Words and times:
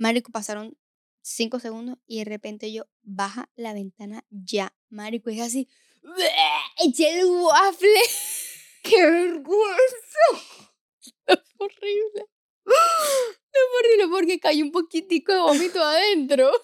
Marico, 0.00 0.32
pasaron 0.32 0.76
cinco 1.20 1.60
segundos 1.60 1.98
y 2.06 2.20
de 2.20 2.24
repente 2.24 2.72
yo 2.72 2.84
baja 3.02 3.50
la 3.54 3.74
ventana 3.74 4.24
ya. 4.30 4.74
Marico, 4.88 5.28
es 5.28 5.42
así. 5.42 5.68
Eché 6.82 7.20
el 7.20 7.26
waffle. 7.26 8.00
¡Qué 8.82 9.04
vergüenza! 9.04 9.86
Es 11.26 11.38
horrible. 11.58 12.26
Es 12.66 13.62
horrible 13.78 14.08
porque 14.10 14.40
cayó 14.40 14.64
un 14.64 14.72
poquitico 14.72 15.32
de 15.32 15.40
vómito 15.40 15.82
adentro. 15.82 16.50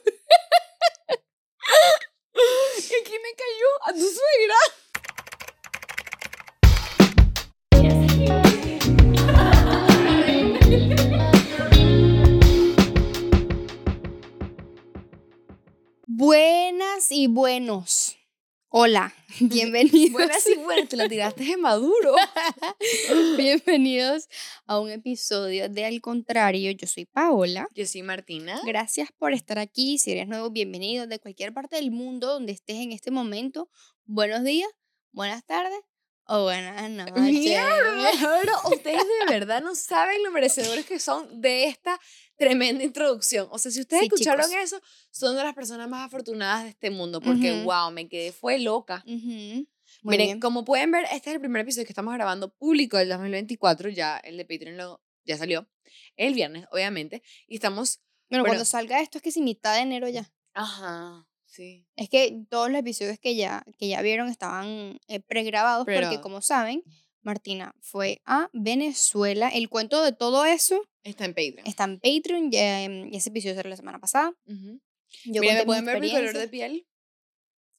¿Y 2.34 2.95
aquí 2.95 3.12
me 3.23 3.34
cayó? 3.37 3.68
¿A 3.84 3.93
tu 3.93 4.00
suegra? 4.00 4.57
Buenas 16.18 17.11
y 17.11 17.26
buenos. 17.26 18.16
Hola, 18.70 19.12
bienvenidos. 19.38 20.12
Buenas 20.12 20.46
y 20.48 20.54
buenas, 20.54 20.88
te 20.88 20.96
la 20.96 21.11
tiraste 21.11 21.44
de 21.44 21.58
maduro. 21.58 22.14
Bienvenidos 23.36 24.26
a 24.64 24.80
un 24.80 24.88
episodio 24.88 25.68
de 25.68 25.84
Al 25.84 26.00
Contrario. 26.00 26.71
Yo 26.71 26.86
soy 26.86 27.04
Paola. 27.04 27.68
Yo 27.74 27.84
soy 27.84 28.00
Martina. 28.00 28.62
Gracias 28.64 29.10
por 29.18 29.34
estar 29.34 29.58
aquí. 29.58 29.98
Si 29.98 30.12
eres 30.12 30.26
nuevo, 30.26 30.48
bienvenido 30.48 31.07
de 31.07 31.18
cualquier 31.18 31.52
parte 31.52 31.76
del 31.76 31.90
mundo 31.90 32.28
donde 32.28 32.52
estés 32.52 32.77
en 32.77 32.92
este 32.92 33.10
momento. 33.10 33.69
Buenos 34.06 34.42
días, 34.42 34.70
buenas 35.12 35.44
tardes 35.44 35.80
o 36.28 36.42
buenas 36.44 36.91
noches. 36.91 37.14
Mierda, 37.33 38.69
ustedes 38.69 39.03
de 39.03 39.27
verdad 39.30 39.62
no 39.62 39.75
saben 39.75 40.22
lo 40.22 40.30
merecedores 40.30 40.84
que 40.86 40.98
son 40.98 41.41
de 41.41 41.64
esta 41.66 41.98
tremenda 42.36 42.84
introducción. 42.84 43.48
O 43.50 43.58
sea, 43.58 43.70
si 43.70 43.80
ustedes 43.80 44.00
Sí, 44.02 44.06
escucharon 44.06 44.47
chicos. 44.48 44.62
eso, 44.64 44.80
son 45.11 45.36
de 45.36 45.42
las 45.44 45.55
personas 45.55 45.89
más 45.89 46.06
afortunadas 46.06 46.64
de 46.64 46.70
este 46.70 46.91
mundo, 46.91 47.20
porque 47.20 47.52
Ujú. 47.52 47.64
wow, 47.64 47.91
me 47.91 48.08
quedé 48.08 48.32
fue 48.32 48.58
loca. 48.58 49.02
Ujú. 49.06 49.66
Muy 50.02 50.12
Miren, 50.12 50.27
bien. 50.27 50.41
como 50.41 50.64
pueden 50.64 50.91
ver, 50.91 51.04
este 51.12 51.30
es 51.30 51.34
el 51.36 51.41
primer 51.41 51.62
episodio 51.62 51.86
que 51.86 51.92
estamos 51.92 52.12
grabando 52.14 52.52
público 52.52 52.97
del 52.98 53.08
2024, 53.08 53.88
ya 53.88 54.19
el 54.19 54.36
de 54.36 54.44
Patreon 54.44 54.77
lo- 54.77 55.00
ya 55.24 55.36
salió 55.38 55.69
el 56.16 56.34
viernes, 56.34 56.66
obviamente, 56.70 57.22
y 57.47 57.54
estamos, 57.56 58.00
Bueno, 58.28 58.42
bueno. 58.42 58.44
cuando 58.52 58.64
salga 58.64 59.00
esto 59.00 59.19
es 59.19 59.22
que 59.22 59.32
si 59.32 59.41
mitad 59.41 59.74
de 59.74 59.80
enero 59.80 60.08
ya. 60.08 60.30
ajá, 60.54 61.27
sí, 61.56 61.86
Es 61.96 62.08
que 62.08 62.44
todos 62.48 62.70
los 62.70 62.78
episodios 62.78 63.18
que 63.18 63.34
ya, 63.34 63.64
que 63.78 63.88
ya 63.88 64.02
vieron 64.02 64.28
estaban 64.28 64.98
eh, 65.08 65.20
pregrabados 65.20 65.86
porque 65.86 66.20
como 66.20 66.42
saben, 66.42 66.82
Martina 67.22 67.74
fue 67.80 68.20
a 68.24 68.50
Venezuela. 68.52 69.48
El 69.48 69.68
cuento 69.68 70.02
de 70.02 70.12
todo 70.12 70.44
eso 70.44 70.80
está 71.02 71.24
en 71.24 71.32
Patreon. 71.34 71.66
está 71.66 71.84
en 71.84 71.98
Patreon. 71.98 72.50
Ya, 72.52 72.82
em, 72.82 73.12
y 73.12 73.16
ese 73.16 73.30
episodio 73.30 73.56
salió 73.56 73.70
la 73.70 73.76
semana 73.76 73.98
pasada. 73.98 74.32
Ujú. 74.46 74.80
Yo 75.24 75.40
Miren, 75.40 75.56
conté 75.56 75.58
¿me 75.58 75.64
pueden 75.64 75.84
ver 75.86 76.00
mi 76.00 76.10
color 76.10 76.36
de 76.36 76.48
piel? 76.48 76.86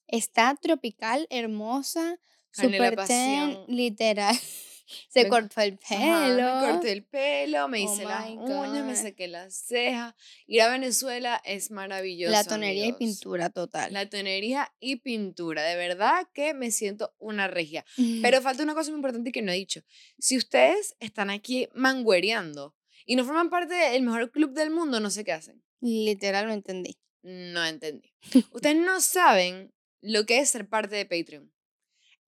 Está 0.08 0.56
tropical, 0.62 1.28
hermosa, 1.30 2.20
super 2.52 2.96
ten, 3.06 3.64
literal. 3.68 4.36
Se 5.10 5.24
Me- 5.24 5.30
cortó 5.30 5.62
el 5.62 5.78
pelo. 5.78 6.02
Ajá, 6.04 6.64
me 6.64 6.72
corté 6.72 6.92
el 6.92 7.04
pelo, 7.04 7.68
me 7.68 7.80
Oh 7.80 7.94
hice 7.94 8.04
las 8.04 8.30
uñas, 8.30 8.86
me 8.86 8.96
saqué 8.96 9.28
las 9.28 9.54
cejas. 9.54 10.16
Ir 10.46 10.62
a 10.62 10.70
Venezuela 10.70 11.42
es 11.46 11.72
maravilloso. 11.72 12.32
La 12.32 12.44
tonería 12.44 12.88
y 12.88 12.94
pintura 12.94 13.50
total. 13.50 13.94
La 13.94 14.10
tonería 14.10 14.72
y 14.80 14.98
pintura. 14.98 15.64
De 15.64 15.76
verdad 15.76 16.28
que 16.34 16.54
me 16.54 16.72
siento 16.72 17.14
una 17.20 17.48
regia. 17.48 17.86
Pero 18.22 18.42
falta 18.42 18.64
una 18.64 18.74
cosa 18.74 18.92
muy 18.92 18.98
importante 18.98 19.32
que 19.32 19.42
no 19.42 19.52
he 19.52 19.56
dicho. 19.56 19.82
Si 20.20 20.38
ustedes 20.38 20.96
están 21.00 21.30
aquí 21.30 21.68
manguereando 21.74 22.76
y 23.06 23.16
no 23.16 23.26
forman 23.26 23.50
parte 23.50 23.74
del 23.74 24.04
mejor 24.04 24.32
club 24.32 24.54
del 24.54 24.70
mundo, 24.72 25.00
no 25.00 25.10
sé 25.10 25.24
qué 25.24 25.34
hacen. 25.34 25.64
Literal, 25.82 26.48
lo 26.48 26.54
entendí. 26.54 26.98
No 27.24 27.66
entendí. 27.66 28.14
Ustedes 28.52 28.78
no 28.78 29.02
saben 29.02 29.74
lo 30.02 30.26
que 30.26 30.40
es 30.40 30.50
ser 30.50 30.68
parte 30.68 30.96
de 30.96 31.06
Patreon. 31.06 31.52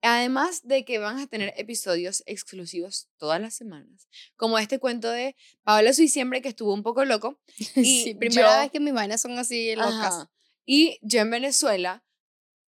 Además 0.01 0.61
de 0.65 0.85
que 0.85 0.97
van 0.97 1.19
a 1.19 1.27
tener 1.27 1.53
episodios 1.57 2.23
exclusivos 2.25 3.09
todas 3.17 3.41
las 3.41 3.53
semanas, 3.53 4.07
como 4.37 4.57
este 4.57 4.79
cuento 4.79 5.09
de 5.11 5.35
Paola 5.63 5.91
su 5.93 6.01
diciembre 6.01 6.41
que 6.41 6.49
estuvo 6.49 6.73
un 6.73 6.83
poco 6.83 7.03
loco. 7.05 7.39
Y 7.75 8.03
sí, 8.03 8.15
primera 8.15 8.55
yo- 8.55 8.61
vez 8.61 8.71
que 8.71 8.79
mis 8.79 8.93
vainas 8.93 9.21
son 9.21 9.37
así 9.37 9.75
locas. 9.75 9.93
Ajá. 10.15 10.31
Y 10.65 10.99
yo 11.01 11.19
en 11.19 11.31
Venezuela 11.31 12.05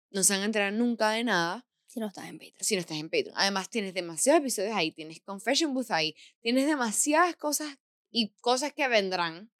no 0.09 0.23
se 0.23 0.33
van 0.33 0.41
a 0.41 0.45
enterar 0.45 0.73
nunca 0.73 1.11
de 1.11 1.23
nada 1.23 1.65
Si 1.87 1.99
no 2.01 2.07
estás 2.07 2.25
en 2.27 2.37
Patreon. 2.37 2.55
si 2.59 2.75
no 2.75 2.81
estás 2.81 2.97
en 2.97 3.09
Patreon. 3.09 3.33
Además, 3.37 3.69
tienes 3.69 3.93
demasiados 3.93 4.41
episodios 4.41 4.75
ahí, 4.75 4.91
tienes 4.91 5.21
Confession 5.21 5.73
Booth 5.73 5.91
ahí, 5.91 6.15
tienes 6.41 6.65
demasiadas 6.65 7.35
cosas 7.37 7.77
y 8.09 8.33
cosas 8.41 8.73
que 8.73 8.87
vendrán. 8.89 9.51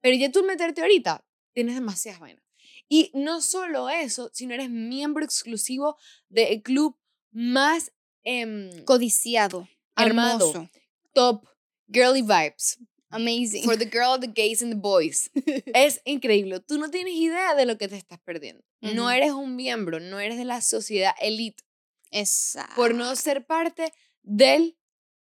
Pero 0.00 0.16
ya 0.16 0.30
tú 0.30 0.44
meterte 0.44 0.82
ahorita, 0.82 1.24
tienes 1.52 1.74
demasiadas 1.74 2.20
vainas. 2.20 2.44
Y 2.88 3.10
no 3.14 3.40
solo 3.40 3.88
eso, 3.88 4.30
sino 4.32 4.54
eres 4.54 4.70
miembro 4.70 5.24
exclusivo 5.24 5.96
del 6.28 6.62
club 6.62 6.96
más 7.36 7.92
em, 8.24 8.82
Codiciado. 8.84 9.68
Hermoso. 9.94 10.68
top 11.12 11.46
girly 11.88 12.22
vibes 12.22 12.78
Amazing. 13.10 13.64
for 13.64 13.76
the 13.76 13.84
girl, 13.84 14.18
the 14.18 14.26
gays 14.26 14.62
and 14.62 14.72
the 14.72 14.78
boys. 14.78 15.30
es 15.74 16.00
increíble. 16.04 16.60
Tú 16.60 16.78
no 16.78 16.90
tienes 16.90 17.14
idea 17.14 17.54
de 17.54 17.66
lo 17.66 17.76
que 17.76 17.88
te 17.88 17.96
estás 17.96 18.18
perdiendo. 18.20 18.64
No 18.80 19.10
eres 19.10 19.32
un 19.32 19.54
miembro, 19.54 20.00
no 20.00 20.18
eres 20.18 20.38
de 20.38 20.44
la 20.44 20.60
sociedad 20.60 21.14
elite 21.20 21.62
Exacto. 22.10 22.74
por 22.74 22.94
no 22.94 23.14
ser 23.16 23.46
parte 23.46 23.92
del 24.22 24.76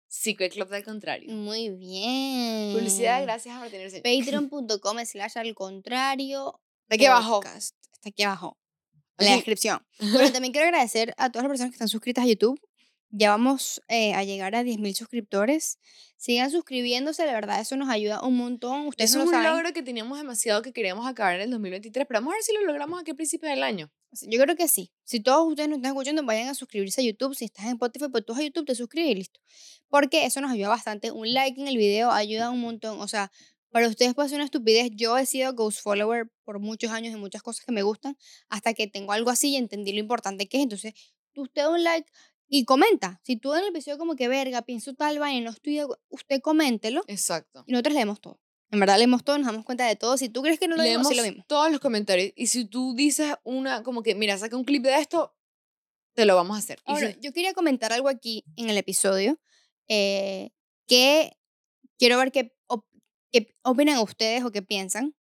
Secret 0.08 0.53
Club 0.53 0.69
del 0.69 0.84
contrario. 0.84 1.31
Muy 1.34 1.69
bien. 1.69 2.74
Publicidad, 2.74 3.22
gracias 3.24 3.56
a 3.56 3.59
Martín. 3.59 3.80
Patreon.com 4.03 5.06
slash 5.06 5.38
al 5.38 5.53
contrario. 5.56 6.59
De 6.90 6.96
aquí 6.96 7.06
abajo. 7.06 7.42
Está 7.44 8.09
aquí 8.09 8.24
abajo. 8.24 8.58
En 9.18 9.25
la 9.28 9.35
descripción. 9.35 9.85
Bueno, 10.00 10.31
también 10.31 10.51
quiero 10.51 10.68
agradecer 10.68 11.13
a 11.18 11.29
todas 11.29 11.44
las 11.44 11.50
personas 11.50 11.72
que 11.72 11.75
están 11.75 11.88
suscritas 11.88 12.24
a 12.24 12.28
YouTube. 12.28 12.59
Ya 13.16 13.29
vamos 13.29 13.79
eh, 13.90 14.16
a 14.16 14.24
llegar 14.24 14.56
a 14.56 14.63
10.000 14.63 14.96
suscriptores. 14.96 15.78
Sigan 16.18 16.50
suscribiéndose, 16.50 17.25
la 17.28 17.34
verdad, 17.34 17.62
eso 17.62 17.75
nos 17.78 17.90
ayuda 17.90 18.24
un 18.24 18.35
montón. 18.38 18.88
Ustedes 18.88 19.12
Eso 19.12 19.19
no 19.19 19.25
es 19.25 19.31
lo 19.31 19.38
un 19.38 19.44
saben. 19.44 19.57
logro 19.57 19.74
que 19.74 19.84
teníamos 19.84 20.18
demasiado 20.18 20.63
que 20.63 20.74
queríamos 20.74 21.06
acabar 21.06 21.35
en 21.35 21.41
el 21.41 21.51
2023, 21.51 22.07
pero 22.07 22.22
vamos 22.22 22.34
a 22.34 22.38
ver 22.38 22.44
si 22.44 22.53
lo 22.53 22.63
logramos 22.63 23.00
aquí 23.00 23.12
a 23.12 23.13
principios 23.13 23.51
del 23.51 23.62
año. 23.62 23.91
Yo 24.22 24.41
creo 24.41 24.56
que 24.56 24.68
sí. 24.68 24.91
Si 25.03 25.19
todos 25.19 25.47
ustedes 25.47 25.69
nos 25.69 25.78
están 25.78 25.91
escuchando, 25.91 26.24
vayan 26.24 26.47
a 26.47 26.56
suscribirse 26.56 27.01
a 27.01 27.03
YouTube. 27.03 27.35
Si 27.35 27.45
estás 27.45 27.66
en 27.66 27.74
Spotify, 27.74 28.07
pues 28.12 28.25
tú 28.25 28.34
a 28.34 28.41
YouTube, 28.41 28.66
te 28.66 28.74
suscribes 28.74 29.12
y 29.12 29.16
listo. 29.16 29.40
Porque 29.90 30.25
eso 30.25 30.41
nos 30.41 30.51
ayuda 30.51 30.69
bastante. 30.69 31.12
Un 31.12 31.34
like 31.34 31.59
en 31.62 31.68
el 31.68 31.78
video 31.78 32.12
ayuda 32.12 32.50
un 32.50 32.62
montón. 32.62 33.00
O 33.00 33.07
sea, 33.07 33.31
para 33.73 33.88
ustedes 33.89 34.13
puede 34.13 34.29
ser 34.29 34.38
una 34.38 34.45
estupidez. 34.45 34.91
Yo 34.94 35.17
he 35.17 35.25
sido 35.25 35.51
Ghost 35.53 35.81
Follower 35.81 36.31
por 36.45 36.59
muchos 36.59 36.91
años 36.91 37.13
y 37.13 37.17
muchas 37.17 37.41
cosas 37.41 37.66
que 37.66 37.72
me 37.72 37.81
gustan. 37.81 38.16
Hasta 38.47 38.73
que 38.73 38.88
tengo 38.88 39.11
algo 39.11 39.29
así 39.31 39.50
y 39.50 39.56
entendí 39.57 39.91
lo 39.94 40.00
importante 40.00 40.47
que 40.47 40.57
es. 40.57 40.63
Entonces, 40.63 40.94
usted 41.35 41.63
da 41.63 41.69
un 41.69 41.83
like 41.83 42.09
y 42.47 42.66
comenta. 42.66 43.19
Si 43.23 43.35
tú 43.35 43.53
en 43.56 43.62
el 43.63 43.69
episodio 43.69 43.97
como 43.97 44.16
que 44.16 44.28
verga, 44.28 44.62
pienso 44.62 44.94
tal 44.94 45.17
vaina, 45.19 45.39
y 45.39 45.41
no 45.41 45.50
estoy 45.50 45.81
usted 46.09 46.39
coméntelo. 46.41 47.03
Exacto. 47.07 47.63
Y 47.66 47.72
nosotros 47.72 47.95
leemos 47.95 48.22
todo. 48.22 48.39
En 48.69 48.79
verdad 48.79 48.97
leemos 48.97 49.23
todo, 49.23 49.38
nos 49.39 49.47
damos 49.47 49.66
cuenta 49.66 49.88
de 49.88 49.95
todo. 49.95 50.17
Si 50.17 50.29
tú 50.29 50.41
crees 50.44 50.59
que 50.59 50.67
no 50.67 50.75
lo 50.75 50.83
leemos, 50.83 51.07
sí 51.07 51.16
lo 51.16 51.23
vimos. 51.23 51.45
todos 51.47 51.72
los 51.72 51.79
comentarios 51.79 52.31
y 52.35 52.47
si 52.47 52.66
tú 52.66 52.94
dices 52.95 53.33
una, 53.44 53.83
como 53.83 54.01
que, 54.03 54.13
mira, 54.16 54.38
saca 54.38 54.56
un 54.56 54.63
clip 54.66 54.83
de 54.83 55.00
esto, 55.00 55.35
te 56.16 56.25
lo 56.25 56.35
vamos 56.35 56.56
a 56.56 56.59
hacer. 56.59 56.79
Ahora, 56.85 57.12
si- 57.12 57.19
yo 57.22 57.33
quería 57.33 57.53
comentar 57.53 57.91
algo 57.91 58.07
aquí 58.07 58.44
en 58.56 58.69
el 58.69 58.78
episodio 58.78 59.39
eh, 59.88 60.51
que 60.88 61.38
quiero 61.97 62.17
ver 62.19 62.31
qué, 62.31 62.56
qué 63.33 63.53
opinan 63.63 63.97
ustedes 63.97 64.44
o 64.45 64.51
qué 64.51 64.61
piensan. 64.61 65.16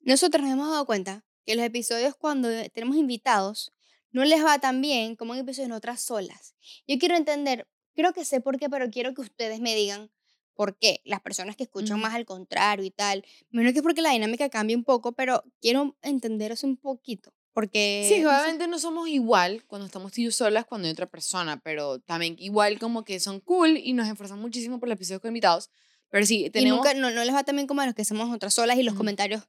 Nosotros 0.00 0.42
nos 0.42 0.52
hemos 0.52 0.70
dado 0.70 0.86
cuenta 0.86 1.24
que 1.44 1.54
los 1.54 1.64
episodios 1.64 2.16
cuando 2.16 2.48
tenemos 2.70 2.96
invitados 2.96 3.72
no 4.10 4.24
les 4.24 4.44
va 4.44 4.58
tan 4.58 4.80
bien 4.80 5.14
como 5.14 5.34
en 5.34 5.40
episodios 5.40 5.66
en 5.66 5.72
otras 5.72 6.00
solas. 6.00 6.54
Yo 6.88 6.98
quiero 6.98 7.16
entender, 7.16 7.68
creo 7.94 8.12
que 8.12 8.24
sé 8.24 8.40
por 8.40 8.58
qué, 8.58 8.68
pero 8.68 8.90
quiero 8.90 9.14
que 9.14 9.20
ustedes 9.20 9.60
me 9.60 9.74
digan 9.74 10.10
por 10.54 10.78
qué. 10.78 11.00
Las 11.04 11.20
personas 11.20 11.56
que 11.56 11.64
escuchan 11.64 12.00
más 12.00 12.14
al 12.14 12.24
contrario 12.24 12.84
y 12.84 12.90
tal. 12.90 13.24
Menos 13.50 13.72
que 13.72 13.78
es 13.78 13.82
porque 13.82 14.02
la 14.02 14.10
dinámica 14.10 14.48
cambia 14.48 14.76
un 14.76 14.84
poco, 14.84 15.12
pero 15.12 15.44
quiero 15.60 15.96
entender 16.02 16.52
eso 16.52 16.66
un 16.66 16.76
poquito. 16.76 17.34
Porque 17.52 18.06
Sí, 18.08 18.24
obviamente 18.24 18.66
no 18.68 18.78
somos 18.78 19.08
igual 19.08 19.64
cuando 19.66 19.86
estamos 19.86 20.12
tú 20.12 20.30
solas 20.30 20.64
cuando 20.64 20.86
hay 20.86 20.92
otra 20.92 21.06
persona, 21.06 21.60
pero 21.62 21.98
también 21.98 22.36
igual 22.38 22.78
como 22.78 23.04
que 23.04 23.20
son 23.20 23.40
cool 23.40 23.76
y 23.76 23.92
nos 23.92 24.08
esforzan 24.08 24.40
muchísimo 24.40 24.78
por 24.80 24.88
los 24.88 24.96
episodios 24.96 25.20
con 25.20 25.30
invitados. 25.30 25.70
Pero 26.10 26.26
sí, 26.26 26.46
Y 26.46 26.50
tenemos... 26.50 26.78
nunca, 26.78 26.94
no, 26.94 27.10
no 27.10 27.24
les 27.24 27.34
va 27.34 27.44
tan 27.44 27.56
bien 27.56 27.66
como 27.66 27.80
a 27.82 27.86
los 27.86 27.94
que 27.94 28.04
somos 28.04 28.34
otras 28.34 28.54
solas 28.54 28.76
y 28.78 28.82
los 28.82 28.94
comentarios 28.94 29.42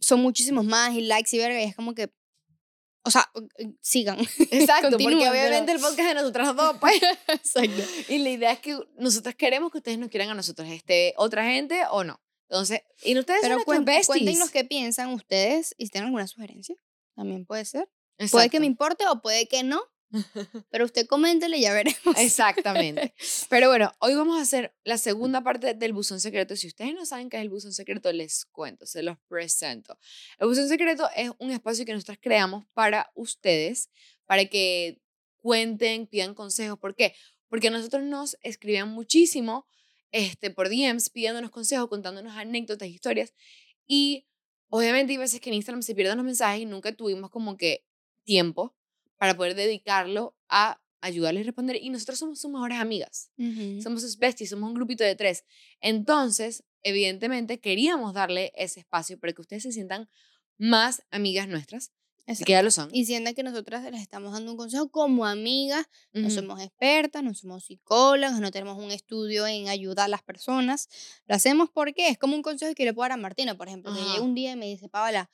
son 0.00 0.20
muchísimos 0.20 0.64
más 0.64 0.94
y 0.94 1.02
likes 1.02 1.34
y 1.34 1.38
verga 1.38 1.60
y 1.60 1.64
es 1.64 1.76
como 1.76 1.94
que, 1.94 2.10
o 3.02 3.10
sea, 3.10 3.30
sigan. 3.80 4.18
Exacto, 4.50 4.90
porque 4.90 5.04
continúen, 5.04 5.18
pero- 5.18 5.30
obviamente 5.32 5.72
el 5.72 5.80
podcast 5.80 6.08
de 6.08 6.14
nosotras 6.14 6.56
dos, 6.56 6.76
pues... 6.80 6.94
Exacto. 7.28 7.82
Y 8.08 8.18
la 8.18 8.30
idea 8.30 8.52
es 8.52 8.60
que 8.60 8.78
nosotros 8.96 9.34
queremos 9.34 9.70
que 9.72 9.78
ustedes 9.78 9.98
nos 9.98 10.08
quieran 10.10 10.30
a 10.30 10.34
nosotros, 10.34 10.68
este, 10.68 11.14
otra 11.16 11.44
gente 11.44 11.82
o 11.90 12.04
no. 12.04 12.20
Entonces, 12.48 12.80
y 13.04 13.16
ustedes 13.18 13.40
Pero 13.42 13.56
son 13.56 13.64
cuen- 13.64 13.84
besties. 13.84 14.06
cuéntenos 14.06 14.50
qué 14.50 14.64
piensan 14.64 15.10
ustedes 15.10 15.74
y 15.78 15.84
si 15.86 15.90
tienen 15.92 16.06
alguna 16.06 16.26
sugerencia. 16.26 16.74
También 17.14 17.44
puede 17.46 17.64
ser. 17.64 17.84
Puede 17.84 17.90
que 18.18 18.24
Exacto. 18.24 18.60
me 18.60 18.66
importe 18.66 19.06
o 19.06 19.22
puede 19.22 19.46
que 19.46 19.62
no. 19.62 19.80
Pero 20.70 20.84
usted 20.84 21.06
coméntele 21.06 21.58
y 21.58 21.62
ya 21.62 21.72
veremos. 21.72 22.16
Exactamente. 22.16 23.14
Pero 23.48 23.68
bueno, 23.68 23.92
hoy 24.00 24.14
vamos 24.14 24.38
a 24.38 24.42
hacer 24.42 24.74
la 24.84 24.98
segunda 24.98 25.42
parte 25.42 25.74
del 25.74 25.92
buzón 25.92 26.20
secreto. 26.20 26.56
Si 26.56 26.66
ustedes 26.66 26.94
no 26.94 27.06
saben 27.06 27.30
qué 27.30 27.36
es 27.36 27.42
el 27.42 27.48
buzón 27.48 27.72
secreto, 27.72 28.12
les 28.12 28.44
cuento, 28.46 28.86
se 28.86 29.02
los 29.02 29.18
presento. 29.28 29.98
El 30.38 30.48
buzón 30.48 30.68
secreto 30.68 31.08
es 31.14 31.30
un 31.38 31.50
espacio 31.50 31.84
que 31.84 31.92
nosotros 31.92 32.18
creamos 32.20 32.64
para 32.74 33.10
ustedes, 33.14 33.90
para 34.26 34.44
que 34.46 35.00
cuenten, 35.36 36.06
pidan 36.06 36.34
consejos. 36.34 36.78
¿Por 36.78 36.94
qué? 36.94 37.14
Porque 37.48 37.68
a 37.68 37.70
nosotros 37.70 38.02
nos 38.02 38.36
escribían 38.42 38.88
muchísimo 38.88 39.66
este, 40.12 40.50
por 40.50 40.68
DMs 40.68 41.10
pidiéndonos 41.10 41.50
consejos, 41.50 41.88
contándonos 41.88 42.36
anécdotas, 42.36 42.88
historias. 42.88 43.34
Y 43.86 44.26
obviamente 44.68 45.12
hay 45.12 45.18
veces 45.18 45.40
que 45.40 45.50
en 45.50 45.54
Instagram 45.54 45.82
se 45.82 45.94
pierden 45.94 46.16
los 46.16 46.26
mensajes 46.26 46.62
y 46.62 46.66
nunca 46.66 46.92
tuvimos 46.92 47.30
como 47.30 47.56
que 47.56 47.84
tiempo 48.24 48.76
para 49.20 49.36
poder 49.36 49.54
dedicarlo 49.54 50.34
a 50.48 50.80
ayudarles 51.02 51.42
a 51.42 51.44
responder. 51.44 51.76
Y 51.76 51.90
nosotros 51.90 52.18
somos 52.18 52.40
sus 52.40 52.50
mejores 52.50 52.78
amigas. 52.78 53.30
Somos 53.82 54.00
sus 54.00 54.16
besties, 54.16 54.48
somos 54.48 54.66
un 54.66 54.74
grupito 54.74 55.04
de 55.04 55.14
tres. 55.14 55.44
Entonces, 55.82 56.64
evidentemente, 56.82 57.60
queríamos 57.60 58.14
darle 58.14 58.50
ese 58.56 58.80
espacio 58.80 59.20
para 59.20 59.34
que 59.34 59.42
ustedes 59.42 59.64
se 59.64 59.72
sientan 59.72 60.08
más 60.56 61.02
amigas 61.10 61.48
nuestras. 61.48 61.92
Así 62.26 62.44
que 62.44 62.52
ya 62.52 62.62
lo 62.62 62.70
son. 62.70 62.88
Y 62.94 63.04
sientan 63.04 63.34
que 63.34 63.42
nosotras 63.42 63.84
les 63.92 64.00
estamos 64.00 64.32
dando 64.32 64.52
un 64.52 64.56
consejo 64.56 64.88
como 64.88 65.26
amigas, 65.26 65.84
no 66.14 66.30
somos 66.30 66.62
expertas, 66.62 67.22
no 67.22 67.34
somos 67.34 67.64
psicólogas, 67.64 68.40
no 68.40 68.50
tenemos 68.50 68.82
un 68.82 68.90
estudio 68.90 69.46
en 69.46 69.68
ayudar 69.68 70.06
a 70.06 70.08
las 70.08 70.22
personas. 70.22 70.88
Lo 71.26 71.34
hacemos 71.34 71.68
porque 71.68 72.08
es 72.08 72.16
como 72.16 72.36
un 72.36 72.42
consejo 72.42 72.72
que 72.74 72.86
le 72.86 72.94
puedo 72.94 73.04
dar 73.04 73.18
a 73.18 73.20
Martina, 73.20 73.54
por 73.54 73.68
ejemplo, 73.68 73.92
que 73.94 74.00
llega 74.00 74.22
un 74.22 74.34
día 74.34 74.52
y 74.52 74.56
me 74.56 74.64
dice, 74.66 74.88
Paola, 74.88 75.28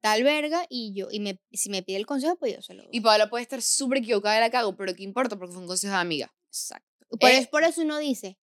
tal 0.00 0.22
verga, 0.22 0.66
y 0.68 0.92
yo, 0.94 1.08
y 1.10 1.20
me, 1.20 1.40
si 1.52 1.70
me 1.70 1.82
pide 1.82 1.96
el 1.96 2.06
consejo, 2.06 2.36
pues 2.36 2.54
yo 2.54 2.62
se 2.62 2.74
lo 2.74 2.84
doy. 2.84 2.90
Y 2.92 3.00
Paola 3.00 3.28
puede 3.28 3.42
estar 3.42 3.62
súper 3.62 3.98
equivocada 3.98 4.36
de 4.36 4.40
la 4.40 4.50
cago, 4.50 4.76
pero 4.76 4.94
¿qué 4.94 5.02
importa? 5.02 5.36
Porque 5.36 5.52
fue 5.52 5.62
un 5.62 5.68
consejo 5.68 5.94
de 5.94 6.00
amiga. 6.00 6.34
Exacto. 6.48 6.86
Por, 7.20 7.30
es, 7.30 7.48
por 7.48 7.64
eso 7.64 7.82
uno 7.82 7.98
dice, 7.98 8.38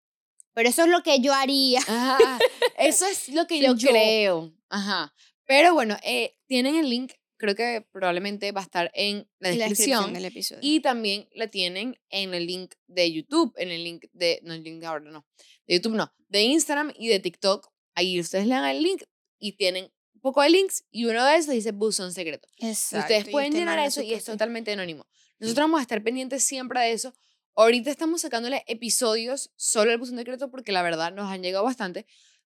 pero 0.54 0.70
eso 0.70 0.84
es 0.84 0.90
lo 0.90 1.04
que 1.04 1.20
yo 1.20 1.34
haría. 1.34 1.80
Ajá, 1.80 2.40
eso 2.78 3.06
es 3.06 3.30
lo 3.30 3.48
que 3.48 3.60
yo, 3.62 3.76
creo. 3.76 4.54
Ajá. 4.70 5.14
Pero 5.46 5.74
bueno, 5.74 5.98
eh, 6.04 6.38
tienen 6.48 6.76
el 6.76 6.90
link 6.90 7.14
creo 7.44 7.56
que 7.56 7.86
probablemente 7.92 8.54
va 8.54 8.62
a 8.62 8.64
estar 8.64 8.90
en 8.94 9.28
la 9.40 9.50
descripción, 9.50 10.14
del 10.14 10.24
episodio. 10.24 10.62
Y 10.64 10.80
también 10.80 11.28
la 11.34 11.48
tienen 11.48 12.00
en 12.10 12.34
el 12.34 12.48
link 12.48 12.76
de 12.88 13.12
YouTube, 13.12 13.54
en 13.58 13.70
el 13.70 13.84
link 13.84 14.06
de, 14.14 14.40
no, 14.44 14.54
el 14.54 14.64
link 14.64 14.80
de 14.80 14.86
ahora 14.86 15.12
no, 15.12 15.28
de 15.68 15.76
YouTube 15.76 15.96
no, 15.96 16.14
de 16.30 16.42
Instagram 16.44 16.94
y 16.98 17.10
de 17.10 17.20
TikTok. 17.20 17.70
Ahí 17.96 18.18
ustedes 18.18 18.48
le 18.48 18.56
dan 18.56 18.70
el 18.70 18.82
link 18.82 19.04
y 19.40 19.58
tienen 19.58 19.92
poco 20.24 20.42
de 20.42 20.50
links 20.50 20.86
y 20.90 21.06
uno 21.06 21.24
de 21.26 21.36
esos 21.36 21.54
dice 21.54 21.72
buzón 21.72 22.14
secreto. 22.14 22.48
Exacto. 22.58 23.14
Ustedes 23.14 23.30
pueden 23.30 23.54
llenar 23.54 23.78
eso 23.80 24.02
y 24.02 24.14
es 24.14 24.24
totalmente 24.24 24.72
anónimo. 24.72 25.06
Nosotros 25.38 25.66
vamos 25.66 25.80
a 25.80 25.82
estar 25.82 26.02
pendientes 26.02 26.44
siempre 26.44 26.80
de 26.80 26.94
eso. 26.94 27.14
Ahorita 27.56 27.92
estamos 27.92 28.22
sacándole 28.22 28.64
episodios 28.68 29.52
solo 29.56 29.92
al 29.92 29.98
buzón 29.98 30.18
secreto 30.18 30.50
porque 30.50 30.72
la 30.72 30.82
verdad 30.82 31.14
nos 31.14 31.30
han 31.30 31.44
llegado 31.44 31.64
bastante, 31.64 32.08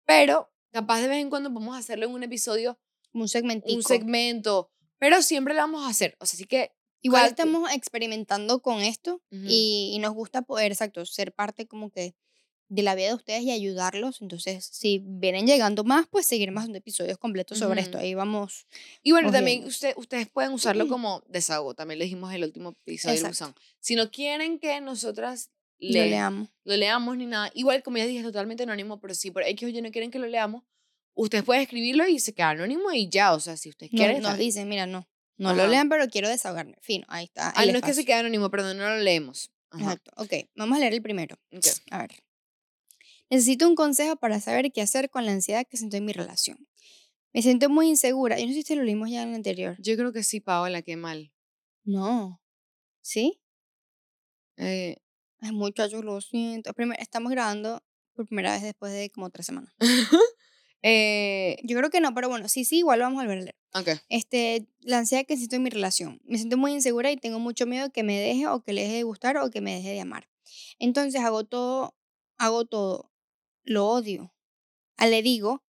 pero 0.05 0.49
capaz 0.71 1.01
de 1.01 1.09
vez 1.09 1.19
en 1.19 1.29
cuando 1.29 1.53
podemos 1.53 1.77
hacerlo 1.77 2.07
en 2.07 2.13
un 2.13 2.23
episodio 2.23 2.79
un 3.13 3.27
segmento. 3.27 3.71
Un 3.73 3.83
segmento 3.83 4.71
pero 4.99 5.21
siempre 5.21 5.53
lo 5.53 5.61
vamos 5.61 5.85
a 5.85 5.89
hacer. 5.89 6.17
O 6.19 6.25
sea, 6.25 6.37
así 6.37 6.45
que... 6.45 6.71
Igual 7.01 7.27
estamos 7.27 7.71
experimentando 7.71 8.59
con 8.61 8.81
esto 8.81 9.21
y, 9.31 9.97
nos 10.01 10.13
gusta 10.13 10.41
poder, 10.41 10.71
exacto, 10.71 11.05
ser 11.05 11.31
parte 11.31 11.67
como 11.67 11.91
que 11.91 12.15
de 12.69 12.81
la 12.83 12.95
vida 12.95 13.07
de 13.09 13.15
ustedes 13.15 13.43
y 13.43 13.51
ayudarlos. 13.51 14.21
Entonces, 14.21 14.65
si 14.65 15.01
vienen 15.03 15.47
llegando 15.47 15.83
más, 15.83 16.07
pues 16.07 16.27
seguir 16.27 16.51
más 16.51 16.69
episodios 16.69 17.17
completos 17.17 17.59
sobre 17.59 17.81
esto. 17.81 17.97
Ahí 17.97 18.13
vamos. 18.13 18.67
Y 19.03 19.11
bueno, 19.11 19.31
también 19.31 19.65
usted, 19.65 19.93
ustedes 19.97 20.27
pueden 20.27 20.51
usarlo 20.51 20.87
como 20.89 21.23
desahogo. 21.27 21.73
También 21.73 21.99
le 21.99 22.05
dijimos 22.05 22.33
el 22.33 22.43
último 22.43 22.69
episodio 22.69 23.31
Si 23.79 23.95
no 23.95 24.11
quieren 24.11 24.59
que 24.59 24.81
nosotras 24.81 25.51
lo 25.79 26.03
leamos. 26.03 26.49
Lo 26.63 26.75
leamos 26.75 27.17
ni 27.17 27.25
nada. 27.25 27.51
Igual, 27.53 27.83
como 27.83 27.97
ya 27.97 28.05
dije, 28.05 28.19
es 28.19 28.25
totalmente 28.25 28.63
anónimo, 28.63 28.99
pero 28.99 29.13
si 29.13 29.31
por 29.31 29.43
X 29.43 29.67
o 29.67 29.69
Y 29.69 29.81
no 29.81 29.91
quieren 29.91 30.11
que 30.11 30.19
lo 30.19 30.27
leamos, 30.27 30.63
ustedes 31.13 31.43
pueden 31.43 31.63
escribirlo 31.63 32.07
y 32.07 32.19
se 32.19 32.33
queda 32.33 32.49
anónimo 32.49 32.91
y 32.91 33.09
ya. 33.09 33.33
O 33.33 33.39
sea, 33.39 33.57
si 33.57 33.69
ustedes 33.69 33.91
quieren. 33.91 34.21
Nos 34.21 34.37
dicen, 34.37 34.67
mira, 34.67 34.85
no. 34.85 35.07
No 35.37 35.53
lo 35.53 35.67
lean, 35.67 35.87
pero 35.87 36.07
quiero 36.07 36.29
desahogarme. 36.29 36.77
Fino, 36.81 37.05
ahí 37.09 37.25
está. 37.25 37.53
Ah, 37.55 37.63
no 37.65 37.77
es 37.77 37.83
que 37.83 37.93
se 37.93 38.05
quede 38.05 38.15
anónimo, 38.15 38.49
perdón, 38.49 38.77
no 38.77 38.89
lo 38.89 38.97
leemos. 38.97 39.51
Exacto. 39.71 40.11
Ok, 40.15 40.33
vamos 40.55 40.77
a 40.77 40.79
leer 40.79 40.93
el 40.93 41.01
primero. 41.01 41.37
A 41.91 41.99
ver. 41.99 42.23
Necesito 43.29 43.67
un 43.67 43.75
consejo 43.75 44.15
para 44.15 44.39
saber 44.39 44.71
qué 44.71 44.81
hacer 44.81 45.09
con 45.09 45.25
la 45.25 45.31
ansiedad 45.31 45.65
que 45.69 45.77
siento 45.77 45.97
en 45.97 46.05
mi 46.05 46.13
relación. 46.13 46.67
Me 47.33 47.41
siento 47.41 47.69
muy 47.69 47.87
insegura. 47.87 48.39
Yo 48.39 48.47
no 48.47 48.53
sé 48.53 48.63
si 48.63 48.75
lo 48.75 48.83
leímos 48.83 49.09
ya 49.09 49.23
en 49.23 49.29
el 49.29 49.35
anterior. 49.35 49.75
Yo 49.79 49.95
creo 49.95 50.13
que 50.13 50.23
sí, 50.23 50.39
Paola, 50.39 50.81
qué 50.81 50.95
mal. 50.95 51.31
No. 51.83 52.41
¿Sí? 53.01 53.39
Eh. 54.57 54.97
Ay, 55.39 55.51
muchachos, 55.51 56.03
lo 56.03 56.19
siento. 56.19 56.71
estamos 56.97 57.31
grabando 57.31 57.83
por 58.13 58.25
primera 58.25 58.53
vez 58.53 58.63
después 58.63 58.91
de 58.91 59.09
como 59.09 59.29
tres 59.29 59.45
semanas. 59.45 59.73
Eh, 60.83 61.57
yo 61.63 61.75
creo 61.75 61.89
que 61.89 61.99
no, 61.99 62.13
pero 62.13 62.29
bueno, 62.29 62.47
sí, 62.47 62.63
sí, 62.63 62.77
igual 62.77 62.99
lo 62.99 63.05
vamos 63.05 63.23
a 63.23 63.27
ver. 63.27 63.55
Okay. 63.73 63.95
Este, 64.09 64.67
la 64.81 64.99
ansiedad 64.99 65.25
que 65.27 65.35
siento 65.35 65.55
en 65.55 65.63
mi 65.63 65.71
relación. 65.71 66.21
Me 66.23 66.37
siento 66.37 66.55
muy 66.55 66.71
insegura 66.71 67.11
y 67.11 67.17
tengo 67.17 67.39
mucho 67.39 67.65
miedo 67.65 67.91
que 67.91 68.03
me 68.03 68.17
deje 68.17 68.47
o 68.47 68.61
que 68.61 68.73
le 68.73 68.83
deje 68.83 68.93
de 68.93 69.03
gustar 69.03 69.37
o 69.37 69.49
que 69.49 69.59
me 69.59 69.75
deje 69.75 69.89
de 69.89 69.99
amar. 69.99 70.29
Entonces 70.77 71.19
hago 71.19 71.43
todo, 71.45 71.95
hago 72.37 72.65
todo. 72.65 73.11
Lo 73.67 73.87
odio. 73.87 74.33
A 74.97 75.03
ah, 75.03 75.07
le 75.07 75.21
digo. 75.21 75.63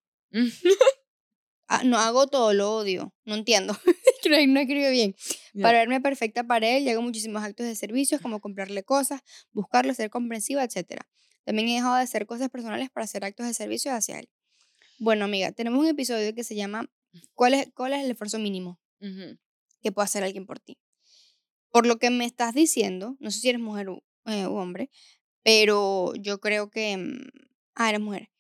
Ah, 1.71 1.83
no 1.85 1.99
hago 1.99 2.27
todo, 2.29 2.55
lo 2.55 2.77
odio. 2.77 3.15
No 3.27 3.35
entiendo. 3.35 3.77
no 4.25 4.61
escribo 4.61 4.91
bien. 4.91 5.15
Para 5.61 5.81
verme 5.81 6.01
perfecta 6.01 6.43
para 6.45 6.67
él, 6.67 6.85
y 6.85 6.89
hago 6.89 7.03
muchísimos 7.03 7.43
actos 7.43 7.67
de 7.67 7.75
servicios 7.75 8.23
como 8.23 8.41
comprarle 8.41 8.85
cosas, 8.85 9.21
buscarlo, 9.53 9.93
ser 9.93 10.09
comprensiva, 10.09 10.65
etc. 10.65 11.03
También 11.45 11.69
he 11.69 11.75
dejado 11.75 11.97
de 11.97 12.03
hacer 12.03 12.25
cosas 12.25 12.49
personales 12.49 12.89
para 12.89 13.05
hacer 13.05 13.23
actos 13.23 13.47
de 13.47 13.53
servicio 13.53 13.93
hacia 13.93 14.19
él. 14.19 14.31
Bueno, 14.99 15.27
amiga, 15.27 15.53
tenemos 15.53 15.81
un 15.81 15.89
episodio 15.89 16.35
que 16.35 16.43
se 16.43 16.55
llama 16.55 16.89
¿Cuál 17.35 17.55
es, 17.55 17.69
cuál 17.75 17.93
es 17.93 18.05
el 18.05 18.11
esfuerzo 18.11 18.39
mínimo 18.39 18.81
que 19.81 19.93
puede 19.93 20.05
hacer 20.05 20.25
alguien 20.25 20.47
por 20.47 20.61
ti? 20.61 20.79
Por 21.71 21.87
lo 21.87 21.99
que 21.99 22.11
me 22.11 22.25
estás 22.25 22.55
diciendo, 22.55 23.17
no 23.21 23.31
sé 23.31 23.41
si 23.41 23.49
eres 23.51 23.61
mujer 23.61 23.89
o 23.89 24.03
eh, 24.27 24.47
hombre, 24.47 24.91
pero 25.43 26.15
yo 26.17 26.41
creo 26.41 26.71
que... 26.71 26.97
Mm, 27.79 27.83
ah, 27.83 27.89
eres 27.89 28.01
mujer. 28.01 28.31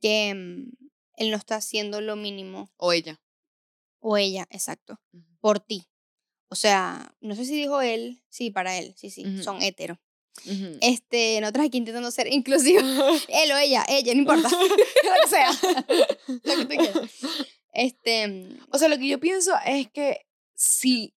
Que 0.00 0.34
mm, 0.34 0.72
él 1.16 1.30
no 1.30 1.36
está 1.36 1.56
haciendo 1.56 2.00
lo 2.00 2.16
mínimo. 2.16 2.70
O 2.76 2.92
ella. 2.92 3.20
O 4.00 4.16
ella, 4.16 4.46
exacto. 4.50 5.00
Por 5.40 5.60
ti. 5.60 5.88
O 6.48 6.54
sea, 6.54 7.14
no 7.20 7.34
sé 7.34 7.44
si 7.44 7.56
dijo 7.56 7.80
él, 7.80 8.22
sí, 8.28 8.50
para 8.50 8.76
él, 8.76 8.94
sí, 8.96 9.10
sí, 9.10 9.42
son 9.42 9.62
hetero. 9.62 9.98
Este, 10.80 11.40
nosotros 11.40 11.66
aquí 11.66 11.78
intentando 11.78 12.10
ser 12.10 12.32
inclusivos. 12.32 12.84
Él 13.28 13.52
o 13.52 13.56
ella, 13.56 13.84
ella, 13.88 14.14
no 14.14 14.20
importa. 14.20 14.48
lo 14.50 15.22
que 15.22 15.28
sea. 15.28 15.50
lo 16.26 16.56
que 16.56 16.64
tú 16.64 16.68
quieras. 16.68 17.10
Este. 17.72 18.48
O 18.70 18.78
sea, 18.78 18.88
lo 18.88 18.98
que 18.98 19.08
yo 19.08 19.20
pienso 19.20 19.52
es 19.64 19.90
que 19.90 20.26
si 20.54 21.14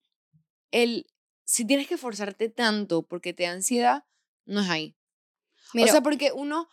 el. 0.71 1.07
Si 1.45 1.65
tienes 1.65 1.87
que 1.87 1.97
forzarte 1.97 2.49
tanto 2.49 3.03
porque 3.03 3.33
te 3.33 3.43
da 3.43 3.51
ansiedad, 3.51 4.03
no 4.45 4.61
es 4.61 4.69
ahí. 4.69 4.95
o 5.73 5.87
sea, 5.87 6.01
porque 6.01 6.31
uno. 6.31 6.67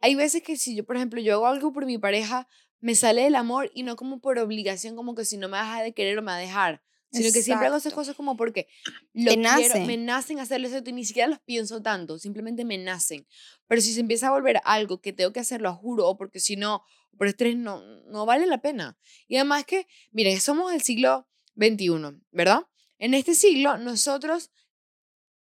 Hay 0.00 0.14
veces 0.14 0.42
que 0.42 0.56
si 0.56 0.76
yo, 0.76 0.84
por 0.84 0.96
ejemplo, 0.96 1.20
yo 1.20 1.34
hago 1.34 1.46
algo 1.46 1.72
por 1.72 1.86
mi 1.86 1.98
pareja, 1.98 2.48
me 2.80 2.94
sale 2.94 3.26
el 3.26 3.34
amor 3.34 3.70
y 3.74 3.82
no 3.82 3.96
como 3.96 4.20
por 4.20 4.38
obligación, 4.38 4.96
como 4.96 5.14
que 5.14 5.24
si 5.24 5.36
no 5.36 5.48
me 5.48 5.58
deja 5.58 5.82
de 5.82 5.92
querer 5.92 6.18
o 6.18 6.22
me 6.22 6.32
va 6.32 6.36
a 6.36 6.40
dejar 6.40 6.82
sino 7.10 7.32
que 7.32 7.42
siempre 7.42 7.66
hago 7.66 7.76
esas 7.76 7.94
cosas 7.94 8.14
como 8.14 8.36
porque 8.36 8.68
lo 9.14 9.32
quiero, 9.32 9.80
me 9.86 9.96
nacen 9.96 10.40
hacerlo 10.40 10.68
eso 10.68 10.82
y 10.84 10.92
ni 10.92 11.04
siquiera 11.04 11.28
los 11.28 11.38
pienso 11.40 11.82
tanto, 11.82 12.18
simplemente 12.18 12.64
me 12.64 12.76
nacen. 12.78 13.26
Pero 13.66 13.80
si 13.80 13.92
se 13.92 14.00
empieza 14.00 14.28
a 14.28 14.30
volver 14.30 14.60
algo 14.64 15.00
que 15.00 15.12
tengo 15.12 15.32
que 15.32 15.40
hacerlo, 15.40 15.74
juro, 15.74 16.06
o 16.06 16.16
porque 16.16 16.40
si 16.40 16.56
no, 16.56 16.82
por 17.16 17.26
estrés, 17.26 17.56
no, 17.56 17.82
no 18.06 18.26
vale 18.26 18.46
la 18.46 18.60
pena. 18.60 18.98
Y 19.26 19.36
además 19.36 19.64
que, 19.64 19.86
miren, 20.12 20.40
somos 20.40 20.70
del 20.70 20.82
siglo 20.82 21.28
XXI, 21.56 22.20
¿verdad? 22.30 22.66
En 22.98 23.14
este 23.14 23.34
siglo, 23.34 23.78
nosotros, 23.78 24.50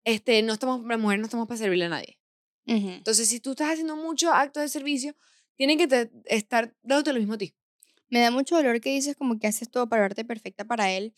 este, 0.04 0.42
no 0.42 0.54
estamos, 0.54 0.85
las 0.87 0.99
mujeres 0.99 1.21
no 1.21 1.26
estamos 1.26 1.47
para 1.47 1.59
servirle 1.59 1.85
a 1.85 1.90
nadie. 1.90 2.18
Entonces, 2.64 3.28
si 3.28 3.40
tú 3.40 3.50
estás 3.50 3.73
haciendo 3.73 3.97
muchos 3.97 4.31
actos 4.33 4.62
de 4.62 4.69
servicio, 4.69 5.16
tienen 5.57 5.78
que 5.78 6.11
estar 6.26 6.75
dándote 6.83 7.12
lo 7.12 7.19
mismo 7.19 7.35
a 7.35 7.38
ti. 7.38 7.54
Me 8.09 8.21
da 8.21 8.31
mucho 8.31 8.57
dolor 8.57 8.81
que 8.81 8.90
dices 8.90 9.16
como 9.16 9.38
que 9.38 9.47
haces 9.47 9.71
todo 9.71 9.88
para 9.88 10.02
verte 10.02 10.25
perfecta 10.25 10.64
para 10.64 10.92
él 10.92 11.14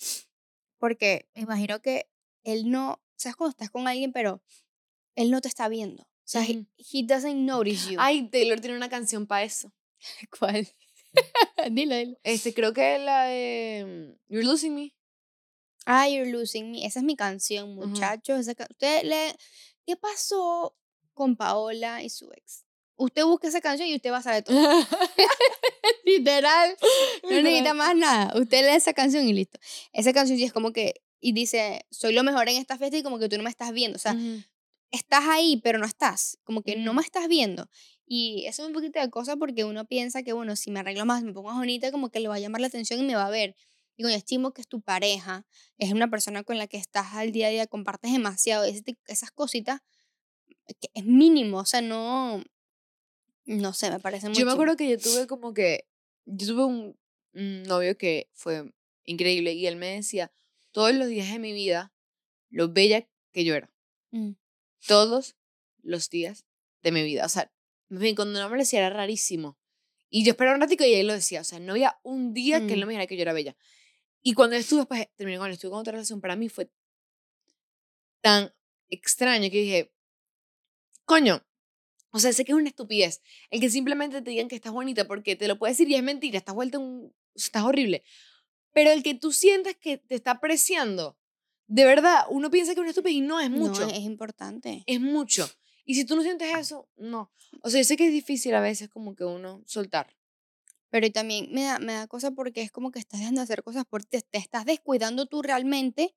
porque 0.84 1.30
me 1.34 1.40
imagino 1.40 1.80
que 1.80 2.10
él 2.42 2.70
no, 2.70 3.02
sabes 3.16 3.36
cuando 3.36 3.52
estás 3.52 3.70
con 3.70 3.88
alguien, 3.88 4.12
pero 4.12 4.42
él 5.14 5.30
no 5.30 5.40
te 5.40 5.48
está 5.48 5.66
viendo. 5.68 6.02
O 6.02 6.26
sea, 6.26 6.42
he, 6.42 6.66
doesn't 7.06 7.46
notice 7.46 7.90
you. 7.90 7.96
Ay, 7.98 8.28
Taylor 8.28 8.60
tiene 8.60 8.76
una 8.76 8.90
canción 8.90 9.26
para 9.26 9.44
eso. 9.44 9.72
¿Cuál? 10.38 10.68
dilo, 11.70 11.96
dilo. 11.96 12.18
Este, 12.22 12.52
creo 12.52 12.74
que 12.74 12.96
es 12.96 13.00
la 13.00 13.24
de 13.24 14.14
mm, 14.28 14.32
You're 14.34 14.44
Losing 14.44 14.74
Me. 14.74 14.94
Ah, 15.86 16.06
You're 16.06 16.30
Losing 16.30 16.70
Me. 16.70 16.84
Esa 16.84 16.98
es 16.98 17.04
mi 17.06 17.16
canción, 17.16 17.74
muchachos. 17.74 18.46
Usted 18.46 19.04
le... 19.04 19.34
¿Qué 19.86 19.96
pasó 19.96 20.76
con 21.14 21.36
Paola 21.36 22.02
y 22.02 22.10
su 22.10 22.30
ex? 22.32 22.64
Usted 22.96 23.24
busca 23.24 23.48
esa 23.48 23.60
canción 23.60 23.88
y 23.88 23.96
usted 23.96 24.12
va 24.12 24.18
a 24.18 24.22
saber 24.22 24.44
todo. 24.44 24.56
Literal. 26.04 26.76
No 27.24 27.42
necesita 27.42 27.74
más 27.74 27.96
nada. 27.96 28.32
Usted 28.38 28.64
lee 28.64 28.76
esa 28.76 28.92
canción 28.92 29.26
y 29.26 29.32
listo. 29.32 29.58
Esa 29.92 30.12
canción 30.12 30.38
sí 30.38 30.44
es 30.44 30.52
como 30.52 30.72
que 30.72 31.02
y 31.20 31.32
dice, 31.32 31.86
soy 31.90 32.12
lo 32.12 32.22
mejor 32.22 32.50
en 32.50 32.56
esta 32.56 32.76
fiesta 32.76 32.98
y 32.98 33.02
como 33.02 33.18
que 33.18 33.30
tú 33.30 33.38
no 33.38 33.42
me 33.42 33.50
estás 33.50 33.72
viendo. 33.72 33.96
O 33.96 33.98
sea, 33.98 34.12
Ujú. 34.12 34.42
estás 34.90 35.24
ahí, 35.26 35.58
pero 35.64 35.78
no 35.78 35.86
estás. 35.86 36.38
Como 36.44 36.62
que 36.62 36.76
no 36.76 36.92
me 36.92 37.00
estás 37.00 37.28
viendo. 37.28 37.68
Y 38.06 38.44
eso 38.46 38.62
es 38.62 38.68
un 38.68 38.74
poquito 38.74 39.00
de 39.00 39.08
cosa 39.08 39.36
porque 39.36 39.64
uno 39.64 39.86
piensa 39.86 40.22
que, 40.22 40.34
bueno, 40.34 40.54
si 40.54 40.70
me 40.70 40.80
arreglo 40.80 41.06
más, 41.06 41.22
me 41.22 41.32
pongo 41.32 41.48
más 41.48 41.56
bonita, 41.56 41.90
como 41.90 42.10
que 42.10 42.20
le 42.20 42.28
va 42.28 42.34
a 42.34 42.40
llamar 42.40 42.60
la 42.60 42.66
atención 42.66 43.00
y 43.00 43.04
me 43.04 43.14
va 43.16 43.26
a 43.26 43.30
ver. 43.30 43.56
Y 43.96 44.02
coño, 44.02 44.14
estimo 44.14 44.52
que 44.52 44.60
es 44.60 44.68
tu 44.68 44.82
pareja, 44.82 45.46
es 45.78 45.92
una 45.92 46.10
persona 46.10 46.42
con 46.44 46.58
la 46.58 46.66
que 46.66 46.76
estás 46.76 47.14
al 47.14 47.32
día 47.32 47.46
a 47.46 47.50
día, 47.50 47.66
compartes 47.66 48.12
demasiado, 48.12 48.64
esas 48.64 49.30
cositas, 49.30 49.80
que 50.66 50.88
es 50.94 51.04
mínimo, 51.04 51.58
o 51.58 51.64
sea, 51.64 51.80
no, 51.82 52.42
no 53.44 53.72
sé, 53.72 53.90
me 53.90 54.00
parece 54.00 54.28
muy 54.28 54.38
Yo 54.38 54.46
me 54.46 54.52
acuerdo 54.52 54.76
que 54.76 54.88
yo 54.88 54.98
tuve 54.98 55.26
como 55.26 55.52
que, 55.52 55.86
yo 56.24 56.46
tuve 56.46 56.64
un, 56.64 56.98
un 57.34 57.62
novio 57.64 57.96
que 57.96 58.30
fue 58.32 58.72
increíble 59.04 59.52
y 59.52 59.66
él 59.66 59.76
me 59.76 59.88
decía 59.88 60.32
todos 60.72 60.94
los 60.94 61.08
días 61.08 61.30
de 61.30 61.38
mi 61.38 61.52
vida 61.52 61.92
lo 62.50 62.72
bella 62.72 63.08
que 63.32 63.44
yo 63.44 63.54
era. 63.54 63.72
Mm. 64.10 64.32
Todos 64.86 65.36
los 65.82 66.10
días 66.10 66.46
de 66.82 66.92
mi 66.92 67.02
vida. 67.02 67.24
O 67.24 67.28
sea, 67.28 67.52
cuando 67.88 68.40
no 68.40 68.48
me 68.48 68.56
lo 68.56 68.62
decía 68.62 68.80
era 68.80 68.90
rarísimo. 68.90 69.58
Y 70.08 70.24
yo 70.24 70.30
esperaba 70.30 70.56
un 70.56 70.60
ratico 70.60 70.84
y 70.84 70.94
él 70.94 71.06
lo 71.06 71.12
decía. 71.12 71.40
O 71.40 71.44
sea, 71.44 71.58
no 71.58 71.72
había 71.72 71.98
un 72.02 72.32
día 72.34 72.66
que 72.66 72.74
él 72.74 72.80
no 72.80 72.86
Mm. 72.86 72.88
me 72.88 72.92
dijera 72.94 73.06
que 73.06 73.16
yo 73.16 73.22
era 73.22 73.32
bella. 73.32 73.56
Y 74.22 74.34
cuando 74.34 74.56
él 74.56 74.62
estuvo 74.62 74.80
después, 74.80 75.06
terminé 75.16 75.38
con 75.38 75.46
él, 75.48 75.52
estuve 75.54 75.70
con 75.70 75.80
otra 75.80 75.92
relación, 75.92 76.20
para 76.20 76.36
mí 76.36 76.48
fue 76.48 76.70
tan 78.20 78.54
extraño 78.88 79.50
que 79.50 79.58
dije, 79.58 79.93
coño, 81.04 81.44
o 82.10 82.20
sea, 82.20 82.32
sé 82.32 82.44
que 82.44 82.52
es 82.52 82.58
una 82.58 82.68
estupidez. 82.68 83.22
El 83.50 83.60
que 83.60 83.70
simplemente 83.70 84.22
te 84.22 84.30
digan 84.30 84.48
que 84.48 84.54
estás 84.54 84.72
bonita 84.72 85.06
porque 85.06 85.36
te 85.36 85.48
lo 85.48 85.58
puedes 85.58 85.76
decir 85.76 85.90
y 85.90 85.96
es 85.96 86.02
mentira, 86.02 86.38
estás 86.38 86.54
vuelta 86.54 86.78
un... 86.78 87.12
estás 87.34 87.64
horrible. 87.64 88.04
Pero 88.72 88.90
el 88.90 89.02
que 89.02 89.14
tú 89.14 89.32
sientas 89.32 89.74
que 89.76 89.98
te 89.98 90.14
está 90.14 90.32
apreciando, 90.32 91.16
de 91.66 91.84
verdad, 91.84 92.24
uno 92.30 92.50
piensa 92.50 92.72
que 92.72 92.80
es 92.80 92.82
una 92.82 92.90
estupidez 92.90 93.16
y 93.16 93.20
no 93.20 93.40
es 93.40 93.50
mucho. 93.50 93.86
No, 93.86 93.92
es 93.92 94.00
importante. 94.00 94.84
es 94.86 95.00
mucho. 95.00 95.48
Y 95.84 95.96
si 95.96 96.04
tú 96.04 96.16
no 96.16 96.22
sientes 96.22 96.56
eso, 96.56 96.88
no. 96.96 97.30
O 97.62 97.70
sea, 97.70 97.80
yo 97.80 97.84
sé 97.84 97.96
que 97.96 98.06
es 98.06 98.12
difícil 98.12 98.54
a 98.54 98.60
veces 98.60 98.88
como 98.88 99.14
que 99.14 99.24
uno 99.24 99.62
soltar. 99.66 100.16
Pero 100.90 101.10
también 101.10 101.48
me 101.50 101.64
da, 101.64 101.78
me 101.78 101.94
da 101.94 102.06
cosa 102.06 102.30
porque 102.30 102.62
es 102.62 102.70
como 102.70 102.90
que 102.92 103.00
estás 103.00 103.20
dejando 103.20 103.40
de 103.40 103.44
hacer 103.44 103.62
cosas 103.62 103.84
por 103.84 104.04
ti, 104.04 104.20
te 104.30 104.38
estás 104.38 104.64
descuidando 104.64 105.26
tú 105.26 105.42
realmente 105.42 106.14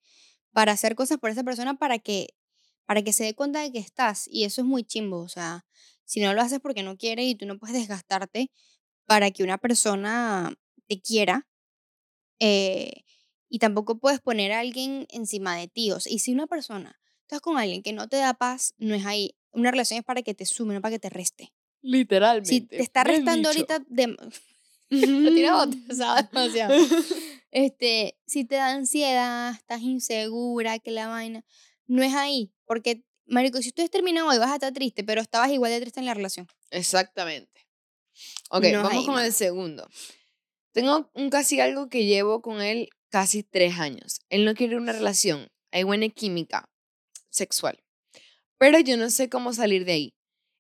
para 0.52 0.72
hacer 0.74 0.96
cosas 0.96 1.18
por 1.18 1.32
esa 1.32 1.44
persona 1.44 1.80
para 1.80 2.00
que, 2.00 2.36
para 2.88 3.04
que 3.04 3.14
se 3.14 3.26
dé 3.26 3.36
cuenta 3.36 3.62
de 3.62 3.72
que 3.72 3.80
estás. 3.80 4.28
Y 4.32 4.46
eso 4.46 4.62
es 4.62 4.68
muy 4.68 4.84
chimbo. 4.84 5.20
O 5.20 5.30
sea, 5.30 5.66
si 6.06 6.20
no 6.20 6.34
lo 6.34 6.42
haces 6.42 6.60
porque 6.60 6.82
no 6.82 6.98
quiere 6.98 7.24
y 7.26 7.36
tú 7.36 7.46
no 7.46 7.60
puedes 7.60 7.76
desgastarte 7.76 8.50
para 9.06 9.30
que 9.30 9.44
una 9.44 9.60
persona 9.60 10.58
te 10.88 11.00
quiera, 11.00 11.48
eh, 12.40 13.04
y 13.50 13.60
tampoco 13.60 14.00
puedes 14.00 14.20
poner 14.20 14.52
a 14.52 14.60
alguien 14.60 15.06
encima 15.10 15.56
de 15.56 15.68
ti. 15.68 15.92
O 15.92 16.00
sea, 16.00 16.12
y 16.12 16.20
si 16.20 16.34
una 16.34 16.48
persona, 16.48 17.00
estás 17.22 17.42
con 17.42 17.58
alguien 17.58 17.84
que 17.84 17.94
no 17.94 18.08
te 18.08 18.18
da 18.18 18.34
paz, 18.34 18.74
no 18.78 18.96
es 18.96 19.06
ahí. 19.06 19.36
Una 19.52 19.72
relación 19.72 20.00
es 20.00 20.06
para 20.06 20.22
que 20.22 20.34
te 20.34 20.46
sume, 20.46 20.74
no 20.74 20.82
para 20.82 20.96
que 20.96 21.00
te 21.00 21.10
reste. 21.10 21.54
Literalmente. 21.82 22.50
Si 22.50 22.62
te 22.62 22.82
está 22.82 23.04
restando 23.04 23.50
ahorita 23.50 23.84
de, 23.88 24.08
lo 24.90 25.34
tienes 25.34 25.52
botezado 25.52 26.28
demasiado. 26.32 26.74
Este, 27.52 28.18
si 28.28 28.44
te 28.44 28.56
da 28.56 28.72
ansiedad, 28.72 29.52
estás 29.52 29.82
insegura, 29.82 30.80
que 30.80 30.92
la 30.92 31.08
vaina, 31.08 31.46
no 31.88 32.04
es 32.04 32.14
ahí. 32.14 32.54
Porque, 32.66 33.04
marico, 33.26 33.62
si 33.62 33.70
ustedes 33.70 33.90
terminan 33.90 34.26
hoy 34.26 34.38
vas 34.38 34.52
a 34.52 34.56
estar 34.56 34.74
triste, 34.74 35.04
pero 35.04 35.22
estabas 35.22 35.50
igual 35.52 35.72
de 35.72 35.82
triste 35.82 36.00
en 36.00 36.06
la 36.06 36.14
relación. 36.14 36.48
Exactamente. 36.70 37.68
Ok, 38.50 38.66
No 38.66 38.84
vamos 38.84 38.92
ahí, 38.94 39.06
con 39.06 39.16
el 39.16 39.22
mano. 39.22 39.32
segundo. 39.32 39.88
Tengo 40.72 41.10
un 41.14 41.30
casi 41.30 41.60
algo 41.60 41.90
que 41.90 42.06
llevo 42.06 42.42
con 42.42 42.62
él 42.62 42.90
casi 43.10 43.44
tres 43.44 43.80
años. 43.80 44.20
Él 44.30 44.46
no 44.46 44.54
quiere 44.54 44.78
una 44.78 44.92
relación. 44.94 45.50
Hay 45.72 45.84
buena 45.84 46.08
química 46.10 46.70
sexual. 47.30 47.84
Pero 48.58 48.80
yo 48.80 48.98
no 48.98 49.10
sé 49.10 49.30
cómo 49.30 49.54
salir 49.54 49.86
de 49.86 49.92
ahí. 49.94 50.14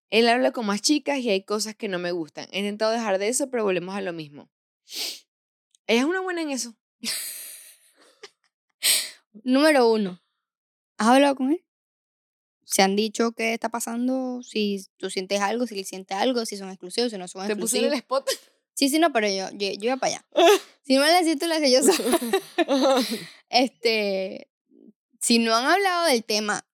Él 0.09 0.29
habla 0.29 0.51
con 0.51 0.65
más 0.65 0.81
chicas 0.81 1.19
y 1.19 1.29
hay 1.29 1.43
cosas 1.43 1.75
que 1.75 1.87
no 1.87 1.99
me 1.99 2.11
gustan. 2.11 2.47
He 2.51 2.59
intentado 2.59 2.91
dejar 2.91 3.17
de 3.19 3.27
eso, 3.27 3.49
pero 3.49 3.63
volvemos 3.63 3.95
a 3.95 4.01
lo 4.01 4.13
mismo. 4.13 4.49
Ella 5.87 5.99
es 6.01 6.05
una 6.05 6.21
buena 6.21 6.41
en 6.41 6.51
eso. 6.51 6.75
Número 9.43 9.89
uno, 9.91 10.21
¿has 10.97 11.07
hablado 11.07 11.35
con 11.35 11.51
él? 11.51 11.63
¿Se 12.65 12.81
han 12.81 12.95
dicho 12.95 13.31
qué 13.31 13.53
está 13.53 13.69
pasando? 13.69 14.41
Si 14.43 14.85
tú 14.97 15.09
sientes 15.09 15.39
algo, 15.39 15.65
si 15.67 15.79
él 15.79 15.85
siente 15.85 16.13
algo, 16.13 16.45
si 16.45 16.57
son 16.57 16.69
exclusivos, 16.69 17.11
si 17.11 17.17
no 17.17 17.27
son 17.27 17.47
Te 17.47 17.55
puse 17.55 17.79
en 17.79 17.85
el 17.85 17.93
exclusivos. 17.93 18.29
spot. 18.31 18.51
Sí, 18.73 18.89
sí, 18.89 18.99
no, 18.99 19.11
pero 19.13 19.27
yo, 19.27 19.49
yo, 19.53 19.71
yo 19.71 19.85
iba 19.85 19.97
para 19.97 20.15
allá. 20.17 20.25
Si 20.83 20.95
no 20.95 21.01
me 21.01 21.07
la 21.11 21.21
siento, 21.21 21.47
la 21.47 21.59
sé 21.59 21.69
yo 21.69 21.81
sola. 21.83 22.17
Este, 23.49 24.49
si 25.19 25.39
no 25.39 25.53
han 25.55 25.65
hablado 25.65 26.05
del 26.05 26.23
tema 26.23 26.65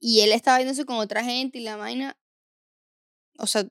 y 0.00 0.20
él 0.20 0.32
estaba 0.32 0.58
viéndose 0.58 0.84
con 0.84 0.96
otra 0.96 1.22
gente 1.24 1.58
y 1.58 1.62
la 1.62 1.76
vaina, 1.76 2.16
o 3.38 3.46
sea, 3.46 3.64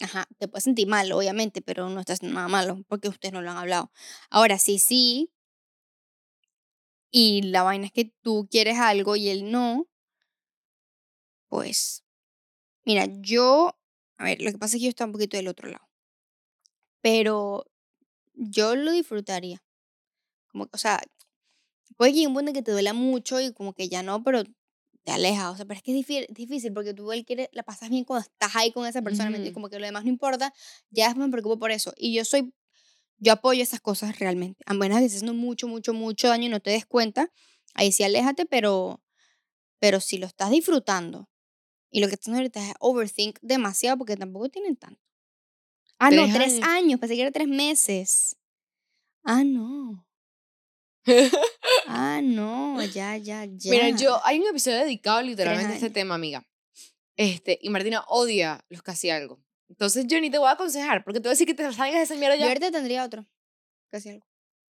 ajá, 0.00 0.26
te 0.38 0.48
puedes 0.48 0.64
sentir 0.64 0.86
mal, 0.88 1.10
obviamente, 1.12 1.62
pero 1.62 1.88
no 1.88 2.00
estás 2.00 2.22
nada 2.22 2.48
malo 2.48 2.84
porque 2.88 3.08
ustedes 3.08 3.32
no 3.32 3.40
lo 3.42 3.50
han 3.50 3.56
hablado. 3.56 3.90
Ahora, 4.30 4.58
sí, 4.58 4.78
sí, 4.78 5.31
y 7.12 7.42
la 7.42 7.62
vaina 7.62 7.86
es 7.86 7.92
que 7.92 8.06
tú 8.22 8.48
quieres 8.50 8.78
algo 8.78 9.16
y 9.16 9.28
él 9.28 9.50
no, 9.52 9.86
pues, 11.48 12.04
mira, 12.84 13.06
yo, 13.20 13.78
a 14.18 14.24
ver, 14.24 14.42
lo 14.42 14.50
que 14.52 14.58
pasa 14.58 14.76
es 14.76 14.80
que 14.80 14.86
yo 14.86 14.90
estaba 14.90 15.08
un 15.08 15.12
poquito 15.12 15.36
del 15.36 15.48
otro 15.48 15.68
lado, 15.70 15.88
pero 17.00 17.64
yo 18.34 18.76
lo 18.76 18.92
disfrutaría. 18.92 19.62
Como, 20.48 20.68
o 20.72 20.78
sea, 20.78 21.00
puede 21.96 22.12
llegar 22.12 22.28
un 22.28 22.34
punto 22.34 22.50
en 22.50 22.54
que 22.54 22.62
te 22.62 22.72
duela 22.72 22.92
mucho 22.94 23.40
y 23.40 23.52
como 23.52 23.74
que 23.74 23.88
ya 23.88 24.02
no, 24.02 24.22
pero 24.24 24.44
te 25.04 25.12
alejas. 25.12 25.52
O 25.54 25.56
sea, 25.56 25.66
pero 25.66 25.78
es 25.78 25.82
que 25.82 25.98
es 25.98 26.06
difí- 26.06 26.28
difícil 26.30 26.72
porque 26.72 26.94
tú 26.94 27.12
él 27.12 27.24
quiere, 27.24 27.50
la 27.52 27.62
pasas 27.64 27.90
bien 27.90 28.04
cuando 28.04 28.28
estás 28.28 28.56
ahí 28.56 28.72
con 28.72 28.86
esa 28.86 29.02
persona, 29.02 29.30
¿me 29.30 29.38
entiendes? 29.38 29.52
Ujú. 29.52 29.54
como 29.54 29.70
que 29.70 29.78
lo 29.80 29.86
demás 29.86 30.04
no 30.04 30.10
importa, 30.10 30.52
ya 30.90 31.14
me 31.14 31.28
preocupo 31.30 31.58
por 31.58 31.70
eso. 31.72 31.92
Y 31.96 32.14
yo 32.14 32.24
soy, 32.24 32.52
yo 33.22 33.32
apoyo 33.32 33.62
esas 33.62 33.80
cosas 33.80 34.18
realmente. 34.18 34.60
A 34.66 34.74
menos 34.74 34.98
que 34.98 35.04
estés 35.04 35.22
haciendo 35.22 35.40
mucho, 35.40 35.68
mucho, 35.68 35.94
mucho 35.94 36.26
daño 36.26 36.46
y 36.46 36.48
no 36.48 36.60
te 36.60 36.70
des 36.70 36.84
cuenta, 36.84 37.30
ahí 37.72 37.92
sí 37.92 38.02
aléjate, 38.02 38.46
pero, 38.46 39.00
pero 39.78 40.00
si 40.00 40.18
lo 40.18 40.26
estás 40.26 40.50
disfrutando 40.50 41.30
y 41.88 42.00
lo 42.00 42.08
que 42.08 42.14
estás 42.14 42.24
haciendo 42.24 42.38
ahorita 42.38 42.68
es 42.68 42.74
overthink 42.80 43.38
demasiado 43.40 43.96
porque 43.96 44.16
tampoco 44.16 44.48
tienen 44.48 44.76
tanto. 44.76 45.00
Ah, 46.00 46.10
no, 46.10 46.24
Tres 46.32 46.54
años. 46.54 46.68
años, 46.68 47.00
pensé 47.00 47.14
que 47.14 47.22
era 47.22 47.30
tres 47.30 47.46
meses. 47.46 48.36
Ah, 49.22 49.44
no. 49.44 50.04
Ah, 51.86 52.20
no, 52.24 52.82
ya, 52.82 53.16
ya, 53.18 53.44
ya. 53.44 53.70
Mira, 53.70 53.90
yo, 53.90 54.20
hay 54.24 54.40
un 54.40 54.48
episodio 54.48 54.78
dedicado 54.78 55.22
literalmente 55.22 55.72
a 55.72 55.76
este 55.76 55.90
tema, 55.90 56.16
amiga. 56.16 56.44
Este, 57.14 57.56
y 57.62 57.70
Martina 57.70 58.04
odia 58.08 58.64
los 58.68 58.82
casi 58.82 59.10
algo. 59.10 59.40
Entonces 59.72 60.06
yo 60.06 60.20
ni 60.20 60.30
te 60.30 60.36
voy 60.38 60.48
a 60.48 60.52
aconsejar, 60.52 61.02
porque 61.02 61.18
te 61.18 61.24
voy 61.24 61.30
a 61.30 61.36
decir 61.36 61.46
que 61.46 61.54
te 61.54 61.62
salgas 61.72 61.94
de 61.94 62.02
esa 62.02 62.14
mierda 62.14 62.36
Yo 62.36 62.42
ya. 62.42 62.48
ahorita 62.48 62.70
tendría 62.70 63.04
otro. 63.04 63.26
Casi 63.90 64.10
algo. 64.10 64.26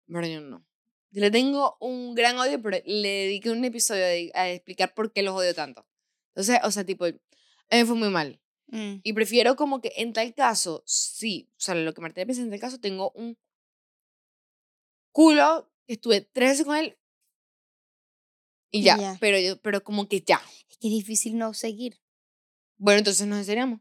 Pero 0.08 0.28
yo 0.28 0.42
no. 0.42 0.66
Yo 1.12 1.22
le 1.22 1.32
tengo 1.32 1.78
un 1.80 2.16
gran 2.16 2.38
odio, 2.38 2.62
pero 2.62 2.78
le 2.86 3.10
dediqué 3.10 3.50
un 3.50 3.64
episodio 3.64 4.32
a, 4.34 4.50
explicar 4.50 4.94
por 4.94 5.12
qué 5.12 5.22
los 5.22 5.36
odio 5.36 5.54
tanto. 5.54 5.86
Entonces, 6.30 6.60
o 6.64 6.72
sea, 6.72 6.86
tipo, 6.86 7.06
a 7.06 7.10
mí 7.10 7.20
me 7.72 7.86
fue 7.86 7.96
muy 7.96 8.10
mal. 8.10 8.42
Mm. 8.68 8.96
Y 9.04 9.14
prefiero 9.14 9.56
como 9.56 9.82
que 9.82 9.92
en 9.98 10.14
tal 10.14 10.34
caso, 10.34 10.84
sí, 10.86 11.50
o 11.52 11.60
sea, 11.60 11.76
lo 11.76 11.94
que 11.94 12.02
Martina 12.02 12.26
piensa 12.26 12.42
en 12.42 12.50
tal 12.50 12.60
caso, 12.60 12.80
tengo 12.80 13.12
un 13.12 13.38
culo 15.12 15.72
estuve 15.88 16.22
tres 16.22 16.52
veces 16.52 16.66
con 16.66 16.76
él 16.76 16.98
y 18.72 18.80
Y 18.80 18.84
ya, 18.84 18.98
ya. 18.98 19.18
Pero, 19.22 19.40
yo, 19.40 19.62
pero 19.62 19.84
como 19.84 20.08
que 20.10 20.22
ya. 20.22 20.42
Es 20.70 20.78
que 20.78 20.88
es 20.88 20.94
difícil 20.94 21.38
no 21.38 21.54
seguir. 21.54 22.00
Bueno, 22.78 23.00
entonces 23.00 23.26
nos 23.28 23.40
enseñamos. 23.40 23.80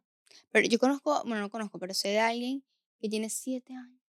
Pero 0.54 0.68
yo 0.68 0.78
conozco, 0.78 1.20
bueno, 1.26 1.40
no 1.40 1.50
conozco, 1.50 1.80
pero 1.80 1.94
sé 1.94 2.10
de 2.10 2.20
alguien 2.20 2.62
que 3.00 3.08
tiene 3.08 3.28
siete 3.28 3.74
años 3.74 4.00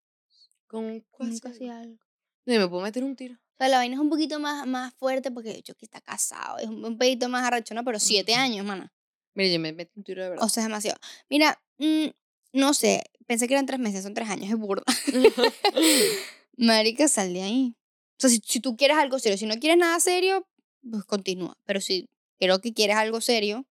Con 0.67 1.01
casi 1.19 1.41
casi 1.41 1.69
algo. 1.69 1.99
No, 2.45 2.59
me 2.59 2.69
puedo 2.69 2.83
meter 2.83 3.03
un 3.03 3.17
tiro. 3.17 3.37
O 3.37 3.57
sea, 3.57 3.69
la 3.69 3.79
vaina 3.79 3.95
es 3.95 4.01
un 4.01 4.11
poquito 4.11 4.39
más, 4.39 4.67
más 4.67 4.93
fuerte 4.93 5.31
porque 5.31 5.63
yo 5.65 5.75
que 5.75 5.87
está 5.87 6.03
casado, 6.03 6.59
es 6.59 6.67
un, 6.67 6.85
un 6.85 6.99
poquito 6.99 7.31
más 7.31 7.45
arrachona, 7.47 7.83
pero 7.83 7.99
siete 7.99 8.35
años, 8.35 8.67
mana. 8.67 8.93
Mira, 9.33 9.55
yo 9.55 9.59
me 9.59 9.73
meto 9.73 9.93
un 9.97 10.05
tiro 10.05 10.23
de 10.23 10.29
verdad. 10.29 10.45
O 10.45 10.51
sea, 10.51 10.65
es 10.65 10.69
demasiado. 10.69 11.01
Mira, 11.31 11.59
mm, 11.79 12.09
no 12.53 12.75
sé, 12.75 13.05
pensé 13.27 13.49
que 13.49 13.55
eran 13.55 13.65
tres 13.65 13.81
meses, 13.81 14.03
son 14.03 14.13
tres 14.13 14.29
años, 14.29 14.51
es 14.51 14.57
burda. 14.59 14.85
Marica, 16.59 17.09
sal 17.09 17.33
de 17.33 17.41
ahí. 17.41 17.75
O 18.19 18.21
sea, 18.21 18.29
si, 18.29 18.43
si 18.45 18.61
tú 18.61 18.77
quieres 18.77 18.99
algo 18.99 19.19
serio, 19.19 19.39
si 19.39 19.47
no 19.47 19.55
quieres 19.55 19.79
nada 19.79 19.99
serio, 19.99 20.47
pues 20.91 21.05
continúa. 21.07 21.57
Pero 21.65 21.81
si 21.81 22.11
creo 22.39 22.61
que 22.61 22.75
quieres 22.75 22.97
algo 22.97 23.23
serio, 23.23 23.65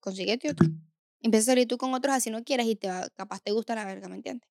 consíguete 0.00 0.52
otro. 0.52 0.70
Empieza 1.20 1.50
a 1.50 1.52
salir 1.54 1.66
tú 1.68 1.76
con 1.78 1.94
otros 1.94 2.14
así 2.14 2.30
no 2.30 2.44
quieres 2.44 2.66
y 2.66 2.76
te 2.76 2.88
va, 2.88 3.08
capaz 3.16 3.40
te 3.40 3.52
gusta 3.52 3.74
la 3.74 3.84
verga, 3.84 4.08
¿me 4.08 4.16
entiendes? 4.16 4.48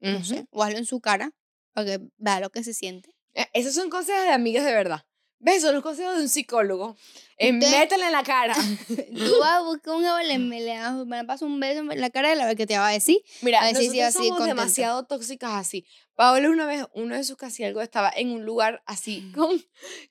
No 0.00 0.16
Ujú. 0.18 0.24
sé. 0.24 0.46
O 0.50 0.62
hazlo 0.62 0.78
en 0.78 0.84
su 0.86 1.00
cara 1.00 1.32
para 1.72 1.86
que 1.98 2.00
vea 2.18 2.40
lo 2.40 2.50
que 2.50 2.62
se 2.64 2.74
siente. 2.74 3.14
Eh, 3.34 3.46
Esas 3.54 3.74
son 3.74 3.90
cosas 3.90 4.22
de 4.24 4.30
amigas 4.30 4.64
de 4.64 4.72
verdad. 4.72 5.04
¿Ves? 5.38 5.60
Son 5.62 5.74
los 5.74 5.82
consejos 5.82 6.16
de 6.16 6.22
un 6.22 6.28
psicólogo. 6.30 6.96
Eh, 7.36 7.52
métele 7.52 8.06
en 8.06 8.12
la 8.12 8.22
cara. 8.22 8.54
Tú 9.14 9.38
vas 9.40 9.56
a 9.56 9.60
buscar 9.62 9.94
un 9.94 10.02
le, 10.26 10.38
me 10.38 10.60
le 10.62 10.74
das- 10.76 11.04
me 11.06 11.22
pasas 11.26 11.42
un 11.42 11.60
beso 11.60 11.80
en 11.80 12.00
la 12.00 12.08
cara 12.10 12.30
de 12.30 12.36
la 12.36 12.46
vez 12.46 12.56
que 12.56 12.66
te 12.66 12.78
va 12.78 12.88
a 12.88 12.92
decir. 12.92 13.18
Mira, 13.42 13.60
A 13.60 13.66
si 13.68 13.72
nosotros 13.74 13.92
seguir 13.92 14.12
somos 14.12 14.28
contenta. 14.38 14.46
demasiado 14.62 15.04
tóxicas 15.04 15.52
así. 15.52 15.86
Paola 16.14 16.48
una 16.48 16.64
vez, 16.64 16.86
uno 16.94 17.14
de 17.14 17.24
sus 17.24 17.36
casi 17.36 17.64
algo 17.64 17.82
estaba 17.82 18.10
en 18.16 18.30
un 18.30 18.46
lugar 18.46 18.82
así 18.86 19.30
con, 19.34 19.62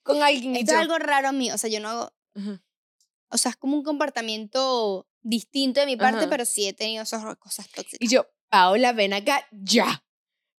con 0.04 0.22
alguien 0.22 0.56
Esto 0.56 0.74
es 0.74 0.78
algo 0.78 1.00
raro 1.00 1.30
a 1.30 1.32
mí, 1.32 1.52
o 1.52 1.58
sea, 1.58 1.72
yo 1.72 1.80
no 1.80 1.90
hago, 1.90 2.14
Ajá. 2.36 2.62
o 3.30 3.38
sea, 3.40 3.50
es 3.50 3.58
como 3.58 3.76
un 3.78 3.84
comportamiento 3.84 5.08
distinto 5.26 5.80
de 5.80 5.86
mi 5.88 5.98
parte, 5.98 6.20
Ajá. 6.22 6.30
pero 6.30 6.46
sí 6.46 6.68
he 6.68 6.74
tenido 6.74 7.04
esas 7.04 7.24
cosas 7.38 7.68
tóxicas. 7.70 7.98
Y 8.00 8.08
yo, 8.08 8.28
Paola, 8.50 8.94
ven 8.94 9.14
acá, 9.14 9.46
ya. 9.52 10.04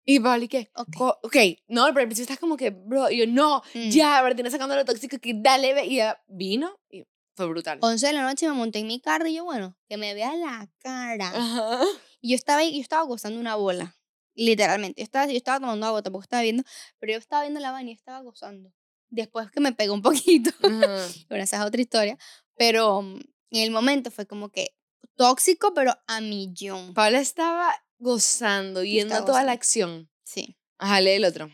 Y 0.04 0.20
Paola, 0.20 0.44
¿y 0.44 0.48
qué? 0.48 0.70
Ok. 0.74 0.96
Ok, 1.22 1.36
no, 1.68 1.84
pero 1.86 2.00
al 2.00 2.06
principio 2.06 2.22
estás 2.22 2.38
como 2.38 2.56
que, 2.56 2.70
bro, 2.70 3.10
y 3.10 3.18
yo, 3.18 3.26
no, 3.26 3.62
Mm. 3.74 3.88
ya, 3.90 4.22
tienes 4.34 4.52
sacando 4.52 4.74
lo 4.76 4.84
tóxico, 4.84 5.18
que 5.18 5.32
dale, 5.34 5.72
ve. 5.74 5.86
Y 5.86 5.94
ella 5.94 6.22
vino 6.26 6.78
y 6.90 7.04
fue 7.34 7.46
brutal. 7.46 7.78
11 7.80 8.06
de 8.08 8.12
la 8.12 8.22
noche 8.22 8.46
me 8.48 8.54
monté 8.54 8.78
en 8.80 8.86
mi 8.86 9.00
carro 9.00 9.26
y 9.28 9.34
yo, 9.34 9.44
bueno, 9.44 9.76
que 9.88 9.96
me 9.96 10.14
vea 10.14 10.34
la 10.36 10.68
cara. 10.78 11.28
Ajá. 11.34 11.84
Y 12.20 12.30
yo 12.30 12.34
estaba 12.36 12.60
ahí, 12.60 12.74
yo 12.74 12.80
estaba 12.80 13.02
gozando 13.04 13.38
una 13.40 13.54
bola. 13.56 13.96
Literalmente. 14.34 15.00
Yo 15.00 15.04
estaba, 15.04 15.26
yo 15.26 15.36
estaba 15.36 15.60
tomando 15.60 15.86
agua, 15.86 16.02
tampoco 16.02 16.22
estaba 16.22 16.42
viendo, 16.42 16.62
pero 16.98 17.12
yo 17.12 17.18
estaba 17.18 17.42
viendo 17.42 17.60
la 17.60 17.70
vaina 17.72 17.90
y 17.90 17.94
estaba 17.94 18.20
gozando. 18.20 18.72
Después 19.08 19.50
que 19.50 19.60
me 19.60 19.72
pegó 19.72 19.94
un 19.94 20.02
poquito. 20.02 20.50
Bueno, 20.60 21.42
esa 21.44 21.56
es 21.56 21.62
otra 21.62 21.80
historia. 21.80 22.18
Pero 22.56 23.02
mm, 23.02 23.20
en 23.50 23.62
el 23.62 23.70
momento 23.70 24.10
fue 24.10 24.26
como 24.26 24.50
que 24.50 24.76
tóxico, 25.16 25.72
pero 25.74 25.96
a 26.06 26.20
millón. 26.20 26.94
Paola 26.94 27.20
estaba 27.20 27.74
gozando, 27.98 28.82
viendo 28.82 29.24
toda 29.24 29.42
la 29.42 29.52
acción. 29.52 30.10
Sí. 30.24 30.56
Ajá, 30.78 31.00
lee 31.00 31.12
el 31.12 31.24
otro. 31.24 31.50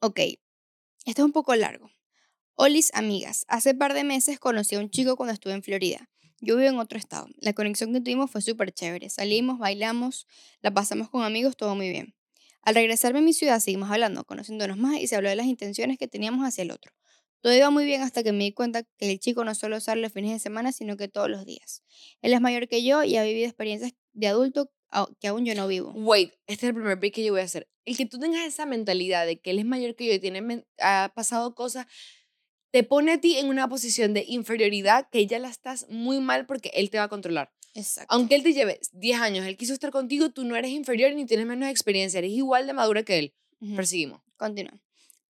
Ok. 0.00 0.18
Este 1.04 1.20
es 1.20 1.24
un 1.24 1.32
poco 1.32 1.54
largo. 1.54 1.90
Olis, 2.54 2.90
amigas. 2.94 3.44
Hace 3.48 3.74
par 3.74 3.94
de 3.94 4.04
meses 4.04 4.38
conocí 4.38 4.74
a 4.74 4.80
un 4.80 4.90
chico 4.90 5.16
cuando 5.16 5.32
estuve 5.32 5.52
en 5.52 5.62
Florida. 5.62 6.08
Yo 6.40 6.56
vivo 6.56 6.68
en 6.68 6.78
otro 6.78 6.98
estado. 6.98 7.28
La 7.38 7.52
conexión 7.52 7.92
que 7.92 8.00
tuvimos 8.00 8.30
fue 8.30 8.42
súper 8.42 8.72
chévere. 8.72 9.08
Salimos, 9.10 9.58
bailamos, 9.58 10.26
la 10.60 10.72
pasamos 10.72 11.08
con 11.08 11.22
amigos, 11.22 11.56
todo 11.56 11.76
muy 11.76 11.88
bien. 11.88 12.16
Al 12.62 12.74
regresarme 12.74 13.20
a 13.20 13.22
mi 13.22 13.32
ciudad 13.32 13.60
seguimos 13.60 13.90
hablando, 13.90 14.24
conociéndonos 14.24 14.76
más 14.76 15.00
y 15.00 15.06
se 15.06 15.16
habló 15.16 15.28
de 15.28 15.36
las 15.36 15.46
intenciones 15.46 15.98
que 15.98 16.08
teníamos 16.08 16.46
hacia 16.46 16.62
el 16.62 16.70
otro. 16.70 16.92
Todo 17.42 17.54
iba 17.54 17.70
muy 17.70 17.84
bien 17.84 18.02
hasta 18.02 18.22
que 18.22 18.32
me 18.32 18.44
di 18.44 18.52
cuenta 18.52 18.84
que 18.84 19.10
el 19.10 19.18
chico 19.18 19.44
no 19.44 19.54
solo 19.54 19.80
sale 19.80 20.00
los 20.00 20.12
fines 20.12 20.30
de 20.30 20.38
semana, 20.38 20.70
sino 20.72 20.96
que 20.96 21.08
todos 21.08 21.28
los 21.28 21.44
días. 21.44 21.82
Él 22.22 22.32
es 22.32 22.40
mayor 22.40 22.68
que 22.68 22.84
yo 22.84 23.02
y 23.02 23.16
ha 23.16 23.24
vivido 23.24 23.46
experiencias 23.46 23.92
de 24.12 24.28
adulto 24.28 24.70
que 25.20 25.28
aún 25.28 25.44
yo 25.44 25.54
no 25.54 25.66
vivo. 25.66 25.92
Wait, 25.94 26.32
este 26.46 26.66
es 26.66 26.70
el 26.70 26.74
primer 26.74 26.96
break 26.96 27.14
que 27.14 27.24
yo 27.24 27.32
voy 27.32 27.40
a 27.40 27.44
hacer. 27.44 27.68
El 27.84 27.96
que 27.96 28.06
tú 28.06 28.18
tengas 28.20 28.46
esa 28.46 28.64
mentalidad 28.64 29.26
de 29.26 29.40
que 29.40 29.50
él 29.50 29.58
es 29.58 29.64
mayor 29.64 29.96
que 29.96 30.06
yo 30.06 30.12
y 30.12 30.20
tiene, 30.20 30.64
ha 30.78 31.12
pasado 31.16 31.54
cosas, 31.54 31.86
te 32.70 32.84
pone 32.84 33.12
a 33.12 33.20
ti 33.20 33.38
en 33.38 33.48
una 33.48 33.68
posición 33.68 34.14
de 34.14 34.24
inferioridad 34.28 35.08
que 35.10 35.26
ya 35.26 35.38
la 35.40 35.48
estás 35.48 35.86
muy 35.88 36.20
mal 36.20 36.46
porque 36.46 36.70
él 36.74 36.90
te 36.90 36.98
va 36.98 37.04
a 37.04 37.08
controlar. 37.08 37.52
Exacto. 37.74 38.14
Aunque 38.14 38.34
él 38.34 38.42
te 38.42 38.52
lleve 38.52 38.78
10 38.92 39.18
años, 39.18 39.46
él 39.46 39.56
quiso 39.56 39.72
estar 39.72 39.90
contigo, 39.90 40.30
tú 40.30 40.44
no 40.44 40.54
eres 40.54 40.70
inferior 40.70 41.12
ni 41.14 41.26
tienes 41.26 41.46
menos 41.46 41.68
experiencia, 41.70 42.18
eres 42.18 42.32
igual 42.32 42.66
de 42.66 42.72
madura 42.74 43.02
que 43.02 43.18
él. 43.18 43.34
Ujú. 43.60 43.74
Perseguimos. 43.74 44.20
Continúa. 44.36 44.78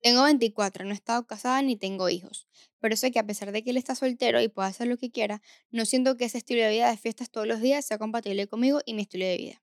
Tengo 0.02 0.24
24, 0.24 0.84
no 0.84 0.90
he 0.90 0.94
estado 0.94 1.26
casada 1.26 1.62
ni 1.62 1.76
tengo 1.76 2.08
hijos, 2.08 2.48
pero 2.80 2.96
sé 2.96 3.12
que 3.12 3.18
a 3.20 3.26
pesar 3.26 3.52
de 3.52 3.62
que 3.62 3.70
él 3.70 3.76
está 3.76 3.94
soltero 3.94 4.40
y 4.40 4.48
puede 4.48 4.68
hacer 4.68 4.88
lo 4.88 4.96
que 4.96 5.10
quiera, 5.12 5.42
no 5.70 5.84
siento 5.86 6.16
que 6.16 6.24
ese 6.24 6.38
estilo 6.38 6.62
de 6.62 6.70
vida 6.70 6.90
de 6.90 6.96
fiestas 6.96 7.30
todos 7.30 7.46
los 7.46 7.60
días 7.60 7.84
sea 7.86 7.98
compatible 7.98 8.46
conmigo 8.48 8.80
y 8.84 8.94
mi 8.94 9.02
estilo 9.02 9.24
de 9.26 9.36
vida. 9.36 9.62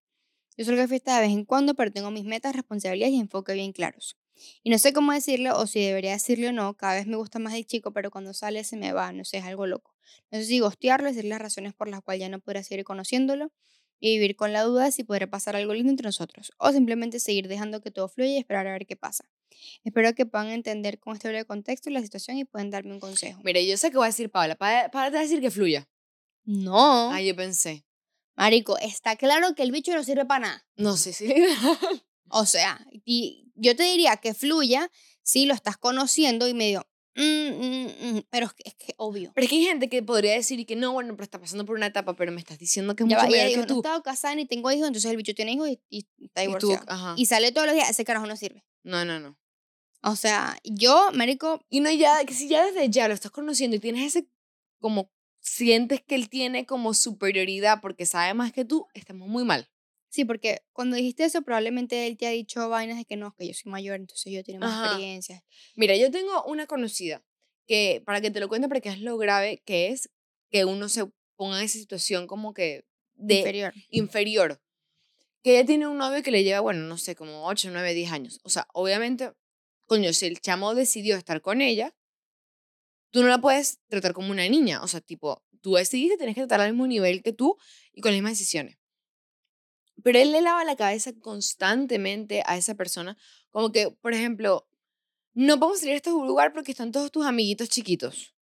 Yo 0.58 0.65
salgo 0.65 0.81
de 0.81 0.88
fiesta 0.89 1.15
de 1.15 1.24
vez 1.27 1.31
en 1.31 1.46
cuando, 1.46 1.75
pero 1.75 1.91
tengo 1.91 2.12
mis 2.12 2.25
metas, 2.25 2.55
responsabilidades 2.55 3.15
y 3.15 3.19
enfoque 3.19 3.53
bien 3.53 3.74
claros. 3.74 4.17
Y 4.63 4.69
no 4.72 4.79
sé 4.79 4.93
cómo 4.93 5.13
decirlo 5.13 5.58
o 5.58 5.67
si 5.67 5.81
debería 5.86 6.13
decirlo 6.13 6.50
o 6.50 6.51
no, 6.53 6.75
cada 6.77 6.96
vez 6.96 7.08
me 7.08 7.17
gusta 7.17 7.39
más 7.39 7.53
el 7.55 7.65
chico, 7.65 7.93
pero 7.93 8.12
cuando 8.12 8.34
sale 8.34 8.63
se 8.63 8.77
me 8.77 8.93
va, 8.93 9.12
no 9.13 9.25
sé, 9.25 9.39
es 9.39 9.46
algo 9.46 9.67
loco. 9.67 9.96
No 10.31 10.39
sé 10.39 10.46
si 10.46 10.60
gostearlo, 10.60 11.08
decirle 11.10 11.31
las 11.31 11.41
razones 11.41 11.74
por 11.74 11.89
las 11.89 12.01
cuales 12.01 12.22
ya 12.22 12.29
no 12.29 12.39
podrá 12.39 12.63
seguir 12.63 12.86
conociéndolo 12.86 13.51
y 14.00 14.13
vivir 14.17 14.36
con 14.38 14.53
la 14.53 14.63
duda 14.63 14.86
de 14.86 14.91
si 14.93 15.03
podrá 15.03 15.27
pasar 15.29 15.55
algo 15.55 15.74
lindo 15.74 15.91
entre 15.91 16.08
nosotros, 16.08 16.51
o 16.58 16.72
simplemente 16.72 17.19
seguir 17.19 17.48
dejando 17.50 17.81
que 17.81 17.91
todo 17.91 18.10
fluya 18.10 18.31
y 18.31 18.38
esperar 18.38 18.67
a 18.67 18.74
ver 18.74 18.86
qué 18.88 18.96
pasa. 18.98 19.25
Espero 19.84 20.13
que 20.15 20.25
puedan 20.25 20.48
entender 20.50 21.00
con 21.00 21.15
este 21.15 21.27
breve 21.29 21.46
contexto 21.46 21.89
la 21.89 22.01
situación 22.01 22.38
y 22.38 22.46
puedan 22.46 22.70
darme 22.70 22.94
un 22.94 23.00
consejo. 23.00 23.39
Mire, 23.44 23.65
yo 23.68 23.77
sé 23.77 23.91
que 23.91 23.98
voy 23.98 24.06
a 24.06 24.08
decir 24.10 24.29
Paola. 24.29 24.56
Paola 24.56 24.89
Paola 24.91 25.08
te 25.10 25.13
va 25.15 25.20
a 25.20 25.24
decir 25.24 25.41
que 25.41 25.51
fluya. 25.51 25.88
No, 26.46 27.12
Ah, 27.12 27.22
yo 27.22 27.36
pensé. 27.36 27.86
marico, 28.36 28.77
está 28.79 29.15
claro 29.15 29.53
que 29.56 29.63
el 29.63 29.72
bicho 29.72 29.94
no 29.94 30.03
sirve 30.03 30.25
para 30.25 30.39
nada. 30.48 30.68
No 30.77 30.98
sé 30.98 31.13
si. 31.13 31.34
O 32.32 32.46
sea, 32.46 32.86
y 33.06 33.51
yo 33.56 33.75
te 33.75 33.82
diría 33.84 34.18
que 34.18 34.36
fluya 34.36 34.91
si 35.24 35.46
lo 35.48 35.56
estás 35.56 35.77
conociendo 35.77 36.48
y 36.48 36.53
medio, 36.53 36.88
mm, 37.15 37.22
mm, 37.22 37.85
mm, 38.18 38.22
pero 38.29 38.46
es 38.46 38.53
que, 38.53 38.64
es 38.68 38.75
que 38.75 38.94
obvio. 38.98 39.31
Pero 39.33 39.46
es 39.46 39.50
que 39.50 39.55
hay 39.57 39.66
gente 39.66 39.90
que 39.90 40.03
podría 40.03 40.33
decir 40.33 40.64
que 40.68 40.75
no, 40.75 40.94
bueno, 40.94 41.14
pero 41.16 41.24
está 41.24 41.40
pasando 41.40 41.66
por 41.66 41.75
una 41.75 41.88
etapa, 41.88 42.16
pero 42.16 42.31
me 42.31 42.40
estás 42.40 42.59
diciendo 42.59 42.96
que 42.96 43.01
es 43.03 43.09
Ya 43.09 43.16
mucho 43.18 43.25
va, 43.25 43.31
mayor 43.31 43.50
que 43.50 43.57
no 43.57 43.64
he 43.64 43.66
tú. 43.66 43.77
estado 43.77 44.03
casada 44.03 44.35
ni 44.35 44.46
tengo 44.46 44.72
hijos, 44.72 44.85
entonces 44.88 45.09
el 45.09 45.18
bicho 45.18 45.33
tiene 45.33 45.53
hijos 45.53 45.70
y, 45.70 45.79
y 45.90 46.05
está 46.25 46.44
Y 46.44 46.53
tú, 46.57 46.68
divorciado. 46.68 47.16
Y 47.18 47.25
sale 47.25 47.51
todos 47.51 47.66
los 47.66 47.75
días, 47.75 47.90
ese 47.90 48.05
carajo 48.05 48.27
no 48.27 48.35
sirve. 48.38 48.64
No, 48.89 49.05
no, 49.05 49.19
no. 49.19 49.37
O 50.01 50.15
sea, 50.15 50.57
yo, 50.63 51.11
marico, 51.13 51.63
Y 51.69 51.79
no, 51.81 51.91
ya, 51.91 52.23
que 52.25 52.33
si 52.33 52.47
ya 52.47 52.65
desde 52.65 52.89
ya 52.89 53.07
lo 53.07 53.13
estás 53.13 53.31
conociendo 53.31 53.75
y 53.75 53.79
tienes 53.79 54.15
ese, 54.15 54.27
como, 54.79 55.11
sientes 55.41 56.01
que 56.01 56.15
él 56.15 56.27
tiene 56.29 56.65
como 56.65 56.93
superioridad 56.93 57.81
porque 57.81 58.05
sabe 58.05 58.33
más 58.33 58.51
que 58.51 58.65
tú, 58.65 58.87
estamos 58.93 59.27
muy 59.27 59.43
mal. 59.43 59.69
Sí, 60.09 60.25
porque 60.25 60.63
cuando 60.73 60.95
dijiste 60.95 61.23
eso, 61.23 61.43
probablemente 61.43 62.07
él 62.07 62.17
te 62.17 62.25
ha 62.25 62.31
dicho 62.31 62.67
vainas 62.67 62.97
de 62.97 63.05
que 63.05 63.15
no, 63.15 63.35
que 63.35 63.47
yo 63.47 63.53
soy 63.53 63.71
mayor, 63.71 63.97
entonces 63.97 64.33
yo 64.33 64.43
tengo 64.43 64.61
más 64.61 64.73
Ajá. 64.73 64.85
experiencia. 64.87 65.43
Mira, 65.75 65.95
yo 65.95 66.09
tengo 66.09 66.43
una 66.45 66.65
conocida 66.65 67.23
que, 67.67 68.01
para 68.03 68.21
que 68.21 68.31
te 68.31 68.39
lo 68.39 68.47
cuente, 68.47 68.67
porque 68.67 68.89
es 68.89 69.01
lo 69.01 69.17
grave 69.17 69.61
que 69.65 69.89
es 69.89 70.09
que 70.49 70.65
uno 70.65 70.89
se 70.89 71.05
ponga 71.35 71.59
en 71.59 71.65
esa 71.65 71.77
situación 71.77 72.25
como 72.25 72.55
que 72.55 72.85
de 73.13 73.35
inferior. 73.35 73.73
inferior. 73.91 74.61
Que 75.43 75.57
ella 75.57 75.65
tiene 75.65 75.87
un 75.87 75.97
novio 75.97 76.21
que 76.21 76.31
le 76.31 76.43
lleva, 76.43 76.59
bueno, 76.59 76.81
no 76.81 76.97
sé, 76.97 77.15
como 77.15 77.47
8, 77.47 77.69
9, 77.71 77.93
10 77.93 78.11
años. 78.11 78.39
O 78.43 78.49
sea, 78.49 78.67
obviamente, 78.73 79.31
coño, 79.85 80.11
si 80.13 80.25
el 80.25 80.41
chamo 80.41 80.75
decidió 80.75 81.15
estar 81.15 81.41
con 81.41 81.61
ella, 81.61 81.95
tú 83.11 83.21
no 83.21 83.29
la 83.29 83.39
puedes 83.39 83.79
tratar 83.87 84.13
como 84.13 84.31
una 84.31 84.47
niña. 84.47 84.81
O 84.83 84.87
sea, 84.87 85.01
tipo, 85.01 85.43
tú 85.61 85.73
decidiste, 85.75 86.17
tienes 86.17 86.35
que 86.35 86.41
tratar 86.41 86.61
al 86.61 86.73
mismo 86.73 86.87
nivel 86.87 87.23
que 87.23 87.33
tú 87.33 87.57
y 87.93 88.01
con 88.01 88.11
las 88.11 88.17
mismas 88.17 88.33
decisiones. 88.33 88.77
Pero 90.03 90.19
él 90.19 90.31
le 90.31 90.41
lava 90.41 90.63
la 90.63 90.75
cabeza 90.75 91.11
constantemente 91.19 92.43
a 92.45 92.57
esa 92.57 92.75
persona, 92.75 93.17
como 93.51 93.71
que, 93.71 93.91
por 93.91 94.13
ejemplo, 94.13 94.67
no 95.33 95.59
podemos 95.59 95.79
salir 95.79 95.93
a 95.93 95.97
este 95.97 96.09
lugar 96.11 96.53
porque 96.53 96.71
están 96.71 96.91
todos 96.91 97.11
tus 97.11 97.25
amiguitos 97.25 97.69
chiquitos. 97.69 98.33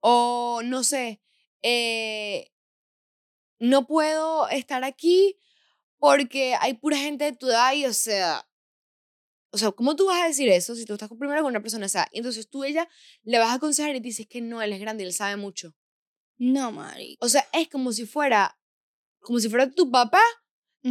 O, 0.00 0.60
no 0.64 0.84
sé, 0.84 1.20
eh, 1.62 2.52
no 3.58 3.86
puedo 3.86 4.48
estar 4.48 4.84
aquí 4.84 5.38
porque 5.98 6.54
hay 6.60 6.74
pura 6.74 6.96
gente 6.98 7.24
de 7.24 7.32
tu 7.32 7.48
edad 7.48 7.72
y, 7.74 7.86
o 7.86 7.92
sea, 7.92 8.46
o 9.50 9.58
sea, 9.58 9.70
¿cómo 9.72 9.96
tú 9.96 10.06
vas 10.06 10.22
a 10.22 10.26
decir 10.26 10.48
eso 10.48 10.74
si 10.74 10.84
tú 10.84 10.94
estás 10.94 11.08
primero 11.08 11.40
con 11.42 11.50
una 11.50 11.62
persona 11.62 11.86
edad? 11.86 12.06
Y 12.12 12.18
entonces 12.18 12.48
tú 12.50 12.64
ella 12.64 12.88
le 13.22 13.38
vas 13.38 13.48
a 13.50 13.54
aconsejar 13.54 13.94
y 13.96 14.00
te 14.00 14.08
dices 14.08 14.26
que 14.26 14.40
no, 14.40 14.60
él 14.60 14.72
es 14.72 14.80
grande 14.80 15.04
y 15.04 15.06
él 15.06 15.12
sabe 15.12 15.36
mucho. 15.36 15.74
No, 16.36 16.72
marico. 16.72 17.24
O 17.24 17.28
sea, 17.28 17.46
es 17.52 17.68
como 17.68 17.92
si 17.92 18.04
fuera, 18.04 18.58
como 19.20 19.38
si 19.40 19.48
fuera 19.48 19.70
tu 19.70 19.90
papá, 19.90 20.22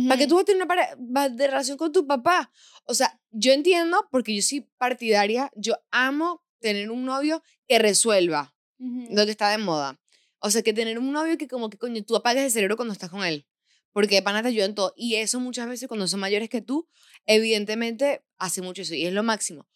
para 0.08 0.18
que 0.18 0.28
tú 0.28 0.36
vas 0.36 0.42
a 0.42 0.46
tener 0.46 0.64
una 0.64 1.30
de 1.30 1.48
relación 1.48 1.78
con 1.78 1.92
tu 1.92 2.06
papá. 2.06 2.52
O 2.86 2.94
sea, 2.94 3.22
yo 3.32 3.54
entiendo, 3.54 4.08
porque 4.12 4.36
yo 4.36 4.42
soy 4.42 4.62
partidaria, 4.78 5.50
yo 5.56 5.78
amo 5.90 6.44
tener 6.60 6.92
un 6.92 7.06
novio 7.06 7.42
que 7.68 7.80
resuelva 7.80 8.54
Ujú. 8.78 9.08
lo 9.16 9.26
que 9.26 9.32
está 9.32 9.52
de 9.52 9.58
moda. 9.58 10.02
O 10.40 10.50
sea, 10.50 10.64
que 10.64 10.74
tener 10.74 11.00
un 11.00 11.14
novio 11.14 11.38
que 11.38 11.48
como 11.48 11.70
que, 11.70 11.78
coño, 11.78 12.04
tú 12.04 12.16
apagues 12.16 12.44
el 12.44 12.52
cerebro 12.52 12.76
cuando 12.76 12.94
estás 12.94 13.10
con 13.10 13.24
él. 13.24 13.48
Porque 13.96 14.22
pana 14.22 14.42
te 14.42 14.50
ayuda 14.50 14.66
en 14.66 14.76
todo. 14.76 14.94
Y 14.98 15.16
eso 15.16 15.40
muchas 15.40 15.70
veces 15.70 15.88
cuando 15.88 16.06
son 16.10 16.20
mayores 16.20 16.50
que 16.50 16.60
tú, 16.62 16.86
evidentemente 17.26 18.26
hace 18.38 18.62
mucho 18.62 18.82
eso 18.82 18.94
y 18.94 19.06
es 19.06 19.14
lo 19.14 19.24
máximo. 19.24 19.70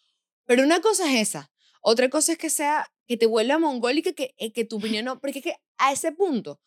Pero 0.45 0.61
una 0.63 0.81
cosa 0.81 1.09
es 1.09 1.29
esa. 1.29 1.53
Otra 1.81 2.09
cosa 2.09 2.33
es 2.33 2.37
que 2.37 2.49
sea, 2.49 2.91
que 3.07 3.15
te 3.15 3.27
vuelva 3.27 3.59
mongólica, 3.59 4.11
que, 4.11 4.35
eh, 4.37 4.51
que 4.51 4.65
tu 4.65 4.75
opinión 4.75 5.05
no... 5.05 5.21
Porque 5.21 5.39
es 5.39 5.45
que 5.45 5.55
a 5.77 5.93
ese 5.93 6.11
punto, 6.11 6.59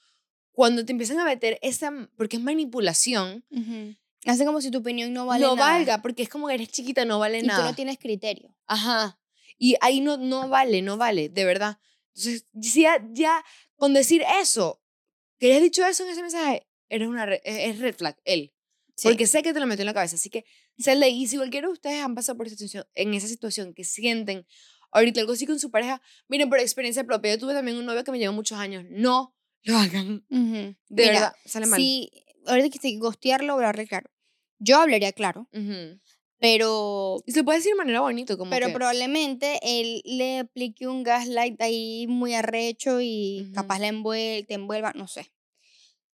cuando 0.53 0.87
te 0.87 0.93
empiezan 0.93 1.19
a 1.21 1.27
meter 1.27 1.59
esa... 1.61 1.93
Porque 2.17 2.37
es 2.39 2.43
manipulación, 2.43 3.45
Ujú. 3.51 3.97
Hace 4.25 4.47
como 4.47 4.61
si 4.63 4.71
tu 4.71 4.79
opinión 4.79 5.13
no 5.13 5.27
vale 5.27 5.45
no 5.45 5.57
nada. 5.57 5.73
valga, 5.73 6.01
porque 6.01 6.23
es 6.23 6.29
como 6.31 6.47
que 6.49 6.55
eres 6.55 6.69
chiquita, 6.71 7.05
no 7.05 7.19
vale 7.19 7.41
Y 7.41 7.43
nada. 7.43 7.61
tú 7.61 7.67
no 7.67 7.75
tienes 7.75 7.99
criterio. 7.99 8.57
Ajá. 8.67 9.19
Y 9.59 9.75
ahí 9.81 10.01
no, 10.01 10.17
no 10.17 10.49
vale, 10.49 10.81
no 10.81 10.97
vale, 10.97 11.29
de 11.29 11.45
verdad. 11.45 11.79
Entonces, 12.15 12.47
ya, 12.53 13.05
ya 13.11 13.45
con 13.77 13.93
decir 13.93 14.23
eso, 14.41 14.81
que 15.39 15.47
hayas 15.51 15.63
dicho 15.63 15.85
eso 15.85 16.05
en 16.05 16.11
ese 16.11 16.23
mensaje, 16.23 16.69
eres 16.95 17.09
una 17.09 17.27
re- 17.27 17.41
es 17.45 17.75
es 17.75 17.79
red 17.81 17.95
flag, 17.97 18.17
él. 18.25 18.53
Sí. 18.97 19.09
Porque 19.09 19.27
sé 19.27 19.43
que 19.43 19.53
te 19.55 19.61
lo 19.61 19.67
metió 19.67 19.83
en 19.83 19.87
la 19.87 19.95
cabeza. 19.95 20.17
Así 20.17 20.29
que, 20.31 20.45
se 20.79 20.95
le 20.95 21.09
y 21.09 21.27
si 21.27 21.37
cualquiera 21.37 21.67
de 21.67 21.73
ustedes 21.73 22.03
han 22.03 22.15
pasado 22.15 22.37
por 22.37 22.47
esa 22.47 22.57
situación, 22.57 22.85
en 22.95 23.15
esa 23.15 23.27
situación, 23.27 23.73
que 23.75 23.85
sienten 23.85 24.47
ahorita 24.93 25.21
algo 25.21 25.33
así 25.33 25.47
con 25.47 25.59
su 25.59 25.71
pareja, 25.71 26.03
miren, 26.29 26.49
por 26.51 26.59
experiencia 26.61 27.05
propia, 27.05 27.33
yo 27.33 27.39
tuve 27.39 27.55
también 27.55 27.79
un 27.79 27.87
novio 27.87 28.05
que 28.05 28.13
me 28.13 28.19
llevó 28.19 28.35
muchos 28.35 28.59
años. 28.59 28.85
No 28.91 29.35
lo 29.65 29.77
hagan. 29.79 30.25
Ujú. 30.31 30.77
De 30.89 31.03
Mira, 31.03 31.13
verdad, 31.13 31.33
sale 31.47 31.67
mal. 31.67 31.81
Si 31.81 32.11
ahorita 32.47 32.79
que 32.79 32.97
gostearlo, 32.99 33.55
voy 33.55 33.65
a 33.65 33.71
hablar 33.71 33.87
claro. 33.89 34.11
Yo 34.59 34.77
hablaría 34.79 35.13
claro, 35.13 35.49
Ujú. 35.53 35.99
Pero, 36.39 37.23
Y 37.25 37.31
se 37.33 37.45
puede 37.45 37.59
decir 37.59 37.71
de 37.73 37.77
manera 37.77 38.01
bonita, 38.01 38.37
como 38.37 38.51
pero 38.51 38.67
que... 38.67 38.73
probablemente 38.73 39.61
él 39.63 40.03
le 40.05 40.41
aplique 40.41 40.89
un 40.89 41.05
gaslight 41.05 41.61
ahí 41.63 42.07
muy 42.09 42.35
arrecho 42.35 43.01
y 43.01 43.43
Ujú. 43.45 43.53
capaz 43.55 43.79
la 43.79 43.89
envuel- 43.89 44.45
te 44.47 44.55
envuelva, 44.55 44.93
no 44.97 45.07
sé. 45.07 45.33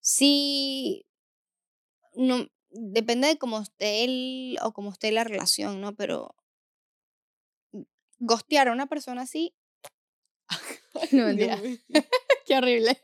Sí, 0.00 1.06
no, 2.14 2.46
depende 2.70 3.28
de 3.28 3.38
cómo 3.38 3.60
esté 3.60 4.04
él 4.04 4.58
o 4.62 4.72
cómo 4.72 4.92
esté 4.92 5.12
la 5.12 5.24
relación, 5.24 5.80
¿no? 5.80 5.94
Pero 5.94 6.34
gostear 8.18 8.68
a 8.68 8.72
una 8.72 8.86
persona 8.86 9.22
así, 9.22 9.54
no, 11.12 11.26
mentira. 11.26 11.60
Qué 12.46 12.56
horrible. 12.56 12.98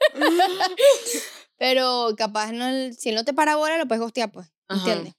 Pero 1.57 2.15
capaz 2.17 2.53
no, 2.53 2.93
si 2.93 3.11
él 3.11 3.15
no 3.15 3.25
te 3.25 3.35
para 3.35 3.57
bola, 3.57 3.79
lo 3.79 3.87
puedes 3.87 4.03
gostear, 4.03 4.33
pues. 4.33 4.51
¿Entiendes? 4.69 5.15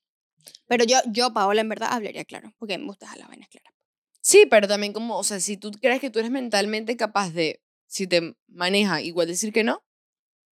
Pero 0.67 0.83
yo, 0.83 0.97
yo, 1.07 1.33
Paola, 1.33 1.61
en 1.61 1.69
verdad 1.69 1.89
hablaría 1.91 2.25
claro, 2.25 2.53
porque 2.57 2.77
me 2.77 2.85
gusta 2.85 3.05
dejar 3.05 3.19
las 3.19 3.27
vainas 3.29 3.49
claras. 3.49 3.73
Sí, 4.21 4.45
pero 4.49 4.67
también 4.67 4.93
como, 4.93 5.17
o 5.17 5.23
sea, 5.23 5.39
si 5.39 5.57
tú 5.57 5.71
crees 5.71 6.01
que 6.01 6.09
tú 6.09 6.19
eres 6.19 6.31
mentalmente 6.31 6.97
capaz 6.97 7.29
de, 7.29 7.61
si 7.85 8.07
te 8.07 8.35
maneja, 8.47 9.01
igual 9.01 9.27
decir 9.27 9.53
que 9.53 9.63
no, 9.63 9.83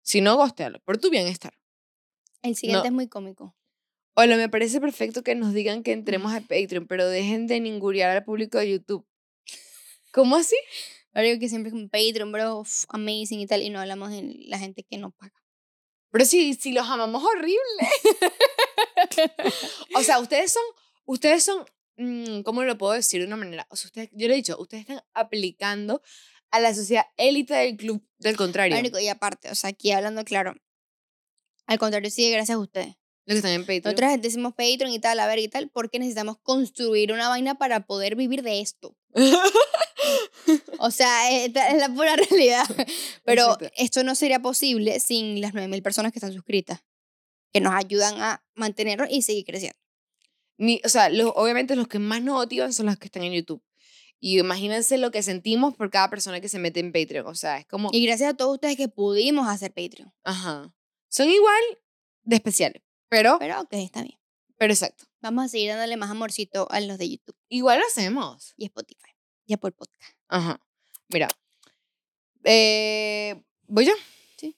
si 0.08 0.22
no, 0.22 0.38
gostealo, 0.38 0.80
por 0.86 0.96
tu 0.96 1.10
bienestar. 1.10 1.52
El 2.40 2.56
siguiente 2.56 2.84
No. 2.84 2.86
es 2.86 2.92
muy 2.92 3.08
cómico. 3.08 3.54
Hola, 4.14 4.38
me 4.38 4.48
parece 4.48 4.80
perfecto 4.80 5.22
que 5.22 5.34
nos 5.34 5.52
digan 5.52 5.82
que 5.82 5.92
entremos 5.92 6.32
a 6.32 6.40
Patreon, 6.40 6.86
pero 6.86 7.06
dejen 7.06 7.46
de 7.46 7.60
ninguriar 7.60 8.16
al 8.16 8.24
público 8.24 8.56
de 8.56 8.70
YouTube. 8.70 9.06
¿Cómo 10.10 10.36
así? 10.36 10.56
Digo 11.14 11.38
que 11.38 11.50
siempre 11.50 11.68
es 11.68 11.74
como 11.74 11.90
Patreon, 11.90 12.32
bro, 12.32 12.64
amazing 12.88 13.40
y 13.40 13.46
tal, 13.46 13.60
y 13.60 13.68
no 13.68 13.80
hablamos 13.80 14.10
de 14.10 14.22
la 14.46 14.58
gente 14.58 14.82
que 14.82 14.96
no 14.96 15.10
paga. 15.10 15.34
Pero 16.10 16.24
si, 16.24 16.54
si 16.54 16.72
los 16.72 16.88
amamos 16.88 17.22
horrible. 17.22 17.58
o 19.94 20.02
sea, 20.02 20.20
ustedes 20.20 20.52
son, 20.52 20.62
ustedes 21.04 21.44
son, 21.44 21.66
mm, 21.98 22.40
¿cómo 22.44 22.62
lo 22.62 22.78
puedo 22.78 22.94
decir 22.94 23.20
de 23.20 23.26
una 23.26 23.36
manera? 23.36 23.66
O 23.68 23.76
sea, 23.76 23.88
ustedes, 23.88 24.08
yo 24.12 24.26
le 24.26 24.32
he 24.32 24.36
dicho, 24.38 24.56
ustedes 24.58 24.88
están 24.88 25.02
aplicando 25.12 26.00
a 26.50 26.60
la 26.60 26.74
sociedad 26.74 27.04
élite 27.16 27.54
del 27.54 27.76
club, 27.76 28.02
del 28.18 28.36
contrario, 28.36 28.76
Marico, 28.76 28.98
y 28.98 29.08
aparte, 29.08 29.50
o 29.50 29.54
sea, 29.54 29.70
aquí 29.70 29.92
hablando 29.92 30.24
claro, 30.24 30.54
al 31.66 31.78
contrario, 31.78 32.10
sigue 32.10 32.30
gracias 32.30 32.56
a 32.56 32.58
ustedes. 32.58 32.96
los 33.26 33.34
que 33.34 33.36
están 33.36 33.52
en 33.52 33.62
Patreon. 33.62 33.82
Nosotras 33.84 34.22
decimos 34.22 34.54
Patreon 34.54 34.90
y 34.90 34.98
tal, 34.98 35.20
a 35.20 35.26
ver 35.26 35.38
y 35.38 35.48
tal, 35.48 35.68
porque 35.68 35.98
necesitamos 35.98 36.38
construir 36.42 37.12
una 37.12 37.28
vaina 37.28 37.56
para 37.56 37.86
poder 37.86 38.16
vivir 38.16 38.42
de 38.42 38.60
esto. 38.60 38.96
O 40.78 40.90
sea, 40.90 41.30
esta 41.30 41.68
es 41.68 41.78
la 41.78 41.88
pura 41.88 42.16
realidad. 42.16 42.64
Pero 43.24 43.58
esto 43.76 44.04
no 44.04 44.14
sería 44.14 44.40
posible 44.40 45.00
sin 45.00 45.40
las 45.40 45.54
9000 45.54 45.82
personas 45.82 46.12
que 46.12 46.18
están 46.18 46.32
suscritas, 46.32 46.84
que 47.52 47.60
nos 47.60 47.74
ayudan 47.74 48.20
a 48.20 48.44
mantenernos 48.54 49.08
y 49.10 49.22
seguir 49.22 49.44
creciendo. 49.44 49.78
Ni, 50.56 50.80
o 50.84 50.88
sea, 50.88 51.08
los, 51.08 51.32
obviamente 51.34 51.76
los 51.76 51.88
que 51.88 51.98
más 51.98 52.22
nos 52.22 52.34
motivan 52.36 52.72
son 52.72 52.86
los 52.86 52.96
que 52.96 53.06
están 53.06 53.22
en 53.24 53.34
YouTube. 53.34 53.62
Y 54.20 54.38
imagínense 54.38 54.98
lo 54.98 55.10
que 55.10 55.22
sentimos 55.22 55.74
por 55.76 55.90
cada 55.90 56.10
persona 56.10 56.40
que 56.40 56.48
se 56.48 56.58
mete 56.58 56.80
en 56.80 56.92
Patreon. 56.92 57.26
O 57.26 57.34
sea, 57.34 57.58
es 57.58 57.66
como, 57.66 57.90
Y 57.92 58.04
gracias 58.04 58.30
a 58.32 58.36
todos 58.36 58.54
ustedes 58.54 58.76
que 58.76 58.88
pudimos 58.88 59.46
hacer 59.48 59.72
Patreon. 59.72 60.12
ajá. 60.24 60.74
Son 61.10 61.28
igual 61.30 61.62
de 62.24 62.36
especiales, 62.36 62.82
pero, 63.08 63.38
Pero 63.38 63.60
ok, 63.62 63.72
está 63.72 64.02
bien. 64.02 64.18
pero 64.58 64.72
exacto. 64.74 65.04
Vamos 65.20 65.46
a 65.46 65.48
seguir 65.48 65.70
dándole 65.70 65.96
más 65.96 66.10
amorcito 66.10 66.68
a 66.70 66.80
los 66.80 66.98
de 66.98 67.08
YouTube 67.10 67.34
Igual 67.48 67.80
lo 67.80 67.86
hacemos. 67.86 68.52
y 68.56 68.66
Spotify. 68.66 69.10
Y 69.46 69.54
Apple 69.54 69.72
Podcast. 69.72 70.14
Ajá. 70.28 70.60
Mira. 71.08 71.28
Eh, 72.44 73.42
¿Voy 73.66 73.86
yo? 73.86 73.92
Sí. 74.36 74.56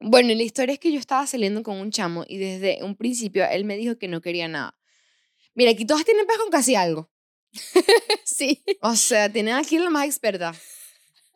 Bueno, 0.00 0.32
la 0.34 0.42
historia 0.42 0.74
es 0.74 0.78
que 0.78 0.92
yo 0.92 0.98
estaba 0.98 1.26
saliendo 1.26 1.62
con 1.62 1.76
un 1.78 1.90
chamo 1.90 2.24
y 2.28 2.38
desde 2.38 2.82
un 2.84 2.96
principio 2.96 3.44
él 3.50 3.64
me 3.64 3.76
dijo 3.76 3.98
que 3.98 4.08
no 4.08 4.20
quería 4.20 4.48
nada. 4.48 4.78
Mira, 5.54 5.70
aquí 5.72 5.84
todas 5.84 6.04
tienen 6.04 6.26
pez 6.26 6.36
con 6.38 6.50
casi 6.50 6.74
algo. 6.74 7.10
sí. 8.24 8.62
O 8.80 8.94
sea, 8.96 9.32
tienen 9.32 9.54
aquí 9.54 9.78
la 9.78 9.90
más 9.90 10.06
experta. 10.06 10.54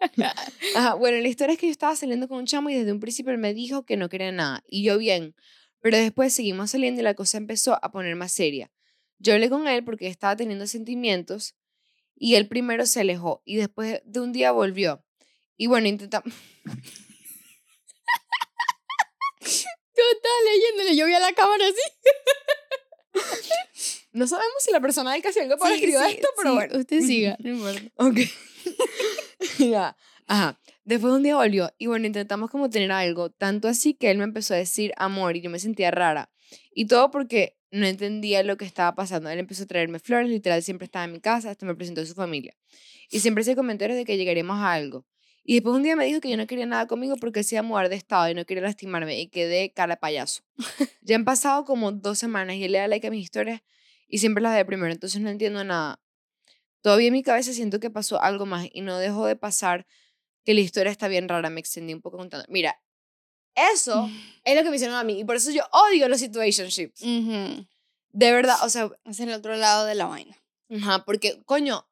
Ajá, 0.74 0.94
bueno, 0.94 1.18
la 1.18 1.28
historia 1.28 1.54
es 1.54 1.59
que 1.59 1.66
yo 1.66 1.72
estaba 1.72 1.94
saliendo 1.96 2.28
con 2.28 2.38
un 2.38 2.46
chamo 2.46 2.70
y 2.70 2.74
desde 2.74 2.92
un 2.92 3.00
principio 3.00 3.33
él 3.33 3.38
me 3.38 3.54
dijo 3.54 3.85
que 3.85 3.96
no 3.96 4.09
quería 4.09 4.33
nada. 4.33 4.62
Y 4.66 4.85
yo 4.85 4.98
bien. 4.98 5.35
Pero 5.80 5.96
después 5.96 6.33
seguimos 6.33 6.70
saliendo 6.70 7.00
y 7.00 7.04
la 7.04 7.14
cosa 7.14 7.38
empezó 7.38 7.78
a 7.83 7.90
poner 7.90 8.16
más 8.16 8.33
seria. 8.33 8.70
Yo 9.18 9.35
hablé 9.35 9.48
con 9.50 9.68
él 9.68 9.85
porque 9.85 10.06
estaba 10.09 10.37
teniendo 10.37 10.66
sentimientos 10.66 11.54
y 12.16 12.35
él 12.35 12.48
primero 12.48 12.87
se 12.87 13.00
alejó 13.00 13.42
y 13.44 13.56
después 13.56 14.00
de 14.04 14.20
un 14.20 14.33
día 14.33 14.52
volvió. 14.52 15.04
Y 15.56 15.66
bueno, 15.66 15.88
intentamos... 15.88 16.33
Yo 20.00 20.04
estaba 20.16 20.35
leyéndole, 20.46 20.96
yo 20.96 21.04
vi 21.04 21.12
a 21.12 21.20
la 21.20 21.33
cámara 21.35 21.64
así. 21.66 21.76
No 24.12 24.27
sabemos 24.27 24.55
si 24.61 24.73
la 24.73 24.81
persona 24.81 25.12
del 25.12 25.23
casi 25.23 25.40
algo 25.40 25.57
para 25.57 25.75
Sí, 25.75 25.81
escribir 25.81 26.01
sí, 26.07 26.14
esto, 26.14 26.29
pero 26.37 26.51
sí, 26.51 26.57
bueno. 26.57 26.79
Usted 26.79 27.01
siga, 27.01 27.37
no 27.40 27.51
importa. 27.51 27.83
Ok. 27.96 28.18
ya. 29.59 29.96
Ajá. 30.27 30.61
Después 30.85 31.12
de 31.12 31.16
un 31.18 31.23
día 31.23 31.37
volvió 31.37 31.73
y 31.79 31.87
bueno, 31.87 32.07
intentamos 32.07 32.51
como 32.51 32.70
tener 32.70 32.90
algo, 32.90 33.31
tanto 33.31 33.68
así 33.68 33.94
que 33.94 34.11
él 34.11 34.18
me 34.18 34.25
empezó 34.25 34.55
a 34.55 34.57
decir 34.57 34.92
amor 34.96 35.37
y 35.37 35.40
yo 35.40 35.51
me 35.51 35.59
sentía 35.59 35.90
rara. 35.90 36.31
Y 36.75 36.87
todo 36.87 37.11
porque 37.11 37.57
no 37.70 37.87
entendía 37.87 38.42
lo 38.42 38.57
que 38.57 38.64
estaba 38.64 38.94
pasando. 38.94 39.31
Él 39.31 39.38
empezó 39.38 39.64
a 39.64 39.66
traerme 39.66 39.99
flores, 39.99 40.29
literal, 40.29 40.62
siempre 40.62 40.87
estaba 40.87 41.05
en 41.05 41.12
mi 41.12 41.20
casa, 41.20 41.51
hasta 41.51 41.66
me 41.66 41.75
presentó 41.75 42.01
a 42.01 42.07
su 42.07 42.14
familia. 42.14 42.57
Y 43.11 43.20
siempre 43.20 43.42
hacía 43.42 43.55
comentarios 43.55 43.96
de 43.96 44.05
que 44.05 44.16
llegaremos 44.16 44.59
a 44.59 44.73
algo. 44.73 45.07
Y 45.44 45.55
después 45.55 45.75
un 45.75 45.83
día 45.83 45.96
me 45.96 46.05
dijo 46.05 46.20
que 46.20 46.31
yo 46.31 46.37
no 46.37 46.46
quería 46.46 46.66
nada 46.66 46.87
conmigo 46.87 47.16
porque 47.16 47.42
se 47.42 47.55
iba 47.55 47.61
a 47.61 47.62
mudar 47.62 47.88
de 47.88 47.96
estado 47.96 48.29
y 48.29 48.35
no 48.35 48.44
quería 48.44 48.62
lastimarme 48.62 49.20
y 49.20 49.29
quedé 49.29 49.73
cara 49.73 49.96
payaso. 49.96 50.42
ya 51.03 51.16
han 51.16 51.25
pasado 51.25 51.64
como 51.64 51.92
dos 51.92 52.18
semanas 52.18 52.57
y 52.57 52.64
él 52.64 52.73
le 52.73 52.79
da 52.79 52.88
like 52.88 53.07
a 53.07 53.11
mis 53.11 53.23
historias 53.23 53.62
y 54.11 54.18
siempre 54.18 54.42
las 54.42 54.55
ve 54.55 54.64
primero, 54.64 54.92
entonces 54.92 55.20
no 55.20 55.31
entiendo 55.31 55.62
nada. 55.64 56.01
Todavía 56.83 57.09
en 57.09 57.12
mi 57.12 57.23
cabeza 57.23 57.53
siento 57.53 57.79
que 57.81 57.90
pasó 57.90 58.20
algo 58.20 58.46
más 58.46 58.68
y 58.73 58.81
no 58.81 58.99
dejó 58.99 59.27
de 59.27 59.37
pasar 59.37 59.87
que 60.44 60.55
la 60.55 60.61
historia 60.61 60.90
está 60.90 61.09
bien 61.09 61.29
rara. 61.29 61.51
Me 61.51 61.61
extendí 61.61 61.92
un 61.92 62.01
poco 62.01 62.16
contando. 62.16 62.46
Mira, 62.49 62.81
eso 63.55 64.09
es 64.44 64.57
lo 64.57 64.62
que 64.62 64.70
me 64.70 64.77
hicieron 64.77 64.96
a 64.96 65.05
mí 65.05 65.20
y 65.20 65.25
por 65.25 65.37
eso 65.37 65.51
yo 65.51 65.62
odio 65.73 66.09
los 66.09 66.20
situationships. 66.20 67.03
Ujú. 67.03 67.66
De 68.12 68.33
verdad, 68.33 68.57
o 68.64 68.68
sea, 68.68 68.90
es 69.05 69.20
el 69.20 69.33
otro 69.33 69.55
lado 69.57 69.87
de 69.87 69.94
la 69.94 70.07
vaina. 70.07 70.37
ajá, 70.70 71.05
porque, 71.05 71.40
coño, 71.44 71.87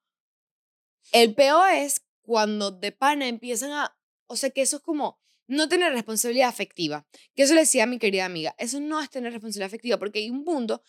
el 1.12 1.35
peor 1.35 1.70
es 1.70 2.02
cuando 2.22 2.70
de 2.70 2.92
pana 2.92 3.28
empiezan 3.28 3.70
a, 3.72 3.96
o 4.26 4.37
sea, 4.37 4.50
que 4.50 4.62
eso 4.62 4.78
es 4.78 4.83
como 4.83 5.18
no 5.46 5.68
tener 5.68 5.92
responsabilidad 5.92 6.48
afectiva. 6.48 7.07
Que 7.35 7.42
eso 7.44 7.54
le 7.54 7.61
decía 7.61 7.85
a 7.85 7.87
mi 7.87 7.98
querida 7.98 8.24
amiga, 8.24 8.54
eso 8.59 8.81
no 8.81 9.00
es 9.00 9.11
tener 9.11 9.33
responsabilidad 9.33 9.68
afectiva, 9.68 9.98
porque 9.98 10.20
hay 10.20 10.31
un 10.31 10.44
punto, 10.44 10.83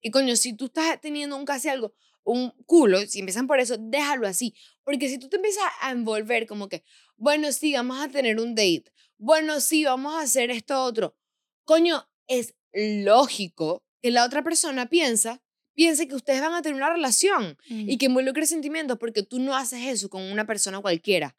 y 0.00 0.10
coño, 0.10 0.36
si 0.36 0.54
tú 0.54 0.66
estás 0.66 1.00
teniendo 1.00 1.36
un 1.36 1.44
casi 1.44 1.68
algo, 1.68 1.94
un 2.24 2.50
culo, 2.66 3.00
si 3.06 3.20
empiezan 3.20 3.46
por 3.46 3.60
eso, 3.60 3.76
déjalo 3.78 4.26
así. 4.26 4.54
Porque 4.84 5.08
si 5.08 5.18
tú 5.18 5.28
te 5.28 5.36
empiezas 5.36 5.64
a 5.80 5.90
envolver 5.90 6.46
como 6.46 6.68
que, 6.68 6.84
bueno, 7.16 7.52
sí, 7.52 7.72
vamos 7.74 8.00
a 8.00 8.08
tener 8.08 8.38
un 8.38 8.54
date, 8.54 8.92
bueno, 9.18 9.60
sí, 9.60 9.84
vamos 9.84 10.14
a 10.14 10.20
hacer 10.20 10.50
esto 10.50 10.82
otro, 10.82 11.16
coño, 11.64 12.08
es 12.26 12.54
lógico 12.72 13.84
que 14.00 14.10
la 14.10 14.24
otra 14.24 14.42
persona 14.42 14.88
piensa, 14.88 15.42
piense 15.74 16.08
que 16.08 16.14
ustedes 16.14 16.40
van 16.40 16.54
a 16.54 16.62
tener 16.62 16.76
una 16.76 16.90
relación 16.90 17.58
y 17.68 17.98
que 17.98 18.06
involucre 18.06 18.46
sentimientos 18.46 18.98
porque 18.98 19.22
tú 19.22 19.38
no 19.38 19.56
haces 19.56 19.86
eso 19.86 20.08
con 20.08 20.22
una 20.22 20.46
persona 20.46 20.80
cualquiera. 20.80 21.36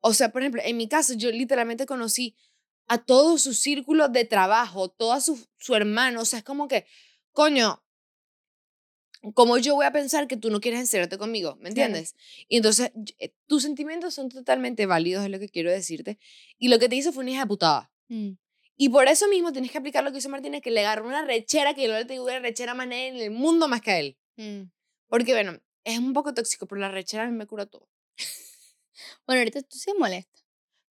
O 0.00 0.14
sea, 0.14 0.30
por 0.30 0.42
ejemplo, 0.42 0.62
en 0.64 0.76
mi 0.76 0.88
caso, 0.88 1.14
yo 1.14 1.30
literalmente 1.30 1.86
conocí 1.86 2.36
a 2.86 2.98
todo 2.98 3.38
su 3.38 3.52
círculo 3.54 4.08
de 4.08 4.24
trabajo, 4.24 4.88
todo 4.88 5.20
su, 5.20 5.46
su 5.58 5.74
hermano. 5.74 6.22
O 6.22 6.24
sea, 6.24 6.40
es 6.40 6.44
como 6.44 6.68
que, 6.68 6.86
coño, 7.32 7.82
como 9.34 9.58
yo 9.58 9.74
voy 9.74 9.86
a 9.86 9.92
pensar 9.92 10.28
que 10.28 10.36
tú 10.36 10.50
no 10.50 10.60
quieres 10.60 10.80
encerrarte 10.80 11.18
conmigo? 11.18 11.56
¿Me 11.56 11.70
Claro. 11.72 11.88
entiendes? 11.88 12.14
Y 12.48 12.56
entonces, 12.56 12.92
eh, 13.18 13.32
tus 13.46 13.62
sentimientos 13.62 14.14
son 14.14 14.28
totalmente 14.28 14.86
válidos, 14.86 15.24
es 15.24 15.30
lo 15.30 15.38
que 15.38 15.48
quiero 15.48 15.70
decirte. 15.70 16.18
Y 16.58 16.68
lo 16.68 16.78
que 16.78 16.88
te 16.88 16.96
hizo 16.96 17.12
fue 17.12 17.22
una 17.24 17.32
hija 17.32 17.40
de 17.42 17.46
putada. 17.48 17.92
Mm. 18.08 18.32
Y 18.76 18.88
por 18.90 19.08
eso 19.08 19.26
mismo 19.28 19.52
tienes 19.52 19.72
que 19.72 19.78
aplicar 19.78 20.04
lo 20.04 20.12
que 20.12 20.18
hizo 20.18 20.28
Martínez, 20.28 20.62
que 20.62 20.70
le 20.70 20.80
agarró 20.80 21.06
una 21.08 21.24
rechera 21.24 21.74
que 21.74 21.82
yo 21.86 21.92
le 21.92 22.04
tengo 22.04 22.22
una 22.24 22.38
rechera 22.38 22.74
más 22.74 22.86
en 22.86 22.92
el 23.16 23.30
mundo 23.32 23.66
más 23.66 23.80
que 23.80 23.90
a 23.90 23.98
él. 23.98 24.16
Mm. 24.36 24.70
Porque, 25.08 25.32
bueno, 25.32 25.58
es 25.84 25.98
un 25.98 26.12
poco 26.12 26.32
tóxico, 26.34 26.66
pero 26.66 26.80
la 26.80 26.88
rechera 26.90 27.24
a 27.24 27.26
mí 27.26 27.36
me 27.36 27.46
cura 27.46 27.66
todo. 27.66 27.88
Bueno, 29.26 29.40
ahorita 29.40 29.62
tú 29.62 29.76
sí 29.76 29.92
molesta. 29.98 30.40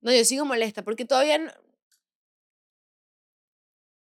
No, 0.01 0.13
yo 0.13 0.23
sigo 0.23 0.45
molesta 0.45 0.83
porque 0.83 1.05
todavía 1.05 1.37
no... 1.39 1.51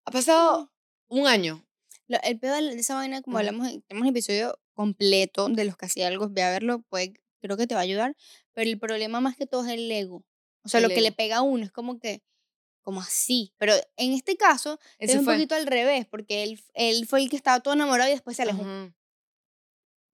Ha 0.05 0.11
pasado 0.11 0.73
un 1.09 1.27
año. 1.27 1.65
Lo- 2.09 2.19
el 2.23 2.39
peor 2.39 2.63
de 2.63 2.75
esa 2.79 2.95
vaina, 2.95 3.23
como 3.23 3.37
Ujú. 3.37 3.39
hablamos, 3.41 3.69
en- 3.69 3.83
tenemos 3.83 4.03
un 4.07 4.11
episodio 4.11 4.59
completo 4.75 5.49
de 5.49 5.65
los 5.65 5.77
casi 5.77 6.03
algo, 6.03 6.29
ve 6.31 6.43
a 6.43 6.51
verlo, 6.51 6.83
pues 6.89 7.11
creo 7.41 7.57
que 7.57 7.67
te 7.67 7.75
va 7.75 7.81
a 7.81 7.85
ayudar. 7.85 8.17
Pero 8.53 8.69
el 8.71 8.79
problema 8.79 9.21
más 9.21 9.37
que 9.37 9.47
todo 9.47 9.65
es 9.65 9.71
el 9.73 9.91
ego. 9.91 10.25
O 10.65 10.69
sea, 10.69 10.79
El 10.79 10.85
lo 10.85 10.89
que 10.91 11.01
le 11.01 11.13
pega 11.13 11.39
a 11.39 11.43
uno 11.43 11.65
es 11.65 11.73
como 11.73 11.99
que, 11.99 12.23
como 12.83 13.01
así. 13.01 13.53
Pero 13.59 13.75
en 13.97 14.13
este 14.13 14.37
caso, 14.37 14.79
es 14.99 15.11
Ese 15.11 15.19
un 15.19 15.25
fue. 15.25 15.35
poquito 15.35 15.55
al 15.55 15.67
revés, 15.67 16.07
porque 16.07 16.43
él, 16.43 16.61
él 16.75 17.07
fue 17.07 17.21
el 17.23 17.31
que 17.31 17.37
estaba 17.37 17.61
todo 17.61 17.75
enamorado 17.75 18.09
y 18.11 18.13
después 18.13 18.37
se 18.37 18.43
alejó. 18.43 18.63
Ajá. 18.63 18.95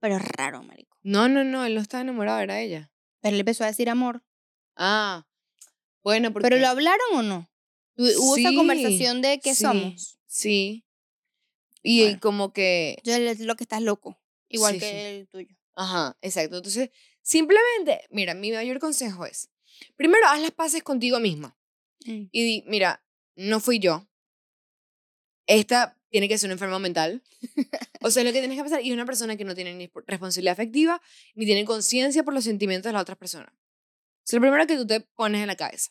Pero 0.01 0.17
es 0.17 0.23
raro, 0.37 0.63
marico. 0.63 0.97
No, 1.03 1.29
no, 1.29 1.45
no, 1.45 1.65
él 1.65 1.75
no 1.75 1.81
estaba 1.81 2.03
enamorado, 2.03 2.39
era 2.41 2.61
ella. 2.61 2.91
Pero 3.21 3.35
él 3.35 3.41
empezó 3.41 3.65
a 3.65 3.69
decir 3.69 3.91
amor. 3.91 4.23
Ah, 4.77 5.27
bueno, 6.05 6.33
porque... 6.33 6.49
¿Pero 6.49 6.61
lo 6.61 6.69
hablaron 6.69 7.07
o 7.15 7.23
no? 7.23 7.51
Hu- 7.97 8.15
¿Hubo 8.19 8.37
esa 8.37 8.51
Sí, 8.51 8.55
conversación 8.57 9.23
de 9.23 9.41
qué 9.41 9.55
sí, 9.55 9.63
somos? 9.65 10.19
Sí. 10.27 10.85
Y 11.83 12.03
Bueno. 12.03 12.21
como 12.21 12.53
que, 12.53 12.99
Yo 13.05 13.15
es 13.15 13.41
lo 13.41 13.57
que 13.57 13.65
estás 13.65 13.83
loco. 13.83 14.21
Igual 14.49 14.75
Sí, 14.75 14.81
que 14.81 14.87
sí. 14.91 14.97
el 14.97 15.29
tuyo. 15.29 15.57
ajá, 15.75 16.17
exacto. 16.23 16.57
Entonces, 16.57 16.91
simplemente, 17.23 18.07
mira, 18.11 18.35
mi 18.35 18.51
mayor 18.53 18.79
consejo 18.81 19.27
es, 19.27 19.51
primero 19.97 20.27
haz 20.27 20.41
las 20.41 20.51
paces 20.53 20.83
contigo 20.83 21.21
misma. 21.21 21.57
Mm. 22.05 22.29
y 22.31 22.45
di, 22.45 22.65
mira, 22.67 23.05
no 23.37 23.61
fui 23.61 23.79
yo. 23.81 24.07
Esta 25.47 25.97
tiene 26.11 26.29
que 26.29 26.39
ser 26.39 26.49
una 26.49 26.55
enferma 26.55 26.79
mental. 26.79 27.23
O 28.01 28.11
sea, 28.11 28.23
es 28.23 28.27
lo 28.29 28.33
que 28.33 28.39
tienes 28.41 28.57
que 28.57 28.63
pasar. 28.65 28.83
Y 28.83 28.89
es 28.89 28.95
una 28.95 29.05
persona 29.07 29.37
que 29.37 29.45
no 29.45 29.55
tiene 29.55 29.75
ni 29.75 29.91
responsabilidad 30.07 30.53
afectiva, 30.53 31.03
ni 31.35 31.45
tiene 31.47 31.65
conciencia 31.65 32.23
por 32.23 32.35
los 32.35 32.45
sentimientos 32.45 32.89
de 32.89 32.93
las 32.95 33.03
otras 33.03 33.19
personas. 33.19 33.53
Es 34.27 34.33
lo 34.33 34.41
primero 34.41 34.67
que 34.67 34.77
tú 34.77 34.87
te 34.87 35.01
pones 35.01 35.41
en 35.41 35.47
la 35.49 35.57
cabeza. 35.57 35.91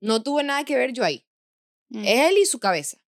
No 0.00 0.22
tuve 0.22 0.42
nada 0.42 0.64
que 0.64 0.76
ver 0.76 0.92
yo 0.92 1.04
ahí. 1.04 1.26
Mm. 1.88 2.04
Él 2.04 2.38
y 2.38 2.46
su 2.46 2.58
cabeza. 2.58 2.98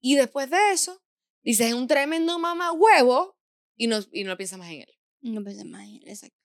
Y 0.00 0.16
después 0.16 0.50
de 0.50 0.58
eso, 0.72 1.02
dices, 1.42 1.68
es 1.68 1.74
un 1.74 1.86
tremendo 1.86 2.38
mamá 2.38 2.72
huevo 2.72 3.36
y 3.76 3.86
no, 3.86 3.98
y 4.12 4.24
no 4.24 4.36
piensas 4.36 4.58
más 4.58 4.68
en 4.70 4.82
él. 4.82 4.94
No 5.22 5.42
pensé 5.44 5.64
más 5.64 5.82
en 5.82 5.96
él, 5.96 6.08
exacto. 6.08 6.36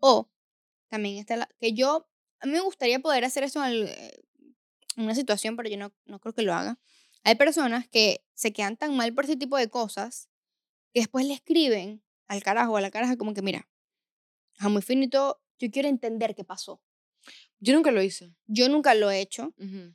O 0.00 0.30
también 0.88 1.18
está 1.18 1.36
la. 1.36 1.48
Que 1.60 1.72
yo. 1.72 2.08
A 2.40 2.46
mí 2.46 2.52
me 2.52 2.60
gustaría 2.60 3.00
poder 3.00 3.24
hacer 3.24 3.42
en, 3.44 3.62
el- 3.64 3.88
eh, 3.88 4.20
en 4.96 5.04
una 5.04 5.14
situación, 5.14 5.56
pero 5.56 5.68
yo 5.68 5.76
no, 5.76 5.92
no 6.06 6.20
creo 6.20 6.32
que 6.34 6.42
lo 6.42 6.54
haga. 6.54 6.78
Hay 7.24 7.34
personas 7.34 7.88
que 7.88 8.24
se 8.34 8.52
quedan 8.52 8.76
tan 8.76 8.96
mal 8.96 9.12
por 9.12 9.24
ese 9.24 9.36
tipo 9.36 9.56
de 9.56 9.68
cosas 9.68 10.28
que 10.92 11.00
después 11.00 11.26
le 11.26 11.34
escriben 11.34 12.02
al 12.28 12.42
carajo 12.42 12.72
o 12.72 12.76
a 12.76 12.80
la 12.80 12.90
caraja 12.90 13.16
como 13.16 13.34
que, 13.34 13.42
mira, 13.42 13.68
a 14.58 14.68
muy 14.68 14.82
finito, 14.82 15.40
yo 15.58 15.70
quiero 15.70 15.88
entender 15.88 16.34
qué 16.34 16.44
pasó. 16.44 16.80
Yo 17.60 17.74
nunca 17.74 17.90
lo 17.90 18.02
hice. 18.02 18.32
Yo 18.46 18.68
nunca 18.68 18.94
lo 18.94 19.10
he 19.10 19.20
hecho. 19.20 19.52
Ujú. 19.58 19.94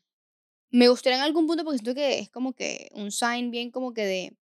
Me 0.74 0.90
gustaría 0.90 1.20
en 1.20 1.24
algún 1.24 1.46
punto 1.46 1.64
porque 1.64 1.78
siento 1.78 1.94
que 1.94 2.18
es 2.18 2.30
como 2.30 2.54
que 2.54 2.90
un 2.94 3.12
sign 3.12 3.52
bien 3.52 3.70
como 3.70 3.94
que 3.94 4.06
de. 4.06 4.38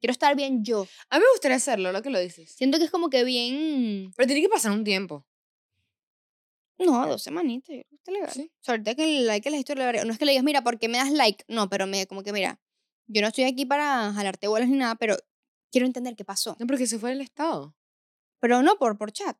Quiero 0.00 0.10
estar 0.10 0.34
bien 0.34 0.64
yo. 0.64 0.84
A 1.10 1.18
mí 1.18 1.24
me 1.24 1.30
gustaría 1.32 1.56
hacerlo, 1.56 1.92
lo 1.92 2.02
que 2.02 2.10
lo 2.10 2.18
dices. 2.18 2.50
Siento 2.50 2.78
que 2.78 2.84
es 2.84 2.90
como 2.90 3.08
que 3.08 3.22
bien. 3.22 4.10
Pero 4.16 4.26
tiene 4.26 4.42
que 4.42 4.48
pasar 4.48 4.72
un 4.72 4.82
tiempo. 4.82 5.24
No, 6.78 7.06
dos 7.06 7.22
semanitas, 7.22 7.76
está 7.92 8.10
legal. 8.10 8.30
Sí. 8.32 8.50
O 8.52 8.64
sea, 8.64 8.72
ahorita 8.72 8.96
que 8.96 9.04
el 9.04 9.26
like 9.28 9.48
a 9.48 9.52
la 9.52 9.58
historia, 9.58 10.04
no 10.04 10.12
es 10.12 10.18
que 10.18 10.24
le 10.24 10.32
digas, 10.32 10.44
mira, 10.44 10.62
¿por 10.62 10.76
qué 10.78 10.88
me 10.88 10.98
das 10.98 11.12
like? 11.12 11.44
No, 11.46 11.68
pero 11.70 11.86
me, 11.86 12.06
como 12.08 12.24
que, 12.24 12.32
mira, 12.32 12.60
yo 13.06 13.22
no 13.22 13.28
estoy 13.28 13.44
aquí 13.44 13.64
para 13.64 14.12
jalarte 14.12 14.48
bolas 14.48 14.68
ni 14.68 14.76
nada, 14.76 14.96
pero 14.96 15.16
quiero 15.70 15.86
entender 15.86 16.16
qué 16.16 16.24
pasó. 16.24 16.56
No, 16.58 16.66
porque 16.66 16.88
se 16.88 16.98
fue 16.98 17.10
del 17.10 17.20
estado. 17.20 17.76
Pero 18.40 18.60
no 18.62 18.76
por, 18.76 18.98
por 18.98 19.12
chat. 19.12 19.36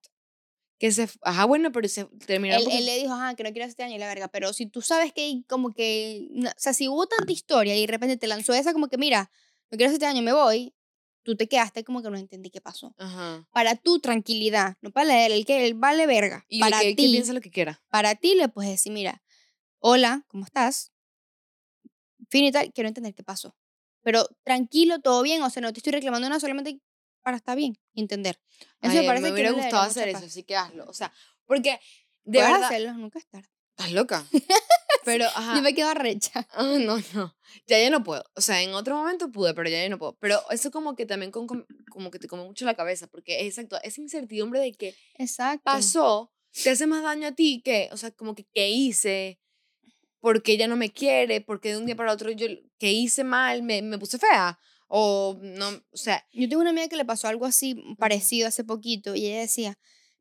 Que 0.79 0.93
se, 0.93 1.09
ajá, 1.23 1.45
bueno, 1.47 1.73
pero 1.73 1.89
se 1.89 2.05
terminó 2.27 2.55
Él, 2.57 2.65
porque- 2.65 2.79
él 2.79 2.85
le 2.87 2.99
dijo, 2.99 3.13
ajá, 3.15 3.35
que 3.35 3.43
no 3.43 3.51
quiero 3.53 3.67
este 3.67 3.83
año 3.83 3.97
y 3.97 3.99
la 3.99 4.09
verga, 4.09 4.29
pero 4.29 4.53
si 4.53 4.67
tú 4.67 4.83
sabes 4.83 5.13
que 5.13 5.23
hay 5.23 5.43
como 5.49 5.73
que, 5.73 6.27
no- 6.31 6.51
o 6.51 6.55
sea, 6.57 6.75
si 6.75 6.89
hubo 6.89 7.07
tanta 7.07 7.33
historia 7.33 7.75
y 7.77 7.81
de 7.81 7.87
repente 7.93 8.17
te 8.19 8.27
lanzó 8.27 8.53
esa 8.53 8.73
como 8.75 8.89
que, 8.89 8.99
mira, 8.99 9.31
no 9.71 9.79
quiero 9.79 9.93
este 9.93 10.05
año, 10.05 10.21
me 10.23 10.33
voy, 10.35 10.75
tú 11.23 11.35
te 11.35 11.49
quedaste 11.49 11.83
como 11.83 12.03
que 12.03 12.11
no 12.11 12.19
entendí 12.19 12.51
qué 12.51 12.61
pasó. 12.61 12.95
Ajá. 12.99 13.49
Para 13.53 13.75
tu 13.77 14.01
tranquilidad, 14.01 14.77
no 14.83 14.91
para 14.93 15.25
él, 15.27 15.33
el 15.33 15.47
que 15.47 15.67
él 15.67 15.75
vale 15.75 16.07
verga. 16.07 16.45
Y 16.49 16.61
para 16.61 16.81
que, 16.81 16.91
que 16.91 17.03
ti, 17.03 17.11
piensa 17.11 17.33
lo 17.33 17.41
que 17.41 17.51
quiera. 17.51 17.83
para 17.89 18.15
ti 18.15 18.35
le 18.35 18.49
puedes 18.49 18.71
decir, 18.71 18.93
mira, 18.93 19.23
hola, 19.79 20.25
¿cómo 20.29 20.45
estás? 20.45 20.93
Fin 22.29 22.45
y 22.45 22.53
tal, 22.53 22.73
quiero 22.73 22.89
entender 22.89 23.15
qué 23.15 23.23
pasó. 23.23 23.57
Pero 24.03 24.29
tranquilo, 24.45 25.01
todo 25.01 25.23
bien, 25.23 25.43
o 25.43 25.51
sea, 25.51 25.63
no 25.63 25.73
te 25.73 25.81
estoy 25.81 25.93
reclamando 25.93 26.29
nada, 26.29 26.39
solamente 26.39 26.81
para 27.27 27.39
estar 27.39 27.57
bien, 27.57 27.77
entender. 27.97 28.41
Eso 28.81 28.93
Ay, 28.93 29.01
me 29.01 29.05
parece 29.05 29.33
hubiera 29.33 29.51
no 29.51 29.57
gustado 29.57 29.83
hacer 29.83 30.07
eso, 30.11 30.21
paz. 30.21 30.29
así 30.29 30.45
que 30.45 30.55
hazlo. 30.55 30.85
O 30.87 30.93
sea, 30.93 31.13
porque 31.45 31.81
de 32.23 32.39
Puedes 32.39 32.53
verdad. 32.53 32.65
hacerlo, 32.69 32.93
nunca 32.95 33.19
es 33.19 33.27
tarde. 33.27 33.49
Estás 33.71 33.91
loca. 33.91 34.25
Pero, 35.05 35.25
ajá. 35.25 35.57
Yo 35.57 35.63
me 35.63 35.75
quedo 35.75 35.89
arrecha. 35.89 36.47
Ah, 36.53 36.63
no, 36.79 36.99
no. 37.15 37.37
Ya 37.67 37.81
ya 37.81 37.91
no 37.91 38.05
puedo. 38.05 38.25
O 38.37 38.41
sea, 38.41 38.63
en 38.63 38.75
otro 38.75 38.97
momento 38.97 39.33
pude, 39.33 39.55
pero 39.55 39.69
ya 39.69 39.83
ya 39.83 39.89
no 39.89 39.99
puedo. 39.99 40.17
Pero 40.21 40.41
eso 40.53 40.71
como 40.71 40.95
que 40.95 41.05
también 41.05 41.33
con- 41.33 41.67
como 41.91 42.11
que 42.13 42.21
te 42.21 42.29
come 42.29 42.45
mucho 42.45 42.65
la 42.65 42.75
cabeza, 42.75 43.09
porque 43.09 43.41
es 43.41 43.47
exacto, 43.59 43.77
esa 43.83 44.01
incertidumbre 44.01 44.61
de 44.61 44.73
que 44.73 44.95
Exacto. 45.19 45.63
pasó 45.65 46.33
te 46.63 46.71
hace 46.71 46.87
más 46.87 47.03
daño 47.03 47.27
a 47.27 47.33
ti 47.33 47.61
que, 47.65 47.89
o 47.93 47.97
sea, 47.97 48.13
como 48.13 48.37
que 48.37 48.47
qué 48.55 48.71
hice, 48.71 49.41
porque 50.21 50.53
ella 50.53 50.69
no 50.69 50.77
me 50.77 50.93
quiere, 50.93 51.41
porque 51.41 51.71
de 51.71 51.79
un 51.79 51.87
día 51.87 51.97
para 51.97 52.13
otro 52.13 52.31
yo 52.31 52.47
que 52.79 52.93
hice 52.93 53.25
mal, 53.25 53.65
me, 53.65 53.83
me 53.83 53.99
puse 53.99 54.17
fea. 54.19 54.59
O 54.89 55.37
no, 55.43 55.69
o 55.91 55.97
sea, 55.97 56.25
Yo 56.33 56.49
tengo 56.49 56.61
una 56.61 56.71
amiga 56.71 56.89
que 56.89 56.97
le 56.97 57.05
pasó 57.05 57.29
algo 57.29 57.45
así 57.47 57.75
parecido 57.99 58.47
hace 58.49 58.63
poquito 58.65 59.15
y 59.15 59.27
ella 59.27 59.41
decía, 59.41 59.79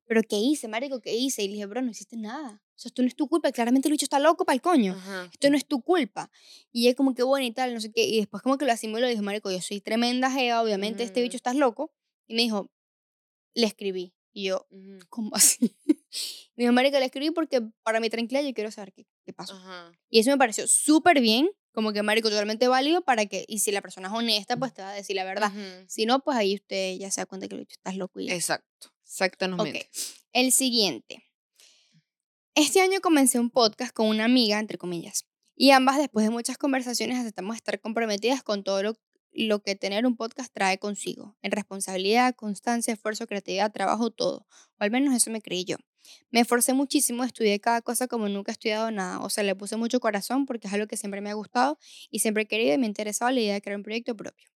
pero 0.07 0.21
¿qué 0.23 0.37
hice, 0.37 0.67
marico? 0.67 1.01
¿Qué 1.01 1.15
hice? 1.15 1.43
Y 1.43 1.47
le 1.47 1.53
dije, 1.53 1.65
bro, 1.65 1.81
no 1.81 1.91
hiciste 1.91 2.17
nada. 2.17 2.61
O 2.75 2.77
sea, 2.77 2.89
esto 2.89 3.01
no 3.01 3.07
es 3.07 3.15
tu 3.15 3.27
culpa. 3.27 3.51
Claramente 3.51 3.87
el 3.87 3.93
bicho 3.93 4.05
está 4.05 4.19
loco 4.19 4.43
para 4.45 4.55
el 4.55 4.61
coño. 4.61 4.93
ajá. 4.93 5.29
Esto 5.31 5.49
no 5.49 5.57
es 5.57 5.65
tu 5.65 5.81
culpa. 5.81 6.29
Y 6.71 6.87
ella 6.87 6.95
como 6.95 7.13
que 7.15 7.23
bueno 7.23 7.45
y 7.45 7.51
tal, 7.51 7.73
no 7.73 7.79
sé 7.79 7.91
qué. 7.91 8.03
Y 8.05 8.17
después 8.17 8.43
como 8.43 8.57
que 8.57 8.65
lo 8.65 8.71
asimiló 8.73 9.07
y 9.07 9.11
dijo, 9.11 9.23
marico, 9.23 9.49
yo 9.51 9.61
soy 9.61 9.81
tremenda 9.81 10.29
gea, 10.31 10.61
obviamente 10.61 11.03
este 11.03 11.21
bicho 11.21 11.33
Ujú. 11.33 11.37
estás 11.37 11.55
loco. 11.55 11.93
Y 12.27 12.35
me 12.35 12.41
dijo, 12.41 12.71
le 13.53 13.65
escribí. 13.67 14.13
Y 14.33 14.45
yo, 14.45 14.67
ujú, 14.69 14.99
¿cómo 15.09 15.31
así? 15.35 15.75
me 16.55 16.63
dijo, 16.63 16.73
marico, 16.73 16.99
le 16.99 17.05
escribí 17.05 17.31
porque 17.31 17.61
para 17.83 17.99
mi 17.99 18.09
tranquilidad 18.09 18.45
yo 18.47 18.53
quiero 18.53 18.71
saber 18.71 18.93
qué, 18.93 19.07
qué 19.25 19.33
pasó. 19.33 19.55
Ajá. 19.55 19.91
Y 20.09 20.19
eso 20.19 20.31
me 20.31 20.37
pareció 20.37 20.67
súper 20.67 21.21
bien, 21.21 21.49
como 21.75 21.93
que 21.93 22.01
marico, 22.01 22.29
totalmente 22.29 22.67
válido 22.67 23.03
para 23.03 23.27
que, 23.27 23.45
y 23.47 23.59
si 23.59 23.71
la 23.71 23.81
persona 23.81 24.07
es 24.07 24.13
honesta, 24.13 24.57
pues 24.57 24.73
te 24.73 24.81
va 24.81 24.89
a 24.89 24.93
decir 24.93 25.15
la 25.15 25.23
verdad. 25.23 25.51
ujú. 25.53 25.85
Si 25.87 26.07
no, 26.07 26.21
pues 26.21 26.37
ahí 26.37 26.55
usted 26.55 26.97
ya 26.97 27.11
se 27.11 27.21
da 27.21 27.25
cuenta 27.27 27.47
que 27.47 27.55
bicho 27.55 27.75
estás 27.77 27.95
loco 27.95 28.19
y 28.19 28.27
ya. 28.27 28.33
Exacto. 28.33 28.91
Exactamente. 29.03 29.79
Ok, 29.79 29.85
el 30.33 30.51
siguiente. 30.51 31.23
Este 32.55 32.81
año 32.81 33.01
comencé 33.01 33.39
un 33.39 33.49
podcast 33.51 33.93
con 33.93 34.07
una 34.07 34.25
amiga, 34.25 34.59
entre 34.59 34.77
comillas, 34.77 35.25
y 35.55 35.71
ambas 35.71 35.97
después 35.97 36.25
de 36.25 36.31
muchas 36.31 36.57
conversaciones 36.57 37.19
aceptamos 37.19 37.55
estar 37.55 37.79
comprometidas 37.79 38.43
con 38.43 38.63
todo 38.63 38.81
lo, 38.81 38.97
lo 39.31 39.61
que 39.61 39.75
tener 39.75 40.05
un 40.05 40.15
podcast 40.15 40.53
trae 40.53 40.77
consigo, 40.79 41.37
en 41.41 41.51
responsabilidad, 41.51 42.33
constancia, 42.35 42.93
esfuerzo, 42.93 43.27
creatividad, 43.27 43.71
trabajo, 43.71 44.09
todo. 44.09 44.47
O 44.79 44.83
al 44.83 44.91
menos 44.91 45.13
eso 45.13 45.31
me 45.31 45.41
creí 45.41 45.65
yo. 45.65 45.77
Me 46.31 46.39
esforcé 46.41 46.73
muchísimo, 46.73 47.23
estudié 47.23 47.59
cada 47.59 47.81
cosa 47.81 48.07
como 48.07 48.29
nunca 48.29 48.51
he 48.51 48.53
estudiado 48.53 48.91
nada, 48.91 49.19
o 49.19 49.29
sea, 49.29 49.43
le 49.43 49.55
puse 49.55 49.77
mucho 49.77 49.99
corazón 49.99 50.45
porque 50.45 50.67
es 50.67 50.73
algo 50.73 50.87
que 50.87 50.97
siempre 50.97 51.21
me 51.21 51.29
ha 51.29 51.33
gustado 51.33 51.77
y 52.09 52.19
siempre 52.19 52.43
he 52.43 52.47
querido 52.47 52.73
y 52.75 52.77
me 52.77 52.85
ha 52.85 52.87
interesado 52.87 53.31
la 53.31 53.39
idea 53.39 53.53
de 53.53 53.61
crear 53.61 53.77
un 53.77 53.83
proyecto 53.83 54.15
propio. 54.15 54.49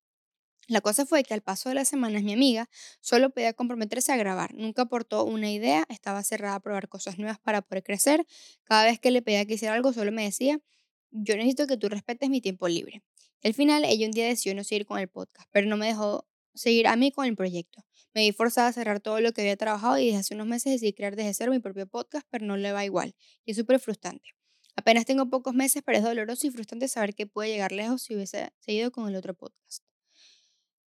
La 0.70 0.82
cosa 0.82 1.06
fue 1.08 1.24
que 1.24 1.34
al 1.34 1.42
paso 1.42 1.70
de 1.70 1.76
las 1.76 1.88
semanas 1.88 2.22
mi 2.22 2.32
amiga 2.32 2.70
solo 3.02 3.32
podía 3.32 3.54
comprometerse 3.54 4.12
a 4.12 4.18
grabar, 4.18 4.54
nunca 4.54 4.84
aportó 4.84 5.26
una 5.26 5.52
idea, 5.52 5.84
estaba 5.90 6.24
cerrada 6.24 6.56
a 6.56 6.60
probar 6.60 6.88
cosas 6.88 7.18
nuevas 7.18 7.40
para 7.40 7.64
poder 7.64 7.84
crecer. 7.84 8.28
Cada 8.66 8.84
vez 8.84 9.00
que 9.00 9.10
le 9.10 9.24
pedía 9.24 9.46
que 9.46 9.56
hiciera 9.56 9.74
algo, 9.74 9.94
solo 9.94 10.12
me 10.12 10.24
decía, 10.24 10.62
yo 11.10 11.36
necesito 11.36 11.66
que 11.66 11.76
tú 11.78 11.90
respetes 11.90 12.30
mi 12.30 12.40
tiempo 12.40 12.68
libre. 12.68 13.02
Al 13.44 13.56
final, 13.56 13.84
ella 13.84 14.06
un 14.06 14.12
día 14.12 14.28
decidió 14.28 14.54
no 14.54 14.64
seguir 14.64 14.86
con 14.86 15.00
el 15.00 15.08
podcast, 15.08 15.50
pero 15.52 15.68
no 15.68 15.76
me 15.76 15.88
dejó 15.88 16.28
seguir 16.54 16.88
a 16.88 16.96
mí 16.96 17.12
con 17.12 17.26
el 17.26 17.36
proyecto. 17.36 17.84
Me 18.14 18.22
vi 18.22 18.32
forzada 18.32 18.70
a 18.70 18.74
cerrar 18.74 19.00
todo 19.00 19.22
lo 19.22 19.32
que 19.34 19.42
había 19.42 19.58
trabajado 19.58 19.98
y 20.00 20.08
desde 20.08 20.20
hace 20.20 20.34
unos 20.36 20.48
meses 20.48 20.74
decidí 20.74 20.94
crear 20.94 21.16
desde 21.16 21.34
cero 21.34 21.52
mi 21.52 21.60
propio 21.60 21.88
podcast, 21.88 22.26
pero 22.30 22.46
no 22.46 22.58
le 22.58 22.72
va 22.72 22.86
igual. 22.86 23.16
Y 23.46 23.52
es 23.52 23.58
súper 23.58 23.80
frustrante. 23.80 24.30
Apenas 24.76 25.06
tengo 25.06 25.30
pocos 25.30 25.54
meses, 25.54 25.84
pero 25.86 25.98
es 25.98 26.04
doloroso 26.04 26.48
y 26.48 26.52
frustrante 26.52 26.88
saber 26.88 27.14
que 27.14 27.28
puede 27.28 27.50
llegar 27.50 27.72
lejos 27.72 28.04
si 28.04 28.16
hubiese 28.16 28.52
seguido 28.60 28.92
con 28.92 29.08
el 29.10 29.16
otro 29.16 29.34
podcast. 29.34 29.84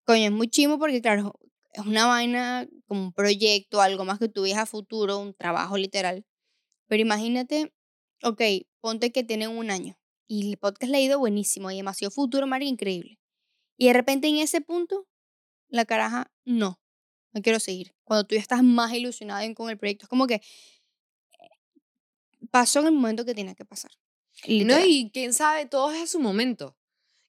Coño, 0.05 0.25
es 0.25 0.33
muy 0.33 0.49
chimo 0.49 0.79
porque, 0.79 1.01
claro, 1.01 1.35
es 1.73 1.85
una 1.85 2.07
vaina 2.07 2.69
como 2.87 3.03
un 3.03 3.13
proyecto, 3.13 3.81
algo 3.81 4.05
más 4.05 4.19
que 4.19 4.29
tú 4.29 4.45
a 4.55 4.67
futuro, 4.67 5.19
un 5.19 5.35
trabajo 5.35 5.77
literal. 5.77 6.25
Pero 6.89 7.03
imagínate, 7.03 7.73
ok, 8.23 8.41
ponte 8.81 9.13
que 9.13 9.25
tienen 9.25 9.51
un 9.51 9.71
año 9.71 9.99
y 10.27 10.51
el 10.51 10.59
podcast 10.59 10.91
le 10.91 10.99
ha 10.99 11.01
ido 11.01 11.19
buenísimo 11.19 11.71
y 11.71 11.77
demasiado 11.77 12.11
futuro, 12.11 12.47
María, 12.47 12.69
increíble. 12.69 13.19
Y 13.77 13.89
de 13.89 13.93
repente 13.93 14.29
en 14.29 14.37
ese 14.37 14.61
punto, 14.61 15.07
la 15.69 15.85
caraja, 15.85 16.33
no, 16.45 16.81
no 17.35 17.43
quiero 17.43 17.61
seguir. 17.61 17.95
Cuando 18.05 18.25
tú 18.27 18.35
ya 18.37 18.41
estás 18.41 18.63
más 18.63 18.93
ilusionado 18.93 19.53
con 19.55 19.69
el 19.71 19.77
proyecto, 19.77 20.05
es 20.05 20.09
como 20.09 20.27
que 20.27 20.35
eh, 20.37 21.51
pasó 22.51 22.81
en 22.81 22.87
el 22.87 22.93
momento 22.93 23.25
que 23.25 23.35
tenía 23.35 23.55
que 23.55 23.65
pasar. 23.65 23.91
No, 24.47 24.49
literal. 24.53 24.85
y 24.89 25.11
quién 25.13 25.33
sabe, 25.33 25.67
todo 25.67 25.93
es 25.93 26.03
a 26.03 26.07
su 26.07 26.21
momento. 26.21 26.77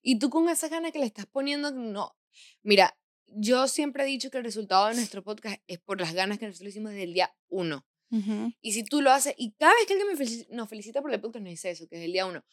Y 0.02 0.20
tú 0.20 0.30
con 0.30 0.50
esa 0.50 0.68
gana 0.70 0.92
que 0.92 1.00
le 1.00 1.06
estás 1.06 1.26
poniendo, 1.26 1.72
no. 1.72 2.16
Mira, 2.64 2.98
yo 3.28 3.68
siempre 3.68 4.04
he 4.04 4.08
dicho 4.08 4.30
que 4.30 4.38
el 4.38 4.44
resultado 4.44 4.88
de 4.88 4.96
nuestro 4.96 5.24
podcast 5.24 5.58
es 5.68 5.80
por 5.80 6.00
las 6.00 6.14
ganas 6.14 6.38
que 6.40 6.46
nosotros 6.48 6.70
hicimos 6.70 6.92
desde 6.92 7.04
el 7.04 7.14
día 7.14 7.36
uno. 7.48 7.86
Ujú. 8.12 8.54
Y 8.62 8.74
si 8.74 8.84
tú 8.84 9.02
lo 9.02 9.12
haces, 9.12 9.34
y 9.38 9.52
cada 9.54 9.74
vez 9.74 9.86
que 9.88 9.94
alguien 9.94 10.10
me 10.10 10.16
felici- 10.18 10.48
nos 10.50 10.70
felicita 10.70 11.02
por 11.02 11.12
el 11.12 11.20
podcast, 11.20 11.44
nos 11.44 11.50
dice 11.52 11.72
eso, 11.72 11.88
que 11.88 11.98
es 11.98 12.04
el 12.04 12.12
día 12.14 12.26
uno. 12.26 12.44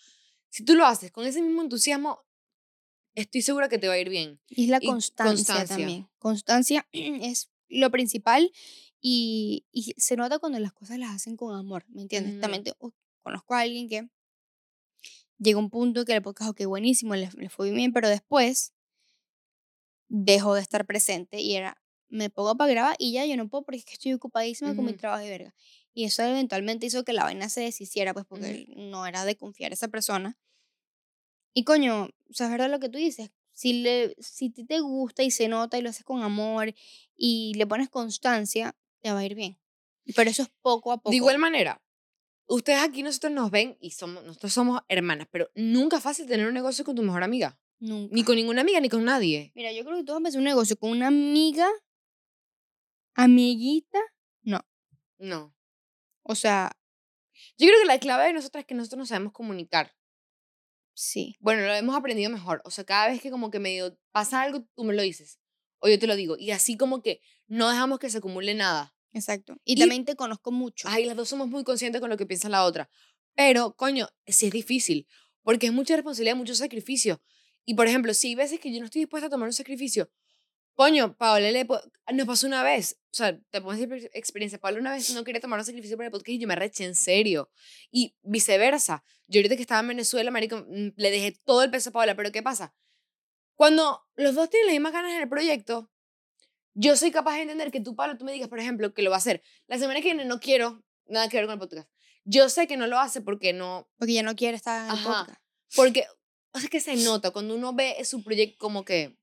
Si 0.49 0.65
tú 0.65 0.75
lo 0.75 0.87
haces 0.87 1.11
con 1.12 1.27
ese 1.27 1.43
mismo 1.43 1.62
entusiasmo, 1.62 2.25
estoy 3.14 3.42
segura 3.42 3.68
que 3.68 3.79
te 3.79 3.88
va 3.88 3.94
a 3.94 3.98
ir 3.98 4.09
bien. 4.09 4.40
Y 4.48 4.64
es 4.64 4.68
la 4.70 4.79
Y 4.81 4.87
constancia, 4.87 5.35
constancia. 5.55 5.77
también. 5.77 6.09
Constancia 6.18 6.88
es 6.92 7.51
lo 7.68 7.90
principal 7.90 8.53
y, 9.01 9.64
y 9.72 9.94
se 9.96 10.16
nota 10.16 10.38
cuando 10.38 10.59
las 10.59 10.72
cosas 10.72 10.98
las 10.98 11.11
hacen 11.11 11.37
con 11.37 11.55
amor, 11.57 11.85
¿me 11.88 12.03
entiendes? 12.03 12.33
Ujú. 12.35 12.40
También 12.40 12.64
te- 12.64 12.75
uh, 12.79 12.90
conozco 13.22 13.55
a 13.55 13.61
alguien 13.61 13.88
que 13.88 14.09
llegó 15.38 15.59
a 15.61 15.62
un 15.62 15.70
punto 15.70 16.05
que 16.05 16.12
el 16.14 16.22
podcast, 16.22 16.51
ok, 16.51 16.64
buenísimo, 16.66 17.14
le, 17.16 17.29
le 17.37 17.48
fue 17.48 17.70
bien, 17.72 17.92
pero 17.92 18.09
después 18.09 18.72
dejó 20.09 20.55
de 20.55 20.61
estar 20.61 20.87
presente 20.87 21.40
y 21.40 21.55
era, 21.55 21.81
me 22.09 22.29
pongo 22.31 22.57
para 22.57 22.70
grabar 22.70 22.96
y 22.98 23.12
ya 23.12 23.25
yo 23.25 23.37
no 23.37 23.48
puedo 23.48 23.64
porque 23.64 23.79
es 23.79 23.85
que 23.85 23.94
estoy 23.94 24.12
ocupadísima 24.12 24.75
con 24.77 24.85
mi 24.85 24.92
trabajo 24.92 25.22
de 25.25 25.31
verga. 25.31 25.55
Y 25.94 26.05
eso 26.05 26.22
eventualmente 26.22 26.87
hizo 26.87 27.05
que 27.05 27.12
la 27.12 27.25
vaina 27.25 27.48
se 27.48 27.62
deshiciera, 27.62 28.12
pues 28.14 28.27
porque 28.27 28.66
no 28.77 29.07
era 29.07 29.25
de 29.25 29.37
confiar 29.37 29.72
a 29.72 29.75
esa 29.75 29.88
persona. 29.88 30.38
Y 31.55 31.65
coño, 31.65 32.05
o 32.05 32.35
sea, 32.35 32.47
es 32.47 32.53
verdad 32.53 32.71
lo 32.71 32.81
que 32.81 32.88
tú 32.88 32.99
dices. 32.99 33.31
si, 33.53 33.83
le, 33.83 34.15
si 34.19 34.51
te 34.51 34.81
gusta 34.81 35.23
y 35.23 35.31
se 35.31 35.49
nota 35.49 35.79
y 35.79 35.83
lo 35.83 35.91
haces 35.91 36.05
con 36.05 36.23
amor 36.23 36.75
y 37.17 37.53
le 37.55 37.67
pones 37.67 37.88
constancia, 37.91 38.75
te 39.01 39.12
va 39.12 39.19
a 39.21 39.25
ir 39.25 39.35
bien. 39.35 39.59
Pero 40.17 40.31
eso 40.31 40.43
es 40.43 40.49
poco 40.62 40.93
a 40.93 40.97
poco. 40.97 41.11
De 41.11 41.17
igual 41.17 41.38
manera, 41.38 41.81
ustedes 42.47 42.81
aquí 42.81 43.03
nosotros 43.03 43.33
nos 43.33 43.51
ven 43.51 43.77
y 43.81 43.91
somos, 43.91 44.25
nosotros 44.25 44.53
somos 44.53 44.81
hermanas, 44.88 45.29
pero 45.31 45.51
nunca 45.55 45.99
es 45.99 46.03
fácil 46.03 46.27
tener 46.27 46.47
un 46.47 46.55
negocio 46.55 46.85
con 46.85 46.97
tu 46.97 47.03
mejor 47.03 47.23
amiga. 47.23 47.59
Nunca. 47.79 48.15
Ni 48.15 48.25
con 48.25 48.37
ninguna 48.37 48.62
amiga, 48.62 48.81
ni 48.81 48.88
con 48.88 49.05
nadie. 49.05 49.53
Mira, 49.55 49.73
yo 49.73 49.85
creo 49.85 49.97
que 49.97 50.05
tú 50.05 50.12
vas 50.12 50.17
a 50.17 50.19
empezar 50.19 50.38
un 50.38 50.45
negocio 50.45 50.77
con 50.77 50.91
una 50.91 51.09
amiga, 51.09 51.69
amiguita, 53.15 53.99
no. 54.43 54.61
No. 55.19 55.55
O 56.23 56.35
sea, 56.35 56.73
Yo 57.59 57.67
creo 57.67 57.81
que 57.81 57.87
la 57.87 57.99
clave 57.99 58.27
de 58.27 58.33
nosotras 58.33 58.62
es 58.62 58.67
que 58.67 58.75
nosotros 58.75 58.99
nos 58.99 59.09
sabemos 59.09 59.33
comunicar. 59.33 59.95
Sí. 60.94 61.37
Bueno, 61.40 61.62
lo 61.62 61.74
hemos 61.74 61.96
aprendido 61.96 62.31
mejor. 62.31 62.62
O 62.64 62.70
sea, 62.70 62.85
cada 62.85 63.09
vez 63.09 63.20
que 63.20 63.31
como 63.31 63.50
que 63.50 63.59
medio 63.59 63.98
pasa 64.12 64.42
algo, 64.42 64.64
tú 64.74 64.85
me 64.85 64.94
lo 64.94 65.02
dices. 65.02 65.38
O 65.81 65.88
yo 65.88 65.98
te 65.98 66.07
lo 66.07 66.16
digo. 66.16 66.37
Y 66.38 66.50
así 66.52 66.76
como 66.76 67.02
que 67.02 67.20
no 67.48 67.68
dejamos 67.70 67.98
que 67.98 68.11
se 68.11 68.18
acumule 68.18 68.55
nada. 68.55 68.94
Exacto. 69.12 69.57
Y, 69.64 69.74
Y- 69.74 69.78
también 69.78 70.05
te 70.05 70.16
conozco 70.16 70.52
mucho. 70.52 70.88
Ay, 70.88 71.05
las 71.05 71.16
dos 71.16 71.28
somos 71.28 71.48
muy 71.48 71.64
conscientes 71.64 72.00
con 72.00 72.11
lo 72.11 72.16
que 72.16 72.26
piensa 72.26 72.48
la 72.48 72.64
otra. 72.64 72.88
Pero, 73.35 73.74
coño, 73.76 74.09
sí 74.26 74.46
es 74.46 74.52
difícil. 74.52 75.07
Porque 75.42 75.66
es 75.66 75.72
mucha 75.72 75.94
responsabilidad, 75.96 76.37
mucho 76.37 76.55
sacrificio. 76.55 77.20
Y, 77.64 77.74
por 77.74 77.87
ejemplo, 77.87 78.14
si 78.14 78.28
hay 78.28 78.35
veces 78.37 78.61
que 78.61 78.72
yo 78.72 78.78
no 78.81 78.87
estoy 78.87 79.00
dispuesta 79.02 79.26
a 79.26 79.31
tomar 79.31 79.48
un 79.48 79.52
sacrificio, 79.52 80.11
coño, 80.75 81.17
Paola 81.17 81.51
le 81.51 81.67
nos 82.13 82.27
pasó 82.27 82.47
una 82.47 82.63
vez. 82.63 82.99
O 83.13 83.15
sea, 83.15 83.39
te 83.51 83.61
puedo 83.61 83.79
decir 83.79 84.11
experiencia. 84.15 84.59
Paola 84.59 84.79
una 84.79 84.93
vez 84.93 85.13
no 85.15 85.25
quería 85.25 85.41
tomar 85.41 85.59
un 85.59 85.65
sacrificio 85.65 85.97
para 85.97 86.07
el 86.07 86.13
podcast 86.13 86.29
y 86.31 86.39
yo 86.39 86.49
me 86.49 86.57
reché 86.57 86.85
en 86.85 86.95
serio. 86.95 87.51
Y 87.91 88.15
viceversa. 88.23 89.05
Yo 89.29 89.39
ahorita 89.39 89.57
que 89.57 89.63
estaba 89.63 89.81
en 89.81 89.89
Venezuela, 89.89 90.31
marico, 90.31 90.65
mm, 90.69 90.93
le 90.97 91.11
dejé 91.11 91.33
todo 91.45 91.63
el 91.63 91.71
peso 91.71 91.91
a 91.91 91.93
Paola. 91.93 92.15
Pero 92.15 92.33
¿qué 92.33 92.43
pasa? 92.43 92.75
Cuando 93.55 94.03
los 94.15 94.35
dos 94.35 94.51
tienen 94.51 94.67
las 94.67 94.75
mismas 94.75 94.93
ganas 94.93 95.13
en 95.13 95.23
el 95.23 95.29
proyecto, 95.29 95.91
yo 96.75 96.97
soy 96.97 97.11
capaz 97.11 97.35
de 97.37 97.43
entender 97.43 97.71
que 97.71 97.81
tú, 97.81 97.95
Pablo, 97.95 98.17
tú 98.17 98.25
me 98.25 98.33
digas, 98.33 98.49
por 98.49 98.59
ejemplo, 98.59 98.95
que 98.95 99.03
lo 99.03 99.11
va 99.11 99.17
a 99.17 99.19
hacer. 99.19 99.43
La 99.67 99.79
semana 99.79 100.01
que 100.01 100.07
viene 100.09 100.25
no 100.25 100.41
quiero 100.41 100.83
nada 101.07 101.29
que 101.29 101.37
ver 101.37 101.47
con 101.47 101.55
el 101.55 101.59
podcast. 101.61 101.89
Yo 102.25 102.49
sé 102.49 102.67
que 102.67 102.77
no 102.77 102.87
lo 102.87 102.99
hace 102.99 103.21
porque 103.21 103.53
no, 103.53 103.89
Porque 103.99 104.15
ya 104.15 104.23
no 104.23 104.35
quiere 104.35 104.57
estar 104.57 104.81
en 104.81 104.87
el 104.87 104.99
Ajá. 104.99 105.25
podcast. 105.27 105.41
porque, 105.75 106.07
o 106.53 106.59
sea, 106.61 106.69
que 106.69 106.81
se 106.81 106.97
nota 106.97 107.31
cuando 107.31 107.55
uno 107.55 107.75
ve 107.75 108.03
su 108.05 108.23
proyecto 108.23 108.57
como 108.59 108.85
que 108.85 109.17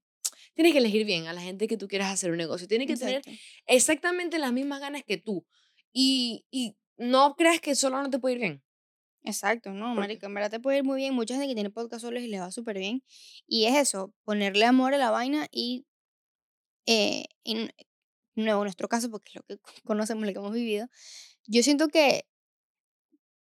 tienes 0.59 0.73
que 0.73 0.79
elegir 0.79 1.05
bien 1.05 1.25
a 1.27 1.31
la 1.31 1.39
gente 1.39 1.69
que 1.69 1.77
tú 1.77 1.87
quieras 1.87 2.11
hacer 2.11 2.31
un 2.31 2.37
negocio. 2.37 2.67
Tiene 2.67 2.85
que 2.85 2.97
tener 2.97 3.19
Exacto. 3.19 3.39
exactamente 3.65 4.39
las 4.39 4.51
mismas 4.51 4.81
ganas 4.81 5.05
que 5.05 5.15
tú. 5.15 5.47
Y, 5.93 6.45
y 6.51 6.75
no 6.97 7.37
creas 7.37 7.61
que 7.61 7.75
solo 7.75 8.03
no 8.03 8.09
te 8.09 8.19
puede 8.19 8.35
ir 8.35 8.41
bien. 8.41 8.63
Exacto, 9.23 9.71
no, 9.71 9.95
marica, 9.95 10.27
en 10.27 10.33
verdad 10.33 10.51
te 10.51 10.59
puede 10.59 10.79
ir 10.79 10.83
muy 10.83 10.97
bien. 10.97 11.13
Mucha 11.13 11.35
gente 11.35 11.47
que 11.47 11.53
tiene 11.53 11.69
podcast 11.69 12.01
solos 12.01 12.21
y 12.23 12.27
le 12.27 12.41
va 12.41 12.51
súper 12.51 12.77
bien. 12.77 13.05
Y 13.47 13.67
es 13.67 13.77
eso, 13.77 14.13
ponerle 14.25 14.65
amor 14.65 14.93
a 14.93 14.97
la 14.97 15.11
vaina 15.11 15.47
y, 15.49 15.85
eh, 16.85 17.23
en 17.45 17.71
nuevo, 18.35 18.59
en 18.59 18.65
nuestro 18.65 18.89
caso, 18.89 19.09
porque 19.09 19.29
es 19.29 19.35
lo 19.35 19.43
que 19.43 19.59
conocemos, 19.85 20.25
lo 20.25 20.33
que 20.33 20.39
hemos 20.39 20.51
vivido, 20.51 20.89
yo 21.47 21.63
siento 21.63 21.87
que 21.87 22.25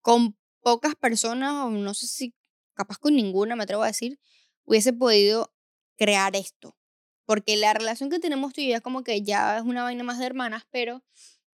con 0.02 0.36
pocas 0.62 0.96
personas, 0.96 1.52
o 1.64 1.70
no 1.70 1.94
sé 1.94 2.08
si 2.08 2.34
capaz 2.74 2.98
con 2.98 3.14
ninguna, 3.14 3.54
me 3.54 3.62
atrevo 3.62 3.84
a 3.84 3.86
decir, 3.86 4.18
hubiese 4.64 4.92
podido 4.92 5.54
crear 5.96 6.34
esto. 6.34 6.76
Porque 7.26 7.56
la 7.56 7.72
relación 7.72 8.10
que 8.10 8.18
tenemos 8.18 8.52
tú 8.52 8.60
y 8.60 8.68
yo 8.68 8.76
es 8.76 8.80
como 8.80 9.02
que 9.02 9.22
ya 9.22 9.58
es 9.58 9.62
una 9.64 9.82
vaina 9.82 10.04
más 10.04 10.18
de 10.18 10.26
hermanas, 10.26 10.64
pero 10.70 11.02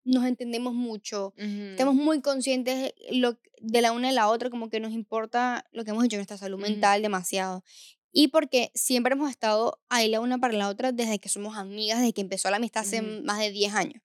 nos 0.04 0.26
entendemos 0.26 0.74
mucho, 0.74 1.34
Estamos 1.38 1.94
muy 1.94 2.22
conscientes 2.22 2.78
de 2.78 2.96
lo, 3.12 3.38
de 3.62 3.82
la 3.82 3.92
una 3.92 4.08
de 4.08 4.14
la 4.14 4.30
otra, 4.30 4.50
como 4.50 4.70
que 4.70 4.80
nos 4.80 4.92
importa 4.92 5.66
lo 5.72 5.84
que 5.84 5.92
hemos 5.92 6.04
hecho, 6.06 6.16
nuestra 6.16 6.38
salud 6.38 6.60
mental 6.60 7.02
demasiado. 7.02 7.64
Y 8.12 8.30
porque 8.30 8.72
siempre 8.74 9.14
hemos 9.14 9.30
estado 9.30 9.80
ahí 9.88 10.10
la 10.10 10.20
una 10.20 10.40
para 10.40 10.54
la 10.54 10.70
otra 10.70 10.92
desde 10.92 11.20
que 11.20 11.30
somos 11.30 11.58
amigas, 11.58 12.00
desde 12.00 12.14
que 12.14 12.22
empezó 12.22 12.50
la 12.50 12.58
amistad 12.58 12.82
hace 12.82 13.02
más 13.02 13.40
de 13.40 13.52
10 13.52 13.74
años. 13.76 14.02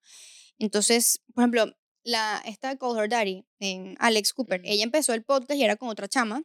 Entonces, 0.58 1.22
por 1.34 1.42
ejemplo, 1.42 1.74
la, 2.02 2.42
esta 2.44 2.76
Call 2.76 2.98
Her 2.98 3.08
Daddy, 3.08 3.46
en 3.60 3.96
Alex 3.98 4.34
Cooper, 4.34 4.60
ella 4.64 4.84
empezó 4.84 5.14
el 5.14 5.24
podcast 5.24 5.58
y 5.58 5.64
era 5.64 5.76
con 5.76 5.88
otra 5.88 6.06
chama. 6.06 6.42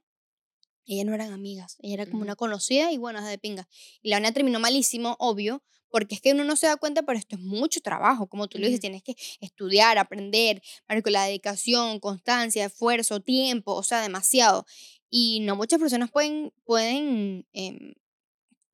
Ellas 0.91 1.06
no 1.06 1.13
eran 1.13 1.32
amigas, 1.32 1.78
ella 1.82 1.93
era 1.93 2.06
como 2.08 2.23
una 2.23 2.36
conocida 2.36 2.91
y 2.91 2.97
bueno, 2.97 3.23
de 3.23 3.38
pinga. 3.38 3.67
Y 4.02 4.10
la 4.10 4.17
una 4.17 4.32
terminó 4.32 4.60
malísimo, 4.60 5.15
obvio, 5.19 5.63
porque 5.89 6.15
es 6.15 6.21
que 6.21 6.32
uno 6.34 6.43
no 6.43 6.56
se 6.56 6.65
da 6.67 6.78
cuenta, 6.78 7.04
pero 7.04 7.17
esto 7.17 7.36
es 7.36 7.41
mucho 7.41 7.80
trabajo, 7.82 8.28
como 8.28 8.47
tú 8.47 8.58
lo 8.58 8.65
dices, 8.65 8.80
tienes 8.80 9.04
que 9.04 9.15
estudiar, 9.39 9.97
aprender, 9.99 10.62
con 11.04 11.13
la 11.13 11.25
dedicación, 11.25 11.99
constancia, 11.99 12.65
esfuerzo, 12.65 13.19
tiempo, 13.19 13.73
o 13.73 13.84
sea, 13.84 14.02
demasiado. 14.02 14.65
Y 15.10 15.41
no 15.41 15.56
muchas 15.56 15.80
personas 15.80 16.10
pueden, 16.12 16.52
pueden 16.63 17.45
em, 17.54 17.93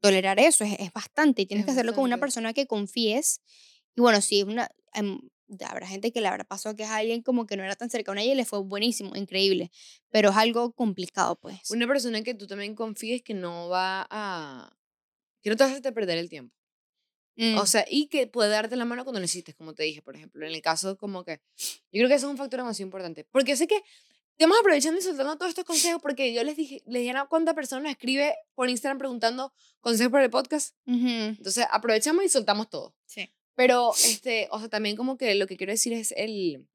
tolerar 0.01 0.39
eso, 0.39 0.63
es, 0.63 0.79
es 0.79 0.93
bastante, 0.93 1.41
y 1.41 1.45
tienes 1.45 1.63
Es 1.63 1.65
que 1.65 1.71
hacerlo 1.71 1.93
con 1.93 2.03
una 2.03 2.15
bastante. 2.15 2.21
persona 2.21 2.53
que 2.53 2.67
confíes. 2.67 3.41
Y 3.95 4.01
bueno, 4.01 4.21
si 4.21 4.39
es 4.39 4.45
una... 4.45 4.69
habrá 5.67 5.87
gente 5.87 6.11
que 6.11 6.21
le 6.21 6.27
habrá 6.27 6.43
pasado 6.43 6.75
que 6.75 6.83
es 6.83 6.89
alguien 6.89 7.21
como 7.21 7.45
que 7.45 7.57
no 7.57 7.63
era 7.63 7.75
tan 7.75 7.89
cercano 7.89 8.19
a 8.19 8.23
ella 8.23 8.33
y 8.33 8.35
le 8.35 8.45
fue 8.45 8.59
buenísimo, 8.59 9.15
increíble, 9.15 9.71
pero 10.09 10.29
es 10.29 10.37
algo 10.37 10.71
complicado, 10.73 11.35
pues. 11.35 11.69
Una 11.71 11.87
persona 11.87 12.17
en 12.17 12.23
que 12.23 12.33
tú 12.33 12.47
también 12.47 12.75
confíes 12.75 13.21
que 13.21 13.33
no 13.33 13.69
va 13.69 14.07
a... 14.09 14.75
que 15.41 15.49
no 15.49 15.55
te 15.55 15.63
vas 15.63 15.85
a 15.85 15.91
perder 15.91 16.17
el 16.17 16.29
tiempo. 16.29 16.55
Mm, 17.37 17.57
O 17.57 17.65
sea, 17.65 17.85
y 17.89 18.07
que 18.07 18.27
puede 18.27 18.49
darte 18.49 18.75
la 18.75 18.85
mano 18.85 19.03
cuando 19.03 19.19
necesites, 19.19 19.55
como 19.55 19.73
te 19.73 19.83
dije, 19.83 20.01
por 20.01 20.15
ejemplo. 20.15 20.45
En 20.47 20.53
el 20.53 20.61
caso, 20.61 20.97
como 20.97 21.25
que. 21.25 21.41
Yo 21.91 21.99
creo 21.99 22.07
que 22.07 22.15
eso 22.15 22.27
es 22.27 22.31
un 22.31 22.37
factor 22.37 22.61
demasiado 22.61 22.87
importante. 22.87 23.25
Porque 23.25 23.57
sé 23.57 23.67
que 23.67 23.81
estamos 24.37 24.57
aprovechando 24.59 24.99
y 24.99 25.03
soltando 25.03 25.35
todos 25.37 25.49
estos 25.49 25.65
consejos 25.65 26.01
porque 26.01 26.33
yo 26.33 26.43
les 26.43 26.55
dije, 26.55 26.81
les 26.85 27.01
dije 27.01 27.11
a 27.11 27.25
cuánta 27.25 27.53
persona 27.53 27.81
nos 27.83 27.91
escribe 27.91 28.35
por 28.53 28.69
Instagram 28.69 28.97
preguntando 28.99 29.53
consejos 29.81 30.11
para 30.11 30.23
el 30.23 30.29
podcast. 30.29 30.75
ujú, 30.85 31.07
Entonces, 31.07 31.65
aprovechamos 31.71 32.23
y 32.23 32.29
soltamos 32.29 32.69
todo. 32.69 32.95
sí. 33.05 33.29
Pero, 33.55 33.93
este, 34.03 34.47
o 34.51 34.59
sea, 34.59 34.69
también 34.69 34.95
como 34.95 35.17
que 35.17 35.33
lo 35.35 35.47
que 35.47 35.57
quiero 35.57 35.71
decir 35.71 35.93
es 35.93 36.13
el. 36.17 36.67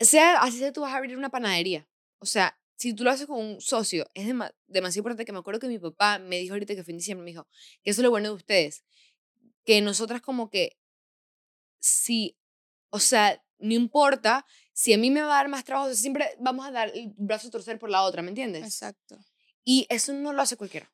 Sea 0.00 0.40
así 0.40 0.58
sea, 0.58 0.72
tú 0.72 0.80
vas 0.80 0.92
a 0.92 0.96
abrir 0.96 1.16
una 1.16 1.30
panadería. 1.30 1.88
O 2.18 2.26
sea, 2.26 2.58
si 2.76 2.94
tú 2.94 3.04
lo 3.04 3.10
haces 3.10 3.26
con 3.26 3.38
un 3.38 3.60
socio, 3.60 4.08
es 4.14 4.26
dema- 4.26 4.54
demasiado 4.66 5.00
importante 5.00 5.24
que 5.24 5.32
me 5.32 5.38
acuerdo 5.38 5.60
que 5.60 5.68
mi 5.68 5.78
papá 5.78 6.18
me 6.18 6.38
dijo 6.38 6.54
ahorita 6.54 6.74
que 6.74 6.82
fue 6.84 6.92
en 6.92 6.98
diciembre, 6.98 7.24
me 7.24 7.30
dijo 7.30 7.46
que 7.82 7.90
eso 7.90 8.00
es 8.00 8.04
lo 8.04 8.10
bueno 8.10 8.28
de 8.28 8.34
ustedes. 8.34 8.84
Que 9.64 9.80
nosotras 9.80 10.20
como 10.20 10.50
que, 10.50 10.76
si, 11.80 12.36
o 12.90 12.98
sea, 12.98 13.42
no 13.58 13.74
importa 13.74 14.44
si 14.72 14.92
a 14.92 14.98
mí 14.98 15.10
me 15.10 15.20
va 15.22 15.34
a 15.34 15.36
dar 15.36 15.48
más 15.48 15.64
trabajo, 15.64 15.92
siempre 15.94 16.34
vamos 16.40 16.66
a 16.66 16.70
dar 16.70 16.90
el 16.94 17.12
brazo 17.16 17.48
a 17.48 17.50
torcer 17.50 17.78
por 17.78 17.90
la 17.90 18.02
otra, 18.02 18.22
¿me 18.22 18.30
entiendes? 18.30 18.64
Exacto. 18.64 19.18
Y 19.64 19.86
eso 19.88 20.12
no 20.12 20.32
lo 20.32 20.42
hace 20.42 20.56
cualquiera. 20.56 20.92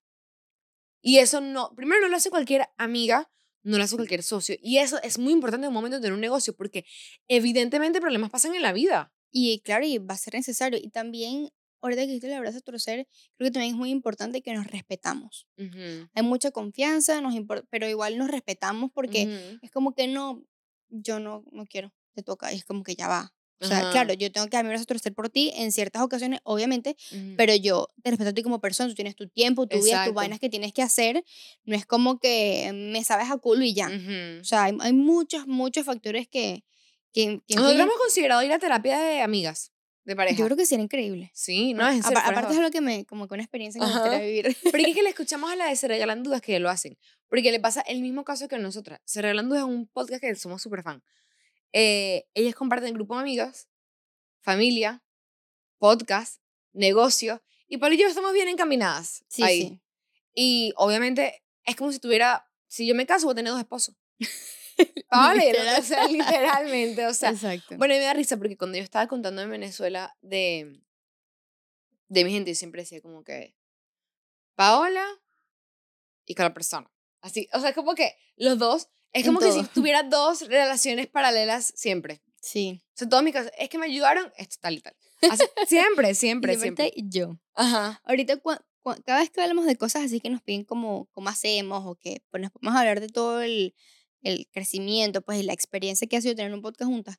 Y 1.01 1.19
eso 1.19 1.41
no, 1.41 1.75
primero 1.75 2.01
no 2.03 2.09
lo 2.09 2.17
hace 2.17 2.29
cualquier 2.29 2.69
amiga, 2.77 3.31
no 3.62 3.79
lo 3.79 3.85
hace 3.85 3.97
cualquier 3.97 4.23
socio. 4.23 4.57
Y 4.62 4.79
eso 4.79 5.01
es 5.03 5.18
muy 5.18 5.33
importante 5.33 5.66
en 5.66 5.68
un 5.68 5.75
momento 5.75 5.97
de 5.97 6.03
tener 6.03 6.14
un 6.14 6.21
negocio, 6.21 6.55
porque 6.55 6.85
evidentemente 7.29 8.01
problemas 8.01 8.31
pasan 8.31 8.55
en 8.55 8.62
la 8.62 8.73
vida. 8.73 9.12
Y 9.31 9.61
claro, 9.61 9.85
y 9.85 9.99
va 9.99 10.14
a 10.14 10.18
ser 10.18 10.35
necesario. 10.35 10.79
Y 10.83 10.90
también, 10.90 11.51
ahorita 11.81 12.03
que 12.03 12.07
dijiste 12.07 12.29
el 12.29 12.35
abrazo 12.35 12.59
a 12.59 12.61
torcer, 12.62 13.07
creo 13.37 13.49
que 13.49 13.53
también 13.53 13.75
es 13.75 13.79
muy 13.79 13.90
importante 13.90 14.42
que 14.42 14.55
nos 14.55 14.66
respetamos. 14.66 15.47
Hay 15.57 16.23
mucha 16.23 16.51
confianza, 16.51 17.21
nos 17.21 17.35
pero 17.71 17.88
igual 17.88 18.16
nos 18.18 18.29
respetamos 18.31 18.90
porque 18.92 19.59
es 19.62 19.71
como 19.71 19.94
que 19.94 20.09
no, 20.09 20.44
yo 20.88 21.21
no, 21.21 21.44
no 21.53 21.66
quiero, 21.66 21.92
te 22.14 22.23
toca. 22.23 22.53
Y 22.53 22.57
es 22.57 22.64
como 22.64 22.83
que 22.83 22.94
ya 22.94 23.09
va. 23.09 23.35
O 23.61 23.66
sea, 23.66 23.79
Ajá. 23.81 23.90
claro, 23.90 24.14
yo 24.14 24.31
tengo 24.31 24.47
que 24.47 24.57
dar 24.57 24.64
mi 24.64 24.68
brazo 24.68 24.85
a 24.85 24.87
torcer 24.87 25.12
por 25.14 25.31
ti 25.31 25.53
en 25.57 25.73
ciertas 25.73 26.03
ocasiones, 26.03 26.38
obviamente, 26.44 26.97
Ujú. 27.12 27.35
pero 27.37 27.55
yo 27.57 27.88
te 28.03 28.11
respeto 28.11 28.31
a 28.31 28.33
ti 28.33 28.42
como 28.42 28.61
persona, 28.61 28.88
tú 28.88 28.94
tienes 28.94 29.16
tu 29.16 29.29
tiempo, 29.29 29.66
tu 29.66 29.77
vida, 29.79 29.88
Exacto. 29.88 30.11
tus 30.11 30.14
vainas 30.14 30.38
que 30.38 30.49
tienes 30.49 30.73
que 30.73 30.83
hacer. 30.83 31.25
No 31.64 31.75
es 31.75 31.85
como 31.85 32.21
que 32.21 32.71
me 32.73 33.03
sabes 33.03 33.31
a 33.31 33.37
culo 33.38 33.64
y 33.64 33.75
ya. 33.75 33.88
Ujú. 33.88 34.40
O 34.40 34.44
sea, 34.44 34.64
hay, 34.64 34.77
hay 34.81 34.92
muchos, 34.92 35.47
muchos 35.49 35.85
factores 35.85 36.29
que, 36.29 36.62
que, 37.12 37.40
que 37.49 37.55
Nosotros 37.57 37.81
hemos 37.81 37.97
considerado 37.97 38.42
ir 38.44 38.53
a 38.53 38.59
terapia 38.61 38.99
de 39.01 39.21
amigas, 39.23 39.73
de 40.05 40.14
pareja. 40.14 40.37
Yo 40.38 40.44
creo 40.44 40.57
que 40.57 40.64
sería 40.64 40.85
increíble. 40.85 41.31
Sí, 41.35 41.75
no, 41.75 41.87
es 41.88 41.97
en 41.97 42.03
serio, 42.05 42.18
apa- 42.18 42.27
fuera 42.27 42.38
aparte 42.40 42.57
es 42.57 42.62
lo 42.62 42.71
que 42.71 42.81
me, 42.81 43.05
como 43.07 43.27
que 43.27 43.35
una 43.35 43.42
experiencia 43.42 43.81
que 43.81 43.87
me 43.87 43.92
Ajá. 43.92 44.01
gustaría 44.03 44.27
vivir. 44.27 44.57
Pero 44.71 44.87
es 44.87 44.94
que 44.94 45.03
le 45.03 45.09
escuchamos 45.09 45.51
a 45.51 45.57
la 45.57 45.66
de 45.66 45.75
Se 45.77 45.88
Regalan 45.88 46.23
Dudas 46.23 46.40
que 46.42 46.59
lo 46.61 46.71
hacen. 46.71 46.97
Porque 47.29 47.51
le 47.53 47.61
pasa 47.61 47.81
el 47.83 48.01
mismo 48.03 48.25
caso 48.25 48.47
que 48.49 48.55
a 48.55 48.59
nosotras. 48.59 49.01
Se 49.05 49.21
Regalan 49.21 49.49
Dudas 49.49 49.62
es 49.62 49.68
un 49.68 49.87
podcast 49.88 50.21
que 50.23 50.35
somos 50.37 50.62
súper 50.62 50.83
fan. 50.83 51.03
Eh, 51.73 52.27
ellas 52.35 52.55
comparten 52.55 52.95
grupo 52.95 53.15
de 53.15 53.21
amigas, 53.23 53.69
familia, 54.41 55.03
podcast, 55.79 56.41
negocio. 56.73 57.43
Y 57.69 57.77
Pablo 57.79 57.95
y 57.97 57.99
yo 57.99 58.07
estamos 58.09 58.33
bien 58.33 58.49
encaminadas 58.49 59.25
Sí, 59.29 59.43
ahí. 59.43 59.63
sí. 59.63 59.81
Y 60.35 60.73
obviamente 60.77 61.43
es 61.65 61.77
como 61.77 61.93
si 61.93 61.99
tuviera, 61.99 62.49
si 62.67 62.87
yo 62.87 62.95
me 62.95 63.07
caso 63.07 63.27
voy 63.27 63.33
a 63.33 63.37
tener 63.37 63.53
dos 63.53 63.61
esposos. 63.61 63.95
Vale, 65.11 65.47
Literal. 65.47 65.81
o 65.81 65.83
sea, 65.85 66.07
literalmente, 66.07 67.05
o 67.07 67.13
sea. 67.13 67.31
Exacto. 67.31 67.77
Bueno, 67.77 67.95
y 67.95 67.99
me 67.99 68.05
da 68.05 68.15
risa 68.15 68.37
porque 68.37 68.57
cuando 68.57 68.79
yo 68.79 68.85
estaba 68.85 69.09
contando 69.09 69.43
en 69.43 69.51
Venezuela 69.51 70.17
de, 70.23 70.81
de 72.09 72.25
mi 72.25 72.31
gente, 72.31 72.53
yo 72.53 72.55
siempre 72.55 72.83
decía 72.83 73.01
como 73.01 73.25
que 73.25 73.57
Paola 74.55 75.05
y 76.27 76.35
con 76.37 76.45
la 76.45 76.55
persona. 76.55 76.89
Así, 77.21 77.49
o 77.53 77.61
sea, 77.61 77.75
como 77.75 77.95
que 77.97 78.16
los 78.37 78.59
dos, 78.59 78.89
es 79.13 79.25
como 79.27 79.41
que 79.41 79.53
si 79.53 79.63
tuviera 79.75 80.03
dos 80.03 80.43
relaciones 80.49 81.07
paralelas 81.07 81.73
siempre. 81.77 82.23
sí. 82.41 82.83
O 82.95 82.99
sea, 82.99 83.09
todos 83.09 83.23
mis 83.23 83.33
casos, 83.33 83.53
es 83.57 83.69
que 83.69 83.79
me 83.79 83.87
ayudaron, 83.87 84.33
esto 84.37 84.57
tal 84.61 84.75
y 84.75 84.81
tal. 84.81 84.97
Así, 85.31 85.45
siempre, 85.69 86.15
siempre, 86.15 86.55
Y 86.55 86.57
siempre. 86.59 86.93
yo. 86.97 87.39
Ajá. 87.55 88.01
Ahorita, 88.05 88.43
cua- 88.43 88.65
cua- 88.83 89.01
cada 89.05 89.21
vez 89.21 89.31
que 89.31 89.41
hablamos 89.41 89.67
de 89.67 89.77
cosas 89.77 90.03
así 90.05 90.21
que 90.21 90.31
nos 90.31 90.43
piden 90.43 90.65
como 90.65 91.07
cómo 91.13 91.29
hacemos 91.29 91.85
o 91.87 91.95
que 91.95 92.23
pues, 92.31 92.43
nos 92.43 92.51
podemos 92.51 92.77
hablar 92.77 93.01
de 93.01 93.09
todo 93.09 93.41
el, 93.43 93.75
el 94.23 94.49
crecimiento, 94.51 95.23
pues 95.23 95.39
y 95.39 95.43
la 95.45 95.53
experiencia 95.53 96.09
que 96.09 96.17
ha 96.17 96.21
sido 96.21 96.35
tener 96.35 96.53
un 96.53 96.61
podcast 96.63 96.91
juntas. 96.91 97.19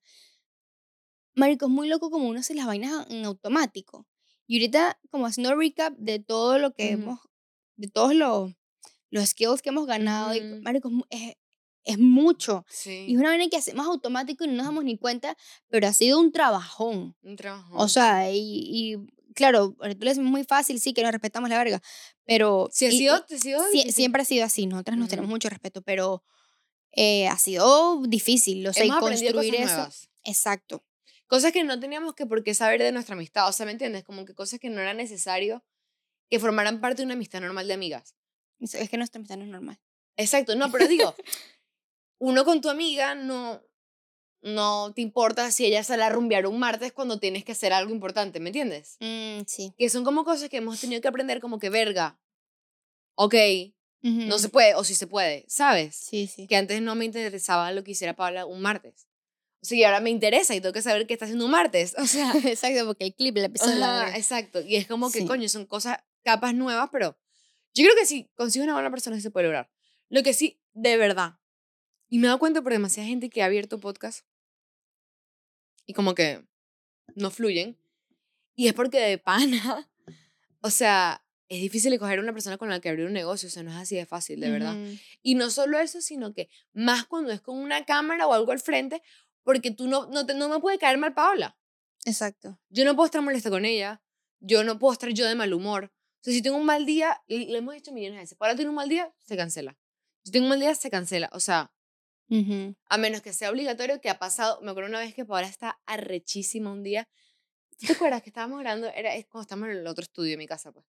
Marico, 1.36 1.66
es 1.68 1.72
muy 1.72 1.88
loco 1.88 2.10
como 2.12 2.28
uno 2.28 2.40
hace 2.42 2.54
las 2.56 2.66
vainas 2.66 3.08
en 3.10 3.24
automático. 3.26 4.06
Y 4.48 4.58
ahorita 4.60 5.00
como 5.12 5.28
haciendo 5.28 5.56
recap 5.56 5.94
de 5.98 6.20
todo 6.20 6.58
lo 6.58 6.74
que 6.74 6.94
Ujú. 6.96 7.04
hemos, 7.04 7.20
de 7.78 7.88
todos 7.88 8.14
los, 8.16 8.52
los 9.12 9.28
skills 9.30 9.62
que 9.62 9.70
hemos 9.70 9.86
ganado, 9.88 10.36
y, 10.36 10.40
Ujú. 10.42 10.62
Marico, 10.64 10.92
es, 11.10 11.36
es, 11.90 11.94
es 11.94 12.00
mucho. 12.00 12.66
Y 12.70 12.74
Sí. 12.74 13.06
es 13.10 13.18
una 13.18 13.30
vaina 13.30 13.48
que 13.50 13.58
hacemos 13.58 13.86
automático 13.88 14.44
y 14.44 14.48
no 14.48 14.54
nos 14.54 14.66
damos 14.66 14.84
ni 14.84 14.98
cuenta, 14.98 15.36
pero 15.70 15.88
ha 15.88 15.94
sido 15.94 16.20
un 16.20 16.32
trabajón. 16.32 17.16
Un 17.22 17.36
trabajo. 17.36 17.76
O 17.78 17.88
sea, 17.88 18.32
y, 18.32 18.38
y 18.40 18.98
claro, 19.34 19.76
decimos 19.98 20.30
muy 20.32 20.44
fácil, 20.44 20.80
sí, 20.80 20.94
que 20.94 21.04
nos 21.04 21.12
respetamos 21.12 21.50
la 21.50 21.58
verga, 21.58 21.82
pero... 22.26 22.70
si 22.72 22.86
ha 22.86 22.90
y- 22.90 22.98
sido, 22.98 23.26
y 23.30 23.34
ha 23.34 23.38
sido 23.40 23.62
siempre 23.92 24.22
ha 24.22 24.26
sido 24.26 24.46
así, 24.46 24.66
nosotras 24.68 24.98
nos 24.98 25.10
tenemos 25.10 25.30
mucho 25.30 25.50
respeto, 25.50 25.82
pero 25.82 26.24
eh, 26.92 27.28
ha 27.28 27.38
sido 27.38 28.02
difícil, 28.08 28.66
o 28.68 28.74
sea, 28.74 28.84
y 28.86 28.90
Hemos 28.90 29.02
aprendido 29.04 29.34
construir 29.34 29.54
cosas 29.56 29.68
eso. 29.70 29.76
nuevas. 29.78 30.10
Exacto. 30.24 30.84
Cosas 31.28 31.52
que 31.52 31.64
no 31.64 31.80
teníamos 31.80 32.16
que 32.16 32.26
por 32.26 32.44
qué 32.44 32.54
saber 32.56 32.82
de 32.82 32.92
nuestra 32.92 33.14
amistad. 33.14 33.48
O 33.48 33.52
sea, 33.52 33.66
¿me 33.68 33.72
entiendes? 33.72 34.04
Como 34.04 34.26
que 34.26 34.34
cosas 34.34 34.60
que 34.60 34.70
no 34.72 34.82
era 34.82 34.96
necesario 34.96 35.64
que 36.30 36.40
formaran 36.40 36.82
parte 36.82 37.02
de 37.02 37.06
una 37.06 37.14
amistad 37.14 37.40
normal 37.42 37.68
de 37.68 37.76
amigas. 37.76 38.16
Es 38.60 38.74
es 38.74 38.90
que 38.90 38.98
nuestra 38.98 39.20
amistad 39.20 39.38
no 39.38 39.44
es 39.44 39.50
normal. 39.52 39.80
Exacto, 40.18 40.56
no, 40.56 40.72
pero 40.72 40.88
digo, 40.88 41.14
uno 42.20 42.46
con 42.46 42.62
tu 42.62 42.70
amiga 42.70 43.16
no, 43.16 43.62
no 44.42 44.94
te 44.94 45.02
importa 45.02 45.52
si 45.52 45.66
ella 45.66 45.84
sale 45.84 46.04
a 46.04 46.10
rumbear 46.10 46.46
un 46.48 46.60
martes 46.60 46.92
cuando 46.94 47.20
tienes 47.20 47.44
que 47.44 47.52
hacer 47.54 47.74
algo 47.74 47.92
importante, 47.92 48.40
¿me 48.40 48.50
entiendes? 48.50 48.98
Mm, 49.00 49.42
sí. 49.48 49.74
Que 49.78 49.90
son 49.90 50.04
como 50.04 50.24
cosas 50.24 50.50
que 50.50 50.58
hemos 50.58 50.80
tenido 50.80 51.02
que 51.02 51.08
aprender 51.08 51.40
como 51.42 51.60
que 51.60 51.70
verga. 51.70 52.20
Ok, 53.16 53.36
no 54.02 54.40
se 54.40 54.48
puede 54.48 54.76
o 54.76 54.84
sí 54.86 54.96
se 54.96 55.08
puede, 55.08 55.44
¿sabes? 55.50 55.96
Sí, 55.96 56.28
sí. 56.28 56.48
Que 56.48 56.56
antes 56.56 56.82
no 56.82 56.96
me 56.96 57.04
interesaba 57.04 57.72
lo 57.74 57.84
que 57.84 57.92
hiciera 57.92 58.16
Paula 58.16 58.46
un 58.46 58.62
martes. 58.62 59.08
O 59.62 59.66
sea, 59.66 59.78
y 59.78 59.84
ahora 59.84 60.00
me 60.00 60.10
interesa 60.10 60.56
y 60.56 60.62
tengo 60.62 60.72
que 60.72 60.82
saber 60.82 61.06
qué 61.06 61.14
está 61.14 61.26
haciendo 61.26 61.44
un 61.44 61.52
martes. 61.52 61.94
O 61.98 62.06
sea, 62.08 62.32
Exacto, 62.46 62.86
porque 62.86 63.04
el 63.04 63.14
clip, 63.14 63.36
el 63.36 63.44
episodio, 63.46 63.76
la 63.76 64.16
exacto. 64.16 64.62
Y 64.62 64.78
es 64.78 64.88
como 64.88 65.12
que, 65.12 65.20
Sí. 65.20 65.26
coño, 65.26 65.50
son 65.50 65.66
cosas, 65.66 65.98
capas 66.24 66.54
nuevas, 66.54 66.90
pero 66.94 67.18
yo 67.74 67.84
creo 67.84 67.96
que 67.98 68.06
si 68.06 68.30
consigues 68.36 68.64
una 68.64 68.74
buena 68.76 68.90
persona 68.90 69.20
se 69.20 69.32
puede 69.32 69.48
lograr. 69.48 69.70
Lo 70.08 70.24
que 70.24 70.34
sí, 70.34 70.62
de 70.72 70.96
verdad, 70.96 71.39
y 72.10 72.20
me 72.20 72.26
he 72.26 72.28
dado 72.28 72.40
cuenta 72.40 72.62
por 72.62 72.72
demasiada 72.72 73.08
gente 73.08 73.30
que 73.30 73.42
ha 73.42 73.46
abierto 73.46 73.80
podcast 73.80 74.26
y 75.86 75.94
como 75.94 76.14
que 76.14 76.46
no 77.16 77.32
fluyen, 77.32 77.78
y 78.56 78.68
es 78.68 78.74
porque 78.74 79.00
de 79.00 79.18
pana, 79.18 79.90
o 80.62 80.70
sea, 80.70 81.26
es 81.48 81.62
difícil 81.62 81.92
escoger 81.94 82.20
una 82.20 82.32
persona 82.32 82.58
con 82.58 82.70
la 82.70 82.80
que 82.80 82.90
abrir 82.90 83.08
un 83.08 83.14
negocio, 83.14 83.48
o 83.48 83.52
sea, 83.52 83.64
no 83.64 83.72
es 83.72 83.78
así 83.78 83.96
de 83.96 84.06
fácil, 84.06 84.40
de 84.40 84.52
verdad. 84.52 84.76
Ujú. 84.76 84.98
Y 85.24 85.36
no 85.36 85.50
solo 85.50 85.80
eso, 85.80 86.02
sino 86.02 86.34
que 86.34 86.50
más 86.74 87.06
cuando 87.06 87.32
es 87.32 87.42
con 87.42 87.58
una 87.58 87.86
cámara 87.86 88.28
o 88.28 88.34
algo 88.34 88.52
al 88.52 88.60
frente, 88.60 89.02
porque 89.44 89.72
tú 89.72 89.88
no, 89.88 90.06
no, 90.08 90.26
te, 90.26 90.36
no 90.36 90.48
me 90.48 90.60
puede 90.60 90.78
caer 90.78 91.00
mal 91.00 91.14
Paola. 91.16 91.58
Exacto. 92.06 92.60
Yo 92.70 92.86
no 92.86 92.96
puedo 92.96 93.06
estar 93.08 93.22
molesta 93.22 93.50
con 93.50 93.66
ella. 93.66 94.02
Yo 94.40 94.64
no 94.64 94.78
puedo 94.78 94.94
estar 94.94 95.10
yo 95.10 95.26
de 95.26 95.36
mal 95.36 95.54
humor. 95.54 95.86
O 95.86 96.24
sea, 96.24 96.34
si 96.34 96.42
tengo 96.42 96.58
un 96.58 96.66
mal 96.66 96.86
día, 96.86 97.22
y 97.28 97.48
lo 97.48 97.58
hemos 97.58 97.74
dicho 97.74 97.92
millones 97.92 98.18
de 98.18 98.22
veces, 98.22 98.38
para 98.38 98.54
tener 98.54 98.70
un 98.70 98.76
mal 98.76 98.90
día, 98.90 99.12
se 99.18 99.36
cancela. 99.36 99.76
Si 100.24 100.32
tengo 100.32 100.46
un 100.46 100.50
mal 100.50 100.60
día, 100.60 100.76
se 100.76 100.90
cancela. 100.92 101.30
O 101.34 101.40
sea, 101.40 101.74
Ujú. 102.30 102.76
a 102.86 102.98
menos 102.98 103.22
que 103.22 103.34
sea 103.34 103.50
obligatorio, 103.50 104.00
que 104.02 104.10
ha 104.10 104.20
pasado, 104.20 104.62
me 104.62 104.72
acuerdo 104.72 104.90
una 104.90 105.00
vez 105.00 105.14
que 105.14 105.26
Paola 105.26 105.48
está 105.48 105.80
arrechísima 105.86 106.72
un 106.72 106.84
día. 106.84 107.08
¿Tú 107.80 107.88
te 107.88 107.94
acuerdas 107.94 108.22
que 108.22 108.30
estábamos 108.30 108.60
grabando? 108.60 108.88
Era 108.88 109.16
es 109.16 109.26
cuando 109.26 109.44
estábamos 109.44 109.70
en 109.70 109.78
el 109.78 109.88
otro 109.88 110.04
estudio 110.04 110.32
de 110.32 110.38
mi 110.38 110.48
casa, 110.48 110.72
pues. 110.72 110.86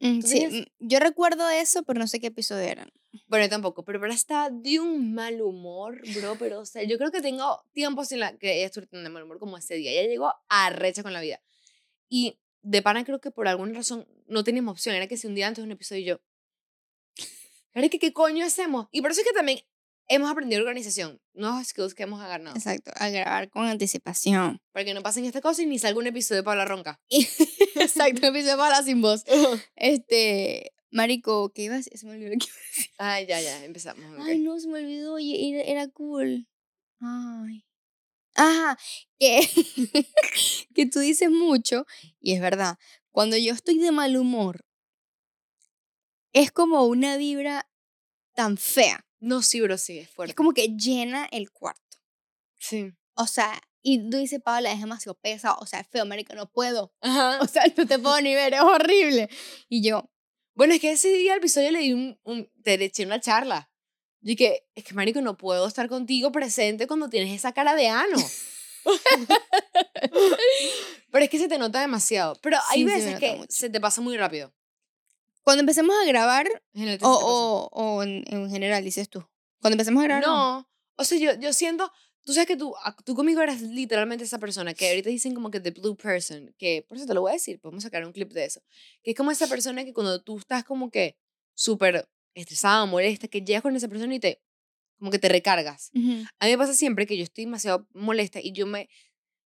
Mm, 0.00 0.20
¿Tú 0.20 0.26
sí, 0.26 0.40
tenías- 0.40 0.52
mm, 0.52 0.64
yo 0.80 1.00
recuerdo 1.00 1.48
eso, 1.48 1.82
pero 1.82 1.98
no 1.98 2.06
sé 2.06 2.20
qué 2.20 2.28
episodio 2.28 2.62
eran. 2.64 2.92
Bueno, 3.26 3.48
tampoco, 3.48 3.84
pero 3.84 3.98
Paola 3.98 4.14
está 4.14 4.50
de 4.50 4.78
un 4.78 5.14
mal 5.14 5.40
humor, 5.40 6.02
bro, 6.14 6.36
pero, 6.38 6.60
o 6.60 6.66
sea, 6.66 6.82
yo 6.82 6.98
creo 6.98 7.10
que 7.10 7.22
tengo 7.22 7.62
tiempos 7.72 8.12
en 8.12 8.20
la 8.20 8.36
que 8.36 8.56
ella 8.58 8.66
estuvo 8.66 8.86
tan 8.86 9.02
de 9.02 9.10
mal 9.10 9.22
humor 9.22 9.38
como 9.38 9.56
ese 9.56 9.74
día. 9.74 9.90
Ella 9.90 10.08
llegó 10.08 10.34
arrecha 10.48 11.02
con 11.02 11.12
la 11.12 11.20
vida. 11.20 11.40
Y 12.08 12.38
de 12.62 12.82
pana 12.82 13.04
creo 13.04 13.20
que 13.20 13.30
por 13.30 13.48
alguna 13.48 13.72
razón 13.74 14.06
no 14.26 14.44
teníamos 14.44 14.72
opción. 14.72 14.94
Era 14.94 15.06
que 15.06 15.16
si 15.16 15.26
un 15.26 15.34
día 15.34 15.46
antes 15.46 15.62
de 15.62 15.66
un 15.66 15.72
episodio 15.72 16.04
yo... 16.04 16.20
¿qué 17.90 18.12
coño 18.12 18.44
hacemos? 18.44 18.88
Y 18.90 19.02
por 19.02 19.10
eso 19.10 19.20
es 19.20 19.26
que 19.26 19.34
también 19.34 19.60
hemos 20.08 20.30
aprendido 20.30 20.60
organización. 20.60 21.20
Nuevos 21.34 21.66
skills 21.68 21.94
que 21.94 22.04
hemos 22.04 22.20
agarrado. 22.20 22.56
Exacto, 22.56 22.90
a 22.94 23.08
grabar 23.08 23.50
con 23.50 23.66
anticipación. 23.66 24.60
Para 24.72 24.84
que 24.84 24.94
no 24.94 25.02
pasen 25.02 25.24
estas 25.24 25.42
cosas 25.42 25.60
y 25.60 25.66
ni 25.66 25.78
salga 25.78 25.98
un 25.98 26.06
episodio 26.06 26.42
de 26.42 26.44
Paula 26.44 26.64
Ronca. 26.64 27.00
Exacto, 27.10 28.28
un 28.28 28.36
episodio 28.36 28.56
para 28.58 28.82
sin 28.82 29.00
voz. 29.00 29.24
Este, 29.74 30.72
Marico, 30.90 31.52
¿qué 31.52 31.62
iba 31.64 31.74
a 31.74 31.78
decir? 31.78 31.96
Se 31.98 32.06
me 32.06 32.12
olvidó 32.12 32.30
qué 32.30 32.46
iba 32.46 32.56
a 32.56 32.66
decir. 32.76 32.90
Ay, 32.98 33.26
ya, 33.26 33.40
ya, 33.40 33.64
empezamos. 33.64 34.04
Ay, 34.26 34.38
no, 34.38 34.58
se 34.58 34.68
me 34.68 34.80
olvidó. 34.80 35.14
Oye, 35.14 35.50
era, 35.50 35.62
era 35.62 35.88
cool. 35.88 36.48
Ay. 37.00 37.64
Ajá, 38.36 38.78
que, 39.18 39.40
que 40.74 40.86
tú 40.86 41.00
dices 41.00 41.30
mucho, 41.30 41.86
y 42.20 42.34
es 42.34 42.40
verdad, 42.40 42.76
cuando 43.10 43.38
yo 43.38 43.54
estoy 43.54 43.78
de 43.78 43.92
mal 43.92 44.14
humor, 44.16 44.66
es 46.34 46.52
como 46.52 46.84
una 46.84 47.16
vibra 47.16 47.66
tan 48.34 48.58
fea. 48.58 49.05
No, 49.26 49.42
sí, 49.42 49.60
bro, 49.60 49.76
sí, 49.76 49.98
es 49.98 50.10
fuerte. 50.10 50.30
Es 50.32 50.36
como 50.36 50.52
que 50.52 50.68
llena 50.76 51.26
el 51.32 51.50
cuarto. 51.50 51.82
Sí. 52.58 52.92
O 53.14 53.26
sea, 53.26 53.60
y 53.82 54.08
tú 54.10 54.18
dices, 54.18 54.40
Paola, 54.42 54.72
es 54.72 54.80
demasiado 54.80 55.18
pesado. 55.18 55.56
O 55.60 55.66
sea, 55.66 55.80
es 55.80 55.88
feo, 55.88 56.06
marico, 56.06 56.34
no 56.34 56.50
puedo. 56.50 56.92
Ajá. 57.00 57.38
O 57.40 57.46
sea, 57.46 57.64
no 57.76 57.86
te 57.86 57.98
puedo 57.98 58.20
ni 58.20 58.34
ver, 58.34 58.54
es 58.54 58.60
horrible. 58.60 59.28
Y 59.68 59.86
yo, 59.86 60.10
Bueno, 60.54 60.74
es 60.74 60.80
que 60.80 60.92
ese 60.92 61.08
día 61.12 61.32
al 61.32 61.38
episodio 61.38 61.70
le 61.70 61.80
di 61.80 61.92
un, 61.92 62.18
un 62.24 62.50
te 62.62 62.74
eché 62.82 63.04
una 63.04 63.20
charla. 63.20 63.70
Y 64.22 64.34
que, 64.36 64.66
es 64.74 64.84
que, 64.84 64.94
marico, 64.94 65.20
no 65.20 65.36
puedo 65.36 65.66
estar 65.68 65.88
contigo 65.88 66.32
presente 66.32 66.86
cuando 66.86 67.08
tienes 67.08 67.34
esa 67.34 67.52
cara 67.52 67.74
de 67.74 67.88
ano. 67.88 68.16
Pero 71.10 71.24
es 71.24 71.30
que 71.30 71.38
se 71.38 71.48
te 71.48 71.58
nota 71.58 71.80
demasiado. 71.80 72.34
Pero 72.42 72.58
hay 72.70 72.80
Sí, 72.80 72.84
veces 72.84 73.18
que 73.18 73.34
mucho. 73.36 73.46
se 73.50 73.70
te 73.70 73.80
pasa 73.80 74.00
muy 74.00 74.16
rápido. 74.16 74.52
Cuando 75.46 75.60
empecemos 75.60 75.94
a 76.02 76.04
grabar, 76.06 76.48
Generalmente 76.74 77.06
o, 77.06 77.08
o, 77.12 77.68
o 77.70 78.02
en, 78.02 78.24
en 78.26 78.50
general, 78.50 78.82
dices 78.82 79.08
tú. 79.08 79.24
Cuando 79.60 79.74
empecemos 79.74 80.00
a 80.02 80.06
grabar, 80.08 80.24
No, 80.26 80.68
o 80.96 81.04
sea, 81.04 81.18
yo, 81.18 81.38
yo 81.38 81.52
siento, 81.52 81.92
tú 82.24 82.32
sabes 82.32 82.48
que 82.48 82.56
tú, 82.56 82.74
a- 82.82 82.96
tú 83.04 83.14
conmigo 83.14 83.40
eras 83.40 83.60
literalmente 83.62 84.24
esa 84.24 84.40
persona 84.40 84.74
que 84.74 84.88
ahorita 84.88 85.08
dicen 85.08 85.34
como 85.34 85.52
que 85.52 85.60
the 85.60 85.70
blue 85.70 85.96
person, 85.96 86.52
que 86.58 86.84
por 86.88 86.96
eso 86.96 87.06
te 87.06 87.14
lo 87.14 87.20
voy 87.20 87.30
a 87.30 87.34
decir, 87.34 87.60
podemos 87.60 87.84
sacar 87.84 88.04
un 88.04 88.12
clip 88.12 88.32
de 88.32 88.44
eso, 88.44 88.60
que 89.04 89.12
es 89.12 89.16
como 89.16 89.30
esa 89.30 89.46
persona 89.46 89.84
que 89.84 89.92
cuando 89.92 90.20
tú 90.20 90.36
estás 90.36 90.64
como 90.64 90.90
que 90.90 91.16
súper 91.54 92.08
estresada, 92.34 92.84
molesta, 92.84 93.28
que 93.28 93.42
llegas 93.42 93.62
con 93.62 93.76
esa 93.76 93.86
persona 93.86 94.14
y 94.16 94.18
te, 94.20 94.42
como 94.98 95.12
que 95.12 95.20
te 95.20 95.28
recargas. 95.28 95.90
Ujú. 95.94 96.24
A 96.40 96.46
mí 96.46 96.50
me 96.50 96.58
pasa 96.58 96.74
siempre 96.74 97.06
que 97.06 97.16
yo 97.16 97.22
estoy 97.22 97.44
demasiado 97.44 97.86
molesta 97.94 98.40
y 98.42 98.50
yo 98.52 98.66
me, 98.66 98.88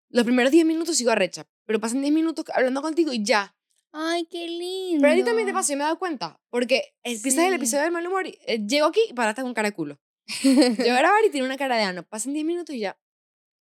los 0.09 0.25
primeros 0.25 0.51
10 0.51 0.65
minutos 0.65 0.97
sigo 0.97 1.11
arrecha, 1.11 1.47
pero 1.67 1.79
pasan 1.79 2.01
10 2.01 2.13
minutos 2.15 2.47
hablando 2.55 2.81
contigo 2.81 3.13
y 3.13 3.23
ya. 3.23 3.55
Ay, 3.93 4.25
qué 4.31 4.47
lindo. 4.47 5.01
Pero 5.03 5.13
a 5.13 5.17
ti 5.17 5.25
también 5.25 5.47
te 5.49 5.53
pasa, 5.53 5.73
yo 5.73 5.77
me 5.77 5.83
he 5.83 5.87
dado 5.87 5.99
cuenta, 5.99 6.41
porque 6.51 6.95
empiezas 7.03 7.45
el 7.45 7.51
Sí. 7.51 7.57
episodio 7.57 7.83
del 7.85 7.93
mal 7.93 8.07
humor 8.07 8.27
y 8.27 8.39
eh, 8.47 8.59
llego 8.67 8.87
aquí 8.87 9.01
y 9.09 9.13
paraste 9.15 9.43
con 9.43 9.53
cara 9.55 9.71
de 9.71 9.75
culo. 9.75 9.99
Yo 10.43 10.47
grabar 10.95 11.25
y 11.25 11.31
tiene 11.31 11.47
una 11.47 11.57
cara 11.57 11.77
de 11.77 11.83
ano. 11.83 12.05
Pasan 12.05 12.33
10 12.33 12.45
minutos 12.47 12.75
y 12.75 12.81
ya. 12.81 12.97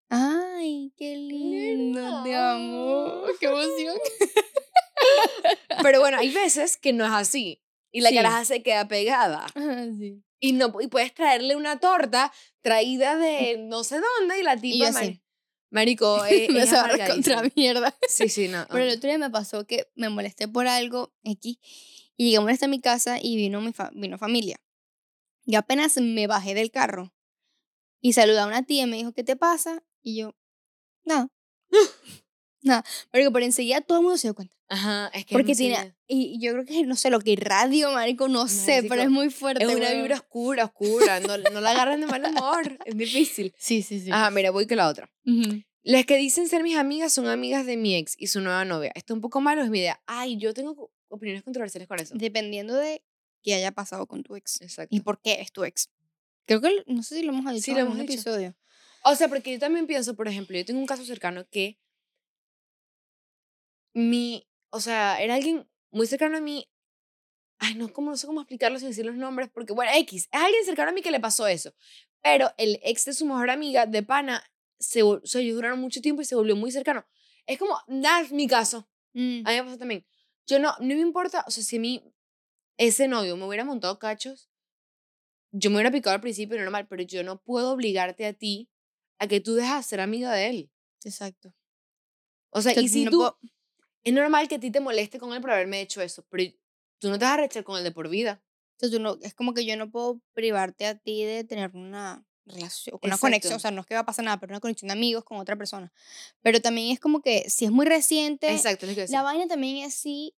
Ay, 0.10 0.92
qué 0.98 1.16
lindo, 1.16 2.24
te 2.24 2.36
amo. 2.36 3.24
Qué 3.40 3.46
emoción. 3.48 3.96
Pero 5.84 6.00
bueno, 6.00 6.18
hay 6.18 6.32
veces 6.34 6.78
que 6.78 6.94
no 6.94 7.06
es 7.06 7.12
así. 7.12 7.62
Y 7.92 8.02
la 8.02 8.10
Sí. 8.10 8.16
caraja 8.16 8.46
se 8.46 8.64
queda 8.64 8.88
pegada. 8.88 9.46
Ah, 9.56 9.86
sí. 9.98 10.24
Y, 10.40 10.54
no, 10.54 10.74
y 10.82 10.88
puedes 10.88 11.14
traerle 11.14 11.56
una 11.56 11.80
torta 11.80 12.32
traída 12.62 13.16
de 13.18 13.58
no 13.60 13.84
sé 13.84 14.00
dónde 14.20 14.40
y 14.40 14.44
la 14.44 14.58
tipa, 14.58 14.90
así. 14.90 15.22
Mari- 15.70 15.96
marico, 15.98 16.26
es, 16.26 16.50
me 16.52 16.64
es 16.64 16.70
sabe 16.70 16.90
contra 16.92 17.06
amargadísima. 17.40 17.44
mierda. 17.56 17.98
Sí, 18.08 18.30
sí, 18.30 18.48
no. 18.48 18.66
Pero 18.72 18.84
el 18.84 18.98
otro 18.98 19.10
día 19.10 19.18
me 19.18 19.30
pasó 19.30 19.66
que 19.66 19.88
me 19.96 20.10
molesté 20.10 20.48
por 20.48 20.68
algo 20.68 21.14
X 21.24 21.58
y 22.18 22.26
llegué 22.26 22.38
a 22.38 22.42
molestar 22.42 22.68
a 22.68 22.72
mi 22.72 22.82
casa 22.82 23.18
y 23.22 23.36
vino 23.36 23.62
mi 23.62 23.74
fa- 23.74 23.92
vino 23.94 24.18
familia. 24.18 24.58
Y 25.46 25.56
apenas 25.56 25.98
me 25.98 26.28
bajé 26.28 26.54
del 26.56 26.72
carro 26.72 27.14
y 28.02 28.14
saludé 28.14 28.40
a 28.40 28.48
una 28.48 28.64
tía 28.64 28.84
y 28.84 28.88
me 28.88 28.98
dijo, 28.98 29.14
¿qué 29.14 29.24
te 29.24 29.36
pasa? 29.38 29.84
Y 30.02 30.18
yo, 30.18 30.36
nada. 31.06 31.30
nada. 32.62 32.84
Pero 33.12 33.32
por 33.32 33.44
enseguida 33.44 33.82
todo 33.82 34.00
el 34.00 34.04
mundo 34.04 34.18
se 34.18 34.28
dio 34.28 34.36
cuenta. 34.36 34.57
Ajá, 34.70 35.10
es 35.14 35.26
que 35.26 35.34
Porque 35.34 35.54
es, 35.54 35.58
tiene, 35.58 35.96
y 36.08 36.36
y 36.36 36.40
yo 36.42 36.52
creo 36.52 36.66
que, 36.66 36.84
no 36.84 36.96
sé, 36.98 37.10
lo 37.10 37.22
que 37.22 37.32
irradio, 37.32 37.92
marico, 37.92 38.28
no 38.28 38.48
sé, 38.50 38.84
pero 38.90 39.02
es 39.02 39.10
muy 39.10 39.30
fuerte. 39.30 39.64
es 39.64 39.74
una 39.74 39.92
vibra 39.92 40.16
oscura, 40.18 40.66
oscura. 40.66 41.20
No, 41.22 41.38
no 41.38 41.62
la 41.62 41.72
agarran 41.72 42.02
de 42.02 42.08
mal 42.08 42.24
humor. 42.26 42.78
Es 42.86 42.98
difícil. 42.98 43.54
Sí, 43.58 43.82
sí, 43.82 44.02
sí. 44.02 44.12
Ajá, 44.12 44.30
mira, 44.32 44.52
voy 44.52 44.68
con 44.68 44.78
la 44.78 44.90
otra. 44.90 45.10
Ujú. 45.26 45.62
Las 45.84 46.06
que 46.06 46.18
dicen 46.18 46.50
ser 46.50 46.64
mis 46.64 46.76
amigas 46.76 47.14
son 47.14 47.28
amigas 47.28 47.66
de 47.66 47.78
mi 47.78 47.96
ex 47.96 48.16
y 48.18 48.28
su 48.28 48.42
nueva 48.42 48.66
novia. 48.66 48.92
Esto 48.94 49.14
un 49.14 49.22
poco 49.22 49.40
malo 49.40 49.64
es 49.64 49.70
mi 49.70 49.80
idea. 49.80 50.02
Ay, 50.06 50.38
yo 50.38 50.54
tengo 50.54 50.92
opiniones 51.08 51.44
controversiales 51.44 51.88
con 51.88 52.00
eso. 52.00 52.14
Dependiendo 52.18 52.76
de 52.76 53.02
qué 53.42 53.54
haya 53.54 53.72
pasado 53.72 54.06
con 54.06 54.22
tu 54.24 54.36
ex. 54.36 54.60
Exacto. 54.60 54.94
¿Y 54.94 55.00
por 55.00 55.22
qué 55.22 55.40
es 55.40 55.54
tu 55.54 55.64
ex? 55.64 55.90
Creo 56.46 56.60
que, 56.60 56.84
no 56.88 57.04
sé 57.04 57.16
si 57.16 57.24
lo 57.24 57.32
hemos 57.32 57.54
dicho 57.54 57.64
Sí, 57.64 57.72
en 57.72 57.78
lo 57.78 57.84
hemos 57.84 57.98
dicho. 58.00 58.14
episodio. 58.14 58.54
O 59.04 59.16
sea, 59.16 59.30
porque 59.30 59.54
yo 59.54 59.60
también 59.60 59.88
pienso, 59.88 60.16
por 60.16 60.28
ejemplo, 60.28 60.58
yo 60.58 60.66
tengo 60.66 60.80
un 60.82 60.86
caso 60.88 61.06
cercano 61.06 61.46
que 61.50 61.78
mi, 63.94 64.47
o 64.70 64.80
sea, 64.80 65.22
era 65.22 65.36
alguien 65.36 65.68
muy 65.92 66.08
cercano 66.08 66.38
a 66.38 66.42
mí 66.42 66.70
Ay, 67.60 67.74
no, 67.76 67.92
¿cómo, 67.92 68.12
no 68.12 68.18
sé 68.18 68.28
cómo 68.28 68.42
explicarlo 68.42 68.78
sin 68.78 68.90
decir 68.90 69.06
los 69.06 69.16
nombres, 69.16 69.50
porque, 69.52 69.74
bueno, 69.74 69.92
X, 69.96 70.30
es 70.32 70.40
alguien 70.42 70.64
cercano 70.64 70.92
a 70.92 70.94
mí 70.94 71.02
que 71.02 71.10
le 71.10 71.20
pasó 71.20 71.48
eso. 71.48 71.74
Pero 72.22 72.52
el 72.58 72.80
ex 72.84 73.06
de 73.06 73.14
su 73.14 73.26
mejor 73.26 73.50
amiga, 73.50 73.88
de 73.88 74.04
pana, 74.04 74.44
se, 74.80 75.04
vol- 75.04 75.22
o 75.24 75.26
sea, 75.26 75.42
ellos 75.42 75.56
duraron 75.56 75.80
mucho 75.80 76.00
tiempo 76.00 76.22
y 76.22 76.26
se 76.26 76.36
volvió 76.36 76.56
muy 76.56 76.72
cercano. 76.72 77.04
Es 77.48 77.58
como, 77.58 77.76
es 77.88 78.32
mi 78.32 78.48
caso. 78.48 78.88
Mm, 79.14 79.42
A 79.44 79.50
mí 79.52 79.56
me 79.58 79.64
pasó 79.64 79.78
también. 79.80 80.06
Yo 80.46 80.60
no, 80.60 80.72
no 80.80 80.86
me 80.86 81.02
importa, 81.02 81.44
o 81.48 81.52
sea, 81.52 81.64
si 81.64 81.78
a 81.78 81.80
mí 81.80 82.04
ese 82.78 83.08
novio 83.08 83.36
me 83.38 83.48
hubiera 83.48 83.66
montado 83.66 83.98
cachos, 83.98 84.52
yo 85.52 85.72
me 85.72 85.78
hubiera 85.78 85.92
picado 85.92 86.14
al 86.14 86.22
principio, 86.22 86.60
normal, 86.60 86.88
pero 86.88 87.02
yo 87.02 87.24
no 87.24 87.42
puedo 87.42 87.72
obligarte 87.72 88.28
a 88.28 88.34
ti 88.34 88.70
a 89.18 89.28
que 89.28 89.40
tú 89.40 89.56
dejas 89.56 89.84
de 89.86 89.90
ser 89.90 90.00
amiga 90.00 90.32
de 90.32 90.48
él. 90.50 90.72
Exacto. 91.04 91.56
O 92.52 92.62
sea, 92.62 92.74
O 92.74 92.76
sea, 92.76 92.84
y 92.84 92.88
si 92.88 93.06
no 93.06 93.12
tú, 93.12 93.18
puedo- 93.18 93.40
es 94.04 94.14
normal 94.14 94.48
que 94.48 94.56
a 94.56 94.60
ti 94.60 94.72
te 94.72 94.80
moleste 94.80 95.20
con 95.20 95.34
él 95.34 95.42
por 95.42 95.52
haberme 95.52 95.82
hecho 95.82 96.02
eso, 96.02 96.26
pero 96.30 96.44
tú 97.00 97.10
no 97.10 97.20
te 97.20 97.26
vas 97.26 97.36
a 97.36 97.38
rechazar 97.38 97.64
con 97.64 97.78
él 97.78 97.84
de 97.84 97.92
por 97.92 98.10
vida. 98.10 98.42
sea, 98.80 98.90
tú 98.92 99.00
no- 99.00 99.18
es 99.22 99.34
como 99.34 99.54
que 99.54 99.66
yo 99.66 99.76
no 99.78 99.90
puedo 99.90 100.22
privarte 100.34 100.86
a 100.86 100.96
ti 100.98 101.24
de 101.24 101.44
tener 101.44 101.72
una 101.76 102.26
relación, 102.46 102.96
una 103.02 103.16
Exacto. 103.16 103.22
conexión, 103.22 103.56
o 103.56 103.60
sea, 103.60 103.72
no 103.72 103.82
es 103.82 103.88
que 103.88 103.96
va 103.96 104.02
a 104.02 104.06
pasar 104.06 104.24
nada, 104.26 104.40
pero 104.40 104.52
una 104.54 104.60
conexión 104.60 104.88
de 104.88 104.94
amigos 104.94 105.24
con 105.24 105.38
otra 105.40 105.56
persona. 105.56 105.92
Pero 106.42 106.62
también 106.62 106.92
es 106.92 107.00
como 107.00 107.22
que 107.22 107.50
si 107.50 107.66
es 107.66 107.72
muy 107.72 107.86
reciente, 107.88 108.52
Exacto, 108.54 108.86
es 108.86 108.98
lo 108.98 109.06
que 109.06 109.12
la 109.12 109.24
vaina 109.24 109.48
también 109.48 109.78
es 109.78 109.96
si 109.96 110.36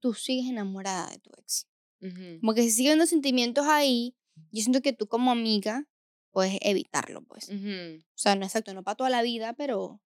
tú 0.00 0.14
sigues 0.14 0.50
enamorada 0.50 1.10
de 1.10 1.18
tu 1.18 1.30
ex. 1.38 1.68
Ujú, 2.00 2.40
Como 2.40 2.54
que 2.54 2.62
si 2.62 2.70
siguen 2.70 2.98
los 2.98 3.10
sentimientos 3.10 3.66
ahí, 3.68 4.16
yo 4.50 4.62
siento 4.62 4.80
que 4.80 4.92
tú 4.92 5.06
como 5.06 5.30
amiga 5.30 5.86
puedes 6.32 6.58
evitarlo, 6.62 7.22
pues. 7.22 7.48
ujú. 7.50 8.00
O 8.00 8.18
sea, 8.18 8.34
no 8.34 8.44
exacto, 8.46 8.74
no 8.74 8.82
para 8.82 8.96
toda 8.96 9.10
la 9.10 9.22
vida, 9.22 9.52
pero 9.52 10.00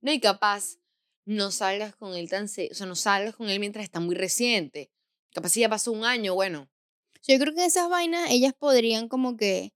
No, 0.00 0.12
y 0.12 0.20
capaz 0.20 0.76
no 1.26 1.50
salgas 1.50 1.96
con 1.96 2.14
él 2.14 2.28
tan, 2.28 2.48
se- 2.48 2.68
o 2.72 2.74
sea, 2.74 2.86
no 2.86 2.96
salgas 2.96 3.36
con 3.36 3.48
él 3.50 3.60
mientras 3.60 3.84
está 3.84 4.00
muy 4.00 4.14
reciente. 4.14 4.90
Capaz 5.32 5.50
si 5.50 5.60
ya 5.60 5.68
pasó 5.68 5.92
un 5.92 6.04
año, 6.04 6.34
bueno. 6.34 6.68
yo 7.26 7.38
creo 7.40 7.54
que 7.54 7.64
esas 7.64 7.88
vainas 7.90 8.30
ellas 8.30 8.54
podrían 8.58 9.08
como 9.08 9.36
que 9.36 9.72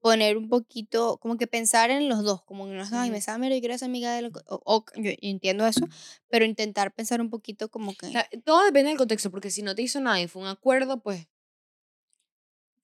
poner 0.00 0.36
un 0.36 0.48
poquito, 0.48 1.18
como 1.18 1.36
que 1.38 1.46
pensar 1.46 1.90
en 1.90 2.08
los 2.08 2.22
dos, 2.24 2.42
como 2.44 2.66
que 2.66 2.72
no 2.72 2.82
es, 2.82 2.92
ay, 2.92 3.10
me 3.10 3.16
Ujú. 3.18 3.22
sabe, 3.22 3.38
mira, 3.40 3.54
yo 3.56 3.60
quiero 3.60 3.78
ser 3.78 3.86
amiga 3.88 4.12
de 4.12 4.18
él", 4.20 4.32
o, 4.48 4.60
o- 4.64 4.84
yo 4.96 5.10
entiendo 5.22 5.66
eso, 5.66 5.88
pero 6.28 6.44
intentar 6.44 6.92
pensar 6.92 7.20
un 7.20 7.30
poquito 7.30 7.68
como 7.70 7.94
que... 7.96 8.20
Todo 8.44 8.64
depende 8.64 8.88
del 8.90 8.98
contexto, 8.98 9.30
porque 9.30 9.50
si 9.50 9.62
no 9.62 9.74
te 9.74 9.82
hizo 9.82 10.00
nada 10.00 10.20
y 10.20 10.28
fue 10.28 10.42
un 10.42 10.48
acuerdo, 10.48 11.00
pues. 11.02 11.26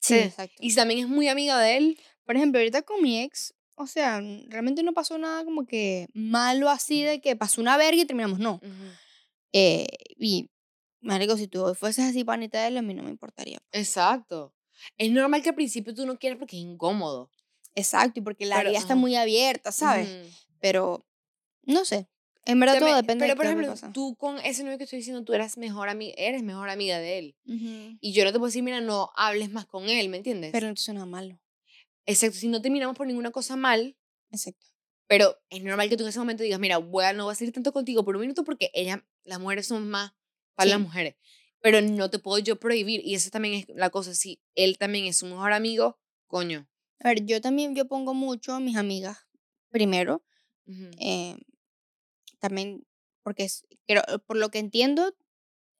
sí, 0.00 0.14
sí. 0.16 0.24
exacto. 0.24 0.62
Y 0.62 0.74
también 0.74 1.00
es 1.00 1.08
muy 1.08 1.28
amiga 1.28 1.58
de 1.60 1.76
él. 1.76 2.00
Por 2.24 2.36
ejemplo, 2.36 2.58
ahorita 2.60 2.82
con 2.82 3.02
mi 3.02 3.20
ex, 3.22 3.54
o 3.78 3.86
sea, 3.86 4.20
realmente 4.48 4.82
no 4.82 4.92
pasó 4.92 5.16
nada 5.18 5.44
como 5.44 5.66
que 5.66 6.08
malo 6.12 6.68
así 6.68 7.02
de 7.02 7.20
que 7.20 7.36
pasó 7.36 7.60
una 7.60 7.76
verga 7.76 8.02
y 8.02 8.06
terminamos, 8.06 8.38
no. 8.38 8.54
Ujú. 8.56 8.84
Eh, 9.52 9.86
y, 10.18 10.50
marico, 11.00 11.36
si 11.36 11.48
tú 11.48 11.74
fueses 11.74 12.04
así 12.04 12.24
panita 12.24 12.60
de 12.62 12.68
él, 12.68 12.76
a 12.76 12.82
mí 12.82 12.92
no 12.94 13.02
me 13.02 13.10
importaría. 13.10 13.58
Exacto. 13.72 14.54
Es 14.96 15.10
normal 15.10 15.42
que 15.42 15.48
al 15.50 15.54
principio 15.54 15.94
tú 15.94 16.06
no 16.06 16.18
quieras 16.18 16.38
porque 16.38 16.56
es 16.56 16.62
incómodo. 16.62 17.30
Exacto, 17.74 18.20
y 18.20 18.22
porque 18.22 18.46
la 18.46 18.56
Pero, 18.58 18.70
vida 18.70 18.78
está 18.78 18.94
ajá. 18.94 19.00
muy 19.00 19.14
abierta, 19.16 19.72
¿sabes? 19.72 20.08
Ujú. 20.08 20.34
Pero, 20.60 21.06
no 21.62 21.84
sé. 21.84 22.08
En 22.44 22.58
verdad 22.60 22.78
todo 22.78 22.86
También- 22.88 23.02
depende 23.04 23.24
pero 23.24 23.32
de 23.32 23.36
por 23.36 23.44
ejemplo, 23.46 23.68
cosa. 23.68 23.92
tú 23.92 24.16
con 24.16 24.38
ese 24.38 24.64
novio 24.64 24.78
que 24.78 24.84
estoy 24.84 24.98
diciendo, 25.00 25.22
tú 25.22 25.34
eras 25.34 25.58
mejor 25.58 25.88
amiga, 25.90 26.14
eres 26.16 26.42
mejor 26.42 26.70
amiga 26.70 26.98
de 26.98 27.18
él. 27.18 27.36
Y 28.00 28.12
yo 28.12 28.24
no 28.24 28.32
te 28.32 28.38
puedo 28.38 28.46
decir, 28.48 28.62
mira, 28.62 28.80
no 28.80 29.10
hables 29.16 29.50
más 29.50 29.66
con 29.66 29.88
él, 29.88 30.08
¿me 30.08 30.16
entiendes? 30.16 30.50
Pero 30.52 30.66
no 30.66 30.74
te 30.74 30.80
hizo 30.80 30.92
nada 30.94 31.04
malo. 31.06 31.38
Exacto, 32.08 32.38
si 32.38 32.48
no 32.48 32.60
terminamos 32.62 32.96
por 32.96 33.06
ninguna 33.06 33.30
cosa 33.30 33.54
mal, 33.54 33.96
Exacto. 34.30 34.66
pero 35.06 35.36
es 35.50 35.62
normal 35.62 35.88
que 35.90 35.96
tú 35.96 36.04
en 36.04 36.08
ese 36.08 36.18
momento 36.18 36.42
digas, 36.42 36.58
mira, 36.58 36.78
voy 36.78 37.04
a, 37.04 37.12
no 37.12 37.24
voy 37.24 37.32
a 37.32 37.34
salir 37.36 37.52
tanto 37.52 37.72
contigo 37.72 38.02
por 38.04 38.16
un 38.16 38.22
minuto 38.22 38.44
porque 38.44 38.70
ella, 38.72 39.06
las 39.24 39.38
mujeres 39.38 39.66
son 39.66 39.88
más 39.90 40.12
para 40.54 40.70
las 40.70 40.78
Sí. 40.78 40.84
mujeres. 40.84 41.16
Pero 41.60 41.82
no 41.82 42.08
te 42.08 42.18
puedo 42.18 42.38
yo 42.38 42.58
prohibir. 42.58 43.00
Y 43.04 43.14
eso 43.14 43.30
también 43.30 43.54
es 43.54 43.66
la 43.74 43.90
cosa. 43.90 44.14
Si 44.14 44.40
él 44.54 44.78
también 44.78 45.06
es 45.06 45.18
su 45.18 45.26
mejor 45.26 45.52
amigo, 45.52 45.98
coño. 46.28 46.68
A 47.00 47.08
ver, 47.08 47.26
yo 47.26 47.40
también, 47.40 47.74
yo 47.74 47.86
pongo 47.88 48.14
mucho 48.14 48.52
a 48.54 48.60
mis 48.60 48.76
amigas 48.76 49.18
primero. 49.70 50.24
Eh, 51.00 51.36
también, 52.38 52.86
porque 53.22 53.44
es, 53.44 53.66
creo, 53.86 54.02
por 54.26 54.36
lo 54.36 54.50
que 54.50 54.58
entiendo, 54.60 55.14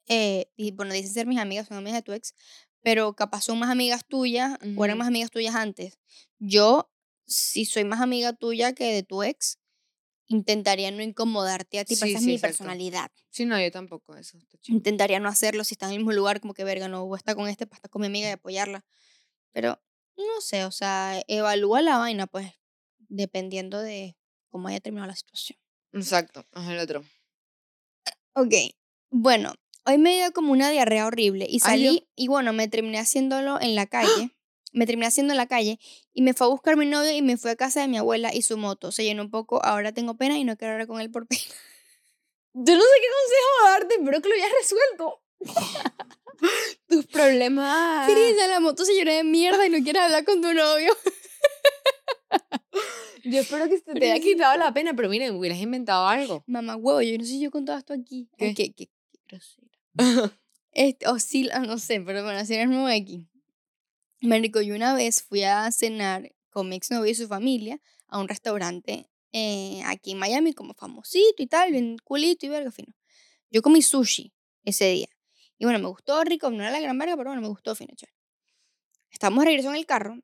eh, 0.08 0.50
y 0.56 0.72
bueno, 0.72 0.92
dicen 0.94 1.12
ser 1.12 1.26
mis 1.26 1.38
amigas, 1.38 1.68
son 1.68 1.76
amigas 1.76 1.98
de 1.98 2.02
tu 2.02 2.12
ex, 2.12 2.34
pero 2.82 3.14
capaz 3.14 3.42
son 3.42 3.58
más 3.58 3.70
amigas 3.70 4.04
tuyas 4.06 4.58
o 4.76 4.84
eran 4.84 4.98
más 4.98 5.08
amigas 5.08 5.30
tuyas 5.30 5.54
antes. 5.54 5.98
Yo, 6.38 6.90
si 7.26 7.64
soy 7.64 7.84
más 7.84 8.00
amiga 8.00 8.32
tuya 8.32 8.72
que 8.72 8.92
de 8.92 9.02
tu 9.02 9.22
ex, 9.22 9.58
intentaría 10.26 10.90
no 10.90 11.02
incomodarte 11.02 11.78
a 11.78 11.84
ti, 11.84 11.96
Sí, 11.96 12.10
esa 12.10 12.18
es 12.18 12.24
mi 12.24 12.34
exacto. 12.34 12.58
personalidad. 12.58 13.10
Sí, 13.30 13.44
no, 13.46 13.60
yo 13.60 13.70
tampoco. 13.70 14.14
Eso. 14.16 14.38
Intentaría 14.66 15.20
no 15.20 15.28
hacerlo 15.28 15.64
si 15.64 15.74
está 15.74 15.86
en 15.86 15.92
el 15.92 15.98
mismo 15.98 16.12
lugar, 16.12 16.40
como 16.40 16.54
que 16.54 16.64
verga, 16.64 16.88
no 16.88 17.06
voy 17.06 17.16
a 17.16 17.18
estar 17.18 17.34
con 17.34 17.48
este 17.48 17.66
para 17.66 17.78
estar 17.78 17.90
con 17.90 18.00
mi 18.00 18.06
amiga 18.06 18.28
y 18.28 18.32
apoyarla. 18.32 18.84
Pero, 19.52 19.82
no 20.16 20.40
sé, 20.40 20.64
o 20.64 20.70
sea, 20.70 21.22
evalúa 21.28 21.80
la 21.82 21.98
vaina, 21.98 22.26
pues, 22.26 22.52
dependiendo 23.08 23.80
de 23.80 24.16
cómo 24.50 24.68
haya 24.68 24.80
terminado 24.80 25.08
la 25.08 25.16
situación. 25.16 25.58
Exacto. 25.92 26.46
Ajá, 26.52 26.74
el 26.74 26.78
otro. 26.80 27.04
Ok, 28.34 28.54
bueno, 29.10 29.54
hoy 29.88 29.98
me 29.98 30.16
dio 30.16 30.32
como 30.32 30.52
una 30.52 30.70
diarrea 30.70 31.06
horrible 31.06 31.46
y 31.48 31.54
Ay, 31.54 31.60
salí 31.60 32.06
y 32.14 32.28
bueno, 32.28 32.52
me 32.52 32.68
terminé 32.68 32.98
haciéndolo 32.98 33.58
en 33.60 33.74
la 33.74 33.86
calle. 33.86 34.34
Me 34.74 34.84
terminé 34.84 35.06
haciendo 35.06 35.32
en 35.32 35.38
la 35.38 35.46
calle 35.46 35.78
y 36.12 36.20
me 36.20 36.34
fue 36.34 36.46
a 36.46 36.50
buscar 36.50 36.76
mi 36.76 36.84
novio 36.84 37.10
y 37.10 37.22
me 37.22 37.38
fui 37.38 37.50
a 37.50 37.56
casa 37.56 37.80
de 37.80 37.88
mi 37.88 37.96
abuela 37.96 38.34
y 38.34 38.42
su 38.42 38.58
moto 38.58 38.92
se 38.92 39.02
llenó 39.02 39.22
un 39.22 39.30
poco. 39.30 39.64
Ahora 39.64 39.92
tengo 39.92 40.18
pena 40.18 40.36
y 40.36 40.44
no 40.44 40.58
quiero 40.58 40.74
hablar 40.74 40.86
con 40.86 41.00
él 41.00 41.10
por 41.10 41.26
pena. 41.26 41.40
Yo 42.52 42.74
no 42.74 42.82
sé 42.82 42.88
qué 43.00 43.08
consejo 43.16 43.48
darte, 43.64 43.94
espero 43.94 44.20
que 44.20 44.28
lo 44.28 44.34
hayas 44.34 44.52
resuelto. 44.60 45.22
Tus 46.88 47.06
problemas. 47.06 48.10
Crisa, 48.10 48.46
la 48.46 48.60
moto 48.60 48.84
se 48.84 48.92
llenó 48.92 49.10
de 49.10 49.24
mierda 49.24 49.66
y 49.66 49.70
no 49.70 49.82
quieres 49.82 50.02
hablar 50.02 50.22
con 50.24 50.42
tu 50.42 50.52
novio. 50.52 50.94
Yo 53.24 53.40
espero 53.40 53.68
que 53.68 53.78
se 53.78 53.94
te 53.94 54.10
haya 54.10 54.22
quitado 54.22 54.56
la 54.58 54.72
pena, 54.72 54.94
pero 54.94 55.08
miren, 55.08 55.34
hubieras 55.34 55.58
inventado 55.58 56.06
algo. 56.06 56.44
Mamá, 56.46 56.76
huevo, 56.76 57.02
yo 57.02 57.18
no 57.18 57.24
sé 57.24 57.30
si 57.30 57.40
yo 57.40 57.48
he 57.48 57.50
contado 57.50 57.76
esto 57.78 57.92
aquí. 57.92 58.28
¿Qué? 58.38 58.54
qué, 58.54 58.72
qué, 58.72 58.86
qué 58.86 58.92
grosera. 59.28 59.67
Este, 60.72 61.08
o 61.08 61.18
sí, 61.18 61.48
ah, 61.52 61.60
no 61.60 61.78
sé, 61.78 62.00
pero 62.02 62.22
bueno, 62.22 62.44
si 62.44 62.54
eres 62.54 62.68
nuevo 62.68 62.86
aquí. 62.86 63.26
Marico, 64.20 64.60
yo 64.60 64.76
una 64.76 64.94
vez 64.94 65.22
fui 65.22 65.42
a 65.42 65.72
cenar 65.72 66.30
con 66.50 66.68
mi 66.68 66.76
exnovio 66.76 67.10
y 67.10 67.14
su 67.14 67.26
familia 67.26 67.80
a 68.06 68.20
un 68.20 68.28
restaurante 68.28 69.08
eh, 69.32 69.82
aquí 69.86 70.12
en 70.12 70.18
Miami, 70.18 70.52
como 70.52 70.74
famosito 70.74 71.42
y 71.42 71.46
tal, 71.46 71.72
bien 71.72 71.96
culito 72.04 72.46
y 72.46 72.48
verga 72.48 72.70
fino. 72.70 72.94
Yo 73.50 73.62
comí 73.62 73.82
sushi 73.82 74.32
ese 74.64 74.90
día. 74.90 75.08
Y 75.58 75.64
bueno, 75.64 75.78
me 75.80 75.88
gustó 75.88 76.22
rico, 76.22 76.50
no 76.50 76.62
era 76.62 76.70
la 76.70 76.80
gran 76.80 76.96
verga, 76.96 77.16
pero 77.16 77.30
bueno, 77.30 77.42
me 77.42 77.48
gustó 77.48 77.74
fino, 77.74 77.94
chévere. 77.96 78.16
Estábamos 79.10 79.44
regreso 79.44 79.70
en 79.70 79.76
el 79.76 79.86
carro, 79.86 80.18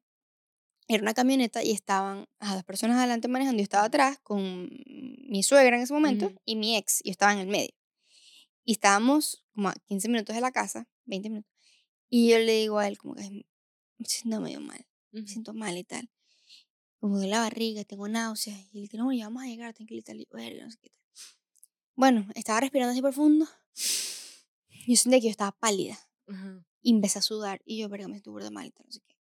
era 0.89 1.03
una 1.03 1.15
camioneta 1.15 1.63
y 1.63 1.73
estaban 1.73 2.27
a 2.39 2.55
dos 2.55 2.65
personas 2.65 2.99
adelante 2.99 3.29
manejando. 3.29 3.59
Yo 3.59 3.65
estaba 3.65 3.87
atrás 3.87 4.19
con 4.23 4.69
mi 4.87 5.43
suegra 5.43 5.77
en 5.77 5.83
ese 5.83 5.95
momento 5.95 6.33
y 6.45 6.57
mi 6.57 6.77
ex, 6.77 7.01
y 7.03 7.09
yo 7.09 7.13
estaba 7.13 7.33
en 7.33 7.39
el 7.39 7.49
medio. 7.49 7.75
Y 8.67 8.73
estábamos 8.73 9.45
como 9.55 9.69
a 9.69 9.75
15 9.87 10.09
minutos 10.09 10.35
de 10.35 10.41
la 10.41 10.51
casa, 10.53 10.89
20 11.05 11.29
minutos. 11.29 11.51
Y 12.11 12.31
yo 12.31 12.39
le 12.39 12.53
digo 12.61 12.79
a 12.79 12.89
él, 12.89 12.99
como 12.99 13.15
que 13.15 13.23
"Ay, 13.23 13.47
me 13.99 14.07
siento 14.07 14.41
medio 14.41 14.61
mal, 14.61 14.87
me 15.13 15.27
siento 15.27 15.55
mal 15.55 15.77
y 15.79 15.85
tal. 15.85 16.11
Como 17.01 17.19
de 17.19 17.29
la 17.29 17.41
barriga, 17.41 17.85
tengo 17.85 18.09
náuseas. 18.09 18.59
Y 18.73 18.83
él 18.83 18.89
que 18.89 18.99
no, 18.99 19.13
ya 19.13 19.27
vamos 19.27 19.45
a 19.45 19.47
llegar, 19.47 19.75
tranquilita. 19.75 20.15
Y 20.15 20.21
yo, 20.21 20.25
"Verga, 20.33 20.65
no 20.65 20.71
sé 20.71 20.79
qué 20.83 20.91
tal". 20.91 20.99
Bueno, 21.97 22.27
estaba 22.35 22.61
respirando 22.61 22.93
así 22.93 23.03
profundo. 23.03 23.47
Yo 24.87 24.97
sentía 24.97 25.21
que 25.21 25.27
yo 25.27 25.31
estaba 25.31 25.53
pálida. 25.53 25.99
Ajá. 26.29 26.65
Y 26.83 26.91
empecé 26.93 27.19
a 27.19 27.23
sudar. 27.23 27.63
Y 27.65 27.79
yo, 27.79 27.89
verga, 27.89 28.09
me 28.09 28.15
siento 28.15 28.33
burda 28.33 28.51
mal 28.51 28.67
y 28.67 28.71
tal, 28.71 28.87
no 28.87 28.93
sé 28.93 29.01
qué. 29.07 29.17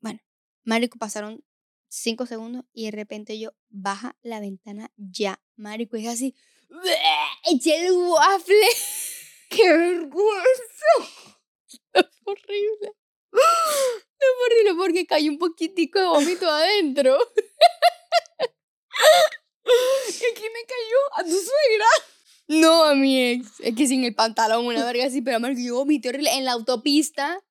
Bueno, 0.00 0.20
marico, 0.64 0.98
pasaron 0.98 1.44
cinco 1.88 2.26
segundos 2.26 2.64
y 2.72 2.86
de 2.86 2.92
repente 2.92 3.38
yo, 3.38 3.52
baja 3.68 4.16
la 4.22 4.40
ventana 4.40 4.92
ya. 4.96 5.40
Marico, 5.56 5.96
es 5.96 6.08
así, 6.08 6.34
eché 7.50 7.86
el 7.86 7.92
waffle. 7.92 8.68
¡Qué 9.50 9.68
vergüenza! 9.68 10.92
Fue 11.92 12.04
horrible. 12.26 12.92
Fue 13.30 14.28
horrible 14.46 14.74
porque 14.76 15.06
cayó 15.06 15.30
un 15.30 15.38
poquitico 15.38 15.98
de 15.98 16.06
vómito 16.06 16.48
adentro. 16.48 17.18
¿Y 19.64 20.24
aquí 20.32 20.42
me 20.42 20.64
cayó? 20.66 20.98
¿A 21.16 21.24
tu 21.24 21.30
suegra? 21.30 21.86
No, 22.48 22.84
a 22.84 22.94
mi 22.94 23.30
ex. 23.30 23.60
Es 23.60 23.74
que 23.76 23.86
sin 23.86 24.04
el 24.04 24.14
pantalón, 24.14 24.66
una 24.66 24.84
verga 24.84 25.06
así, 25.06 25.22
pero 25.22 25.38
marico, 25.40 25.60
yo 25.60 25.76
vomité 25.76 26.08
horrible 26.08 26.32
en 26.34 26.44
la 26.44 26.52
autopista. 26.52 27.42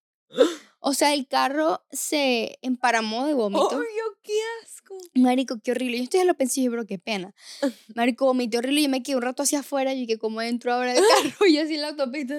O 0.80 0.94
sea, 0.94 1.14
el 1.14 1.28
carro 1.28 1.86
se 1.92 2.60
emparamó 2.62 3.26
de 3.26 3.34
vómito. 3.34 3.68
¡Obvio, 3.68 4.20
qué 4.24 4.34
asco! 4.64 4.79
Marico, 5.16 5.60
qué 5.64 5.72
horrible. 5.72 5.98
Yo 5.98 6.04
esto 6.04 6.18
ya 6.18 6.24
lo 6.24 6.36
pensé, 6.36 6.60
y 6.60 6.64
dije, 6.64 6.72
pero 6.72 6.86
qué 6.86 7.00
pena. 7.00 7.34
Marico, 7.96 8.26
vomité 8.26 8.58
horrible 8.58 8.82
y 8.82 8.84
yo 8.84 8.90
me 8.90 9.04
quedé 9.04 9.16
un 9.16 9.22
rato 9.22 9.44
hacia 9.44 9.60
afuera 9.60 9.94
y 9.94 10.08
que 10.08 10.18
como 10.18 10.42
entro 10.42 10.74
ahora 10.74 10.94
del 10.94 11.04
carro 11.04 11.46
y 11.48 11.58
así 11.58 11.76
en 11.76 11.82
la 11.82 11.90
autopista. 11.90 12.36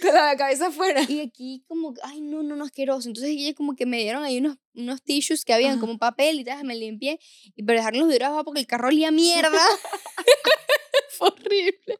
Con 0.00 0.14
la 0.14 0.36
cabeza 0.36 0.68
afuera. 0.68 1.02
Y 1.08 1.20
aquí 1.20 1.64
como, 1.68 1.94
ay, 2.02 2.20
no, 2.20 2.42
no, 2.42 2.56
no, 2.56 2.64
asqueroso. 2.64 3.08
Entonces 3.08 3.30
ellos 3.32 3.54
como 3.54 3.74
que 3.74 3.86
me 3.86 3.98
dieron 3.98 4.24
ahí 4.24 4.38
unos, 4.38 4.58
unos 4.74 5.02
tissues 5.02 5.44
que 5.44 5.52
habían 5.52 5.72
Ajá. 5.72 5.80
como 5.80 5.98
papel 5.98 6.40
y 6.40 6.44
tal, 6.44 6.64
me 6.64 6.74
limpié. 6.76 7.18
Y 7.54 7.62
pero 7.62 7.78
dejaron 7.78 8.00
los 8.00 8.08
vidrios 8.08 8.28
abajo 8.28 8.44
porque 8.44 8.60
el 8.60 8.66
carro 8.66 8.88
olía 8.88 9.08
a 9.08 9.12
mierda. 9.12 9.58
Fue 11.10 11.28
horrible. 11.28 11.98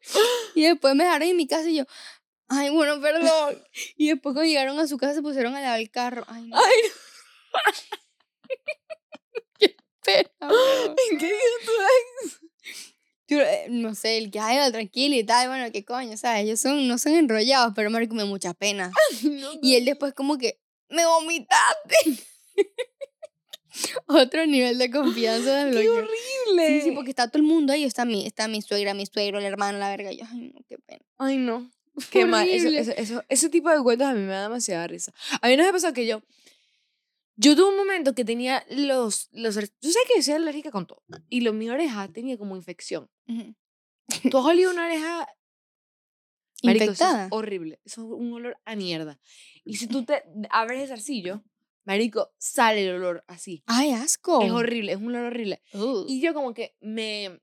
Y 0.55 0.63
después 0.63 0.95
me 0.95 1.03
dejaron 1.03 1.27
en 1.27 1.37
mi 1.37 1.47
casa 1.47 1.69
y 1.69 1.75
yo, 1.75 1.85
Ay, 2.49 2.69
bueno, 2.69 3.01
perdón. 3.01 3.63
Y 3.95 4.09
después 4.09 4.33
cuando 4.33 4.43
llegaron 4.43 4.77
a 4.79 4.87
su 4.87 4.97
casa 4.97 5.15
se 5.15 5.21
pusieron 5.21 5.55
a 5.55 5.61
lavar 5.61 5.79
el 5.79 5.89
carro. 5.89 6.23
Ay, 6.27 6.43
no. 6.43 6.57
Ay, 6.57 6.63
Pero, 8.47 8.82
no. 10.41 10.49
¿En 11.11 11.17
qué 11.17 11.25
día 11.25 11.35
tú 11.65 11.71
ex? 12.23 12.39
Yo, 13.27 13.39
eh, 13.41 13.65
no 13.69 13.95
sé, 13.95 14.17
el 14.17 14.31
que 14.31 14.39
ay, 14.39 14.57
no, 14.57 14.71
tranquilo 14.71 15.15
y 15.15 15.23
tal, 15.23 15.47
bueno, 15.47 15.71
qué 15.71 15.85
coño, 15.85 16.17
¿sabes? 16.17 16.43
Ellos 16.43 16.59
son, 16.59 16.87
no 16.87 16.97
son 16.97 17.13
enrollados, 17.13 17.73
pero 17.75 17.89
marico, 17.89 18.13
me 18.15 18.23
da 18.23 18.27
mucha 18.29 18.53
pena. 18.53 18.91
No, 19.23 19.51
Y 19.61 19.75
él 19.75 19.85
después 19.85 20.13
como 20.13 20.37
que, 20.37 20.59
me 20.89 21.05
vomitaste. 21.05 21.95
Otro 24.05 24.45
nivel 24.45 24.77
de 24.77 24.91
confianza 24.91 25.69
¡Qué 25.71 25.89
horrible! 25.89 26.67
Sí, 26.67 26.81
sí, 26.81 26.91
porque 26.91 27.09
está 27.09 27.27
todo 27.27 27.41
el 27.41 27.47
mundo 27.47 27.73
ahí, 27.73 27.83
está 27.83 28.05
mi, 28.05 28.25
está 28.27 28.47
mi 28.47 28.61
suegra, 28.61 28.93
mi 28.93 29.05
suegro, 29.07 29.39
el 29.39 29.45
hermano, 29.45 29.79
la 29.79 29.89
verga. 29.89 30.11
Yo, 30.11 30.25
ay, 30.31 30.51
no, 30.53 30.59
qué 30.67 30.77
pena. 30.77 31.03
Ay, 31.17 31.37
no. 31.37 31.71
Qué 32.11 32.25
mal. 32.25 32.47
Eso, 32.47 32.67
Horrible. 32.67 32.79
eso, 32.81 32.91
eso- 32.91 33.23
ese 33.29 33.49
tipo 33.49 33.69
de 33.71 33.81
cuentos 33.81 34.07
a 34.07 34.13
mí 34.13 34.19
me 34.21 34.27
da 34.33 34.43
demasiada 34.43 34.85
risa. 34.87 35.11
A 35.41 35.47
mí 35.47 35.57
no 35.57 35.63
me 35.63 35.71
pasó 35.71 35.91
que 35.93 36.05
yo. 36.05 36.21
Yo 37.35 37.55
tuve 37.55 37.69
un 37.69 37.77
momento 37.77 38.13
que 38.13 38.25
tenía 38.25 38.65
los. 38.69 39.29
los 39.31 39.55
tú 39.55 39.91
sabes 39.91 40.07
que 40.07 40.15
yo 40.17 40.23
soy 40.23 40.33
alérgica 40.35 40.71
con 40.71 40.85
todo. 40.85 41.03
Y 41.29 41.41
lo, 41.41 41.53
mi 41.53 41.69
oreja 41.69 42.07
tenía 42.09 42.37
como 42.37 42.55
infección. 42.55 43.09
Ujú. 43.27 43.55
¿Tú 44.29 44.37
has 44.37 44.45
olido 44.45 44.71
una 44.71 44.85
oreja 44.85 45.27
Marico, 46.63 46.83
eso 46.85 46.93
es 46.93 46.99
Infectada. 47.01 47.27
horrible. 47.31 47.79
Eso 47.83 48.01
es 48.01 48.07
un 48.07 48.33
olor 48.33 48.57
a 48.65 48.75
mierda. 48.75 49.19
Y 49.65 49.75
si 49.75 49.87
tú 49.87 50.05
te 50.05 50.23
abres 50.49 50.81
el 50.81 50.87
zarcillo, 50.87 51.43
marico, 51.83 52.33
sale 52.37 52.85
el 52.85 52.95
olor 52.95 53.23
así. 53.27 53.63
Ay, 53.65 53.91
asco. 53.91 54.41
Es 54.41 54.51
horrible, 54.51 54.93
es 54.93 54.97
un 54.97 55.07
olor 55.07 55.25
horrible. 55.25 55.61
Uh. 55.73 56.05
Y 56.07 56.21
yo 56.21 56.33
como 56.33 56.53
que 56.53 56.75
me... 56.79 57.41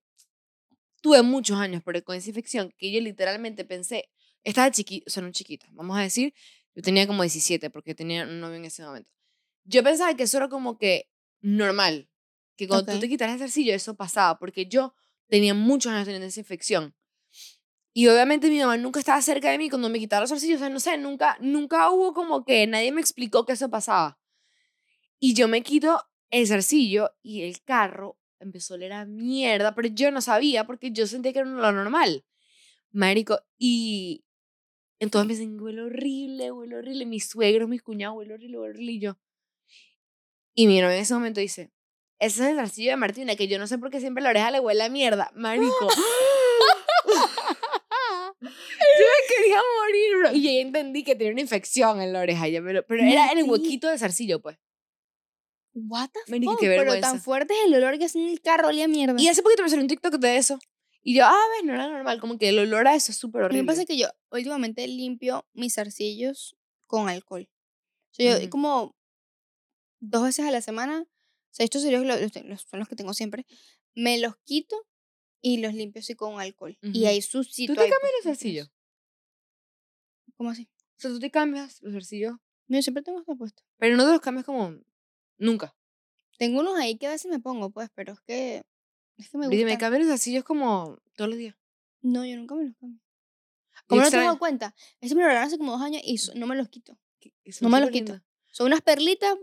Tuve 1.03 1.23
muchos 1.23 1.57
años 1.57 1.83
pero 1.83 2.03
con 2.05 2.15
esa 2.15 2.29
infección 2.29 2.75
que 2.77 2.93
yo 2.93 3.01
literalmente 3.01 3.65
pensé, 3.65 4.11
estaba 4.45 4.71
chiquita, 4.71 5.05
o 5.07 5.11
sea, 5.11 5.23
no 5.23 5.33
chiquita, 5.33 5.67
vamos 5.73 5.97
a 5.97 6.03
decir, 6.03 6.35
yo 6.75 6.83
tenía 6.83 7.07
como 7.07 7.23
17 7.23 7.71
porque 7.71 7.95
tenía 7.95 8.25
un 8.25 8.39
novio 8.39 8.57
en 8.57 8.67
ese 8.67 8.83
momento. 8.83 9.11
Yo 9.71 9.85
pensaba 9.85 10.15
que 10.15 10.25
eso 10.25 10.37
era 10.37 10.49
como 10.49 10.79
que 10.79 11.09
normal, 11.41 12.09
que 12.57 12.67
cuando 12.67 12.91
Ok. 12.91 12.97
tú 12.97 13.01
te 13.01 13.09
quitas 13.09 13.31
el 13.31 13.39
zarcillo 13.39 13.73
eso 13.73 13.95
pasaba, 13.95 14.37
porque 14.39 14.67
yo 14.67 14.95
tenía 15.29 15.55
muchos 15.55 15.93
años 15.93 16.07
teniendo 16.07 16.27
esa 16.27 16.41
infección. 16.41 16.93
Y 17.93 18.09
obviamente 18.09 18.49
mi 18.51 18.59
mamá 18.59 18.77
nunca 18.77 18.99
estaba 18.99 19.23
cerca 19.23 19.49
de 19.51 19.59
mí 19.59 19.71
cuando 19.71 19.89
me 19.89 20.01
quitaba 20.01 20.23
los 20.23 20.31
zarcillos, 20.31 20.57
o 20.57 20.65
sea, 20.65 20.71
no 20.71 20.81
sé, 20.81 20.99
nunca, 20.99 21.37
nunca 21.41 21.89
hubo 21.91 22.13
como 22.13 22.45
que 22.45 22.67
nadie 22.67 22.91
me 22.91 23.01
explicó 23.01 23.47
que 23.47 23.53
eso 23.53 23.71
pasaba. 23.71 24.19
Y 25.21 25.35
yo 25.35 25.47
me 25.47 25.63
quito 25.63 26.03
el 26.31 26.49
zarcillo 26.49 27.13
y 27.23 27.43
el 27.43 27.63
carro 27.63 28.19
empezó 28.41 28.75
a 28.75 28.77
oler 28.77 28.93
a 28.93 29.05
mierda, 29.05 29.75
pero 29.77 29.87
yo 29.89 30.11
no 30.11 30.21
sabía 30.21 30.67
porque 30.67 30.91
yo 30.91 31.07
sentía 31.07 31.33
que 31.33 31.41
era 31.41 31.49
lo 31.49 31.73
normal. 31.73 32.25
Marico, 32.91 33.39
y 33.57 34.25
entonces 34.99 35.27
me 35.29 35.35
dicen, 35.35 35.61
huele 35.61 35.83
horrible, 35.83 36.51
huele 36.51 36.77
horrible. 36.77 37.07
Mis 37.07 37.29
suegros, 37.29 37.69
mis 37.69 37.83
cuñados, 37.83 38.17
huele 38.17 38.35
horrible, 38.35 38.59
huele 38.59 38.71
horrible. 38.73 38.93
Y 38.93 39.01
yo. 39.01 39.17
Y 40.55 40.67
mi 40.67 40.81
novio 40.81 40.95
en 40.97 41.03
ese 41.03 41.15
momento 41.15 41.41
dice, 41.41 41.71
ese 42.19 42.43
es 42.45 42.49
el 42.51 42.57
zarcillo 42.57 42.91
de 42.91 42.97
Martina, 42.97 43.37
que 43.37 43.49
yo 43.49 43.59
no 43.59 43.67
sé 43.67 43.79
por 43.79 43.91
qué 43.91 44.01
siempre 44.01 44.23
la 44.23 44.31
oreja 44.31 44.51
le 44.51 44.61
huele 44.61 44.85
a 44.85 44.89
mierda. 44.89 45.31
Marico. 45.35 45.89
yo 48.41 48.49
me 48.49 49.35
quería 49.35 49.61
morir, 49.81 50.17
bro. 50.19 50.33
Y 50.33 50.43
yo 50.43 50.51
ya 50.55 50.61
entendí 50.61 51.05
que 51.05 51.15
tenía 51.15 51.33
una 51.33 51.41
infección 51.41 52.01
en 52.01 52.13
la 52.13 52.21
oreja. 52.21 52.49
ya 52.49 52.61
me 52.61 52.73
lo- 52.73 52.85
pero 52.87 53.03
era 53.03 53.31
en 53.33 53.39
el 53.39 53.45
huequito 53.45 53.89
del 53.89 53.99
zarcillo, 53.99 54.41
pues. 54.41 54.59
What 55.73 56.11
the 56.11 56.41
fuck? 56.43 56.59
Pero 56.61 56.99
tan 57.01 57.21
fuerte 57.21 57.55
es 57.55 57.67
el 57.67 57.75
olor 57.75 57.97
que 57.99 58.07
hace 58.07 58.19
en 58.19 58.29
el 58.29 58.41
carro, 58.41 58.69
olía 58.69 58.87
a 58.87 58.89
mierda. 58.89 59.15
Y 59.21 59.29
hace 59.29 59.43
poquito 59.43 59.63
me 59.63 59.69
salió 59.69 59.83
un 59.83 59.89
TikTok 59.89 60.15
de 60.15 60.37
eso. 60.37 60.59
Y 61.03 61.15
yo, 61.15 61.25
ah, 61.25 61.45
ves, 61.57 61.65
no 61.65 61.73
era 61.75 61.89
normal. 61.89 62.21
Como 62.21 62.39
que 62.39 62.49
el 62.49 62.59
olor 62.59 62.89
a 62.89 62.95
eso 62.97 63.13
es 63.13 63.19
súper 63.19 63.43
horrible. 63.43 63.63
me 63.63 63.67
pasa 63.67 63.85
que 63.87 63.97
yo 63.97 64.09
últimamente 64.31 64.87
limpio 64.87 65.47
mis 65.55 65.75
zarcillos 65.75 66.57
con 66.87 67.09
alcohol. 67.09 67.49
O 68.11 68.15
sea, 68.15 68.33
yo 68.33 68.39
Ujú. 68.41 68.51
como 68.51 68.97
dos 70.01 70.25
veces 70.25 70.45
a 70.47 70.51
la 70.51 70.61
semana, 70.63 71.03
o 71.03 71.53
sea, 71.53 71.65
estos 71.65 71.85
los- 71.85 72.63
son 72.63 72.79
los 72.81 72.89
que 72.89 72.97
tengo 72.97 73.15
siempre, 73.15 73.47
me 73.95 74.19
los 74.19 74.37
quito 74.45 74.77
y 75.41 75.59
los 75.59 75.75
limpio 75.75 76.01
así 76.01 76.15
con 76.15 76.41
alcohol. 76.41 76.77
Y 76.83 77.01
Ujú. 77.01 77.07
ahí 77.09 77.23
sucito. 77.23 77.75
¿Tú 77.75 77.81
te 77.81 77.89
cambias 77.89 78.13
los 78.19 78.25
zarcillos? 78.25 78.71
¿Cómo 80.37 80.51
así? 80.51 80.69
O 80.99 81.01
sea, 81.01 81.11
tú 81.11 81.19
te 81.19 81.31
cambias 81.31 81.81
los 81.83 81.93
zarcillos, 81.93 82.37
No, 82.69 82.81
siempre 82.83 83.03
tengo 83.03 83.21
esto 83.21 83.37
puesto. 83.37 83.63
pero 83.79 83.97
no 83.97 84.05
te 84.05 84.13
los 84.13 84.21
cambias 84.21 84.45
como 84.47 84.75
nunca. 85.39 85.75
Tengo 86.39 86.61
unos 86.61 86.79
ahí 86.79 86.97
que 86.97 87.07
a 87.07 87.11
veces 87.11 87.31
me 87.31 87.39
pongo, 87.41 87.71
pues, 87.71 87.91
pero 87.95 88.13
es 88.15 88.21
que, 88.21 88.63
es 89.19 89.29
que 89.31 89.39
me 89.39 89.47
gusta. 89.49 89.65
me 89.65 89.79
cambias 89.79 90.01
los 90.03 90.09
zarcillos 90.11 90.45
como 90.45 90.99
todos 91.17 91.31
los 91.31 91.39
días. 91.39 91.57
No, 92.03 92.25
yo 92.25 92.37
nunca 92.37 92.55
me 92.55 92.65
los 92.65 92.77
cambio. 92.77 93.01
Y 93.83 93.87
Como 93.89 94.03
no 94.03 94.11
te 94.11 94.17
dado 94.17 94.39
cuenta, 94.39 94.75
eso 95.01 95.15
me 95.15 95.23
lo 95.23 95.27
regalaron 95.29 95.49
hace 95.49 95.59
como 95.59 95.73
dos 95.73 95.83
años 95.83 96.01
y 96.05 96.17
no 96.39 96.47
me 96.47 96.57
los 96.57 96.69
quito. 96.69 96.99
No 97.61 97.69
me 97.69 97.81
los 97.81 97.89
súper 97.89 97.93
quito. 97.93 98.21
Son 98.53 98.67
unas 98.69 98.81
perlitas. 98.83 99.37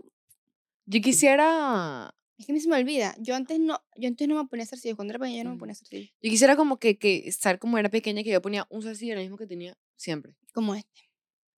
Yo 0.90 1.00
quisiera, 1.02 2.14
Es 2.38 2.46
que 2.46 2.52
a 2.52 2.54
mí 2.54 2.60
se 2.60 2.68
me 2.68 2.76
olvida. 2.76 3.14
Yo 3.18 3.34
antes 3.34 3.58
no, 3.60 3.82
yo 3.96 4.08
antes 4.08 4.26
no 4.28 4.40
me 4.42 4.48
ponía 4.48 4.64
zarcillos. 4.64 4.96
Cuando 4.96 5.12
era 5.12 5.18
pequeña 5.18 5.38
yo 5.38 5.44
no 5.44 5.50
me 5.50 5.56
Mm. 5.56 5.58
ponía 5.58 5.74
zarcillos. 5.74 6.10
yo 6.22 6.30
quisiera 6.30 6.56
como 6.56 6.78
que, 6.78 6.96
que 6.98 7.28
estar 7.28 7.58
como 7.58 7.76
era 7.78 7.88
pequeña, 7.90 8.22
que 8.22 8.30
yo 8.30 8.40
ponía 8.40 8.66
un 8.70 8.82
zarcillo, 8.82 9.12
el 9.14 9.18
mismo 9.20 9.36
que 9.36 9.46
tenía 9.46 9.76
siempre. 9.96 10.34
Como 10.54 10.74
este. 10.74 11.02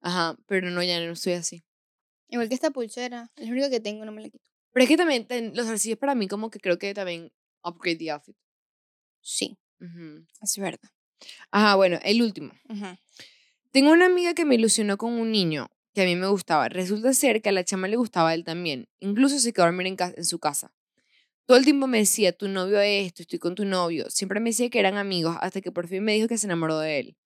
Ajá, 0.01 0.37
pero 0.47 0.71
no, 0.71 0.83
ya 0.83 0.99
no 1.05 1.13
estoy 1.13 1.35
así. 1.35 1.63
Igual 2.29 2.49
que 2.49 2.55
esta 2.55 2.71
pulsera. 2.71 3.31
Es 3.37 3.47
la 3.47 3.53
única 3.53 3.71
que 3.71 3.81
tengo, 3.81 4.05
no 4.05 4.13
me 4.13 4.23
la 4.23 4.31
quito. 4.31 4.45
Pero 4.73 4.83
es 4.85 4.89
que 4.89 4.97
también 4.97 5.27
ten- 5.27 5.53
los 5.55 5.67
zarcillos 5.67 5.99
para 5.99 6.15
mí 6.15 6.27
como 6.27 6.51
que 6.51 6.59
creo 6.59 6.79
que 6.79 6.93
también 6.95 7.31
upgrade 7.63 7.97
the 7.99 8.11
outfit. 8.11 8.37
Sí, 9.21 9.59
Ujú. 9.81 10.25
es 10.41 10.57
verdad. 10.59 10.91
Ajá, 11.51 11.75
bueno, 11.77 11.99
el 12.03 12.23
último. 12.23 12.53
Ujú. 12.69 12.87
Tengo 13.71 13.93
una 13.93 14.07
amiga 14.07 14.33
que 14.35 14.45
me 14.45 14.55
ilusionó 14.57 14.97
con 14.97 15.13
un 15.13 15.31
niño 15.31 15.71
que 15.95 16.03
a 16.03 16.05
mí 16.05 16.17
me 16.17 16.29
gustaba. 16.29 16.69
Resulta 16.69 17.13
ser 17.13 17.43
que 17.43 17.49
a 17.49 17.53
la 17.53 17.65
chama 17.65 17.89
le 17.89 17.97
gustaba 17.97 18.31
a 18.31 18.35
él 18.35 18.45
también. 18.45 18.89
Incluso 19.01 19.39
se 19.39 19.53
quedó 19.53 19.65
a 19.65 19.67
dormir 19.67 19.87
en, 19.87 20.25
su 20.25 20.39
casa. 20.39 20.73
Todo 21.47 21.59
el 21.59 21.65
tiempo 21.65 21.87
me 21.87 21.99
decía, 21.99 22.33
tu 22.33 22.49
novio 22.49 22.81
es 22.81 23.07
esto, 23.07 23.23
estoy 23.23 23.39
con 23.39 23.55
tu 23.55 23.65
novio. 23.65 24.09
Siempre 24.11 24.41
me 24.41 24.51
decía 24.51 24.71
que 24.71 24.79
eran 24.79 24.97
amigos 24.97 25.37
hasta 25.41 25.61
que 25.61 25.73
por 25.73 25.89
fin 25.89 26.05
me 26.05 26.15
dijo 26.15 26.29
que 26.29 26.39
se 26.39 26.47
enamoró 26.47 26.79
de 26.79 27.01
él. 27.01 27.17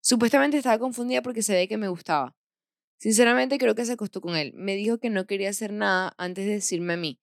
Supuestamente 0.00 0.56
estaba 0.56 0.78
confundida 0.78 1.22
porque 1.22 1.42
sabía 1.42 1.66
que 1.68 1.76
me 1.76 1.88
gustaba. 1.88 2.34
Sinceramente 2.98 3.58
creo 3.58 3.74
que 3.74 3.84
se 3.84 3.92
acostó 3.92 4.20
con 4.20 4.36
él. 4.36 4.52
Me 4.54 4.74
dijo 4.74 4.98
que 4.98 5.10
no 5.10 5.26
quería 5.26 5.50
hacer 5.50 5.72
nada 5.72 6.14
antes 6.18 6.44
de 6.44 6.52
decirme 6.52 6.94
a 6.94 6.96
mí. 6.96 7.20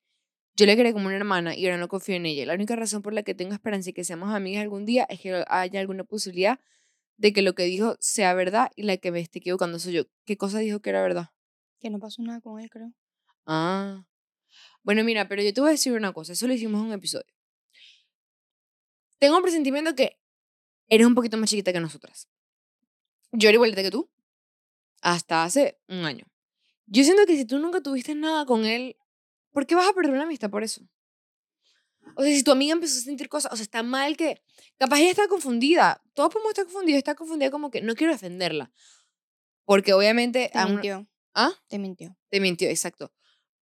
Yo 0.55 0.65
le 0.65 0.75
quería 0.75 0.91
como 0.91 1.07
una 1.07 1.15
hermana 1.15 1.55
y 1.55 1.65
ahora 1.65 1.77
no 1.77 1.87
confío 1.87 2.15
en 2.15 2.25
ella. 2.25 2.45
La 2.45 2.53
única 2.53 2.75
razón 2.75 3.01
por 3.01 3.13
la 3.13 3.23
que 3.23 3.33
tengo 3.33 3.53
esperanza 3.53 3.87
de 3.87 3.93
que 3.93 4.03
seamos 4.03 4.33
amigas 4.33 4.61
algún 4.61 4.85
día 4.85 5.05
es 5.09 5.21
que 5.21 5.43
haya 5.47 5.79
alguna 5.79 6.03
posibilidad 6.03 6.59
de 7.19 7.33
que 7.33 7.41
lo 7.41 7.53
que 7.53 7.63
dijo 7.63 7.97
sea 7.99 8.33
verdad 8.33 8.71
y 8.77 8.83
la 8.83 8.95
que 8.95 9.11
me 9.11 9.19
esté 9.19 9.39
equivocando 9.39 9.77
soy 9.77 9.93
yo. 9.93 10.03
¿Qué 10.25 10.37
cosa 10.37 10.59
dijo 10.59 10.79
que 10.79 10.89
era 10.89 11.01
verdad? 11.01 11.31
Que 11.79 11.89
no 11.89 11.99
pasó 11.99 12.21
nada 12.21 12.39
con 12.39 12.61
él, 12.61 12.69
creo. 12.69 12.93
Ah. 13.45 14.05
Bueno, 14.83 15.03
mira, 15.03 15.27
pero 15.27 15.43
yo 15.43 15.53
te 15.53 15.59
voy 15.59 15.67
a 15.67 15.71
decir 15.71 15.91
una 15.91 16.13
cosa. 16.13 16.31
Eso 16.31 16.47
lo 16.47 16.53
hicimos 16.53 16.79
en 16.79 16.87
un 16.87 16.93
episodio. 16.93 17.25
Tengo 19.19 19.35
un 19.35 19.43
presentimiento 19.43 19.93
que 19.95 20.17
eres 20.87 21.05
un 21.05 21.13
poquito 21.13 21.35
más 21.35 21.49
chiquita 21.49 21.73
que 21.73 21.81
nosotras. 21.81 22.29
Yo 23.33 23.49
era 23.49 23.55
igualita 23.55 23.83
que 23.83 23.91
tú. 23.91 24.09
Hasta 25.01 25.43
hace 25.43 25.77
un 25.89 26.05
año. 26.05 26.25
Yo 26.85 27.03
siento 27.03 27.25
que 27.25 27.35
si 27.35 27.43
tú 27.43 27.59
nunca 27.59 27.81
tuviste 27.81 28.15
nada 28.15 28.45
con 28.45 28.65
él, 28.65 28.95
¿por 29.51 29.67
qué 29.67 29.75
vas 29.75 29.89
a 29.89 29.93
perder 29.93 30.13
una 30.13 30.23
amistad 30.23 30.49
por 30.49 30.63
eso? 30.63 30.81
O 32.15 32.23
sea, 32.23 32.33
si 32.33 32.43
tu 32.43 32.51
amiga 32.51 32.73
empezó 32.73 32.99
a 32.99 33.01
sentir 33.01 33.29
cosas, 33.29 33.51
o 33.51 33.55
sea, 33.55 33.63
está 33.63 33.83
mal 33.83 34.17
que. 34.17 34.41
Capaz 34.77 34.99
ella 34.99 35.11
está 35.11 35.27
confundida. 35.27 36.01
Todos 36.13 36.31
podemos 36.31 36.51
estar 36.51 36.65
confundidos. 36.65 36.97
Está 36.97 37.15
confundida 37.15 37.51
como 37.51 37.71
que 37.71 37.81
no 37.81 37.95
quiero 37.95 38.13
defenderla. 38.13 38.71
Porque 39.65 39.93
obviamente. 39.93 40.49
Te 40.51 40.65
mintió. 40.65 41.07
¿Ah? 41.33 41.53
Te 41.67 41.79
mintió. 41.79 42.17
Te 42.29 42.39
mintió, 42.39 42.69
exacto. 42.69 43.13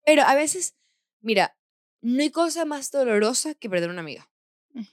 Pero 0.03 0.23
a 0.23 0.35
veces, 0.35 0.75
mira, 1.19 1.57
no 2.01 2.21
hay 2.21 2.31
cosa 2.31 2.65
más 2.65 2.91
dolorosa 2.91 3.53
que 3.53 3.69
perder 3.69 3.89
una 3.89 4.01
amiga. 4.01 4.29
Mm. 4.73 4.85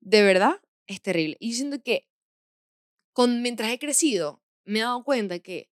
De 0.00 0.22
verdad, 0.22 0.60
es 0.86 1.00
terrible. 1.00 1.36
Y 1.40 1.50
yo 1.50 1.56
siento 1.56 1.82
que 1.82 2.08
con, 3.12 3.42
mientras 3.42 3.70
he 3.70 3.78
crecido, 3.78 4.42
me 4.64 4.80
he 4.80 4.82
dado 4.82 5.04
cuenta 5.04 5.38
que 5.38 5.70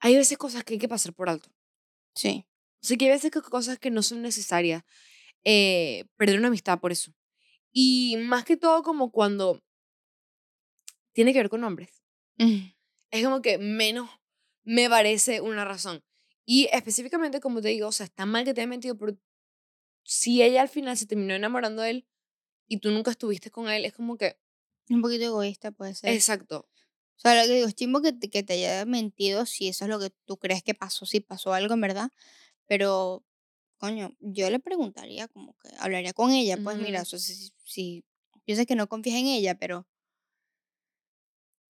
hay 0.00 0.16
veces 0.16 0.38
cosas 0.38 0.64
que 0.64 0.74
hay 0.74 0.78
que 0.78 0.88
pasar 0.88 1.12
por 1.12 1.28
alto. 1.28 1.50
Sí. 2.14 2.46
O 2.82 2.86
sea, 2.86 2.96
que 2.96 3.04
hay 3.04 3.10
veces 3.10 3.30
que 3.30 3.42
cosas 3.42 3.78
que 3.78 3.90
no 3.90 4.02
son 4.02 4.22
necesarias. 4.22 4.82
Eh, 5.44 6.04
perder 6.16 6.38
una 6.38 6.48
amistad 6.48 6.80
por 6.80 6.92
eso. 6.92 7.12
Y 7.72 8.16
más 8.18 8.44
que 8.44 8.56
todo 8.56 8.82
como 8.82 9.10
cuando 9.12 9.60
tiene 11.12 11.32
que 11.32 11.38
ver 11.38 11.48
con 11.50 11.64
hombres. 11.64 12.02
Mm. 12.38 12.72
es 13.10 13.24
como 13.24 13.42
que 13.42 13.58
menos 13.58 14.08
me 14.64 14.88
parece 14.88 15.40
una 15.40 15.64
razón. 15.64 16.02
Y 16.46 16.68
específicamente, 16.72 17.40
como 17.40 17.60
te 17.60 17.68
digo, 17.68 17.88
o 17.88 17.92
sea, 17.92 18.06
está 18.06 18.24
mal 18.26 18.44
que 18.44 18.54
te 18.54 18.60
haya 18.60 18.68
mentido, 18.68 18.96
pero 18.96 19.16
si 20.04 20.42
ella 20.42 20.62
al 20.62 20.68
final 20.68 20.96
se 20.96 21.06
terminó 21.06 21.34
enamorando 21.34 21.82
de 21.82 21.90
él 21.90 22.06
y 22.66 22.78
tú 22.78 22.90
nunca 22.90 23.10
estuviste 23.10 23.50
con 23.50 23.68
él, 23.68 23.84
es 23.84 23.92
como 23.92 24.16
que, 24.16 24.38
Un 24.88 25.02
poquito 25.02 25.24
egoísta 25.24 25.70
puede 25.70 25.94
ser. 25.94 26.14
exacto, 26.14 26.68
O 27.16 27.18
sea, 27.18 27.40
lo 27.40 27.46
que 27.46 27.54
digo, 27.56 27.68
es 27.68 27.74
chimbo 27.74 28.00
que 28.00 28.18
que 28.18 28.42
te 28.42 28.54
haya 28.54 28.84
mentido 28.86 29.46
si 29.46 29.68
eso 29.68 29.84
es 29.84 29.90
lo 29.90 30.00
que 30.00 30.10
tú 30.24 30.38
crees 30.38 30.62
que 30.62 30.74
pasó, 30.74 31.06
si 31.06 31.20
pasó 31.20 31.52
algo 31.52 31.74
en 31.74 31.80
verdad. 31.82 32.10
Pero, 32.66 33.24
coño, 33.80 34.12
yo 34.20 34.50
le 34.50 34.60
preguntaría, 34.60 35.28
como 35.28 35.54
que 35.58 35.70
hablaría 35.80 36.12
con 36.14 36.32
ella. 36.32 36.58
Pues 36.58 36.78
mira, 36.78 37.00
o 37.00 37.02
Ujú. 37.02 37.10
sea, 37.10 37.18
si, 37.20 37.50
si- 37.64 38.04
yo 38.46 38.56
sé 38.56 38.66
que 38.66 38.76
no 38.76 38.88
confías 38.88 39.16
en 39.18 39.26
ella, 39.28 39.56
pero 39.56 39.86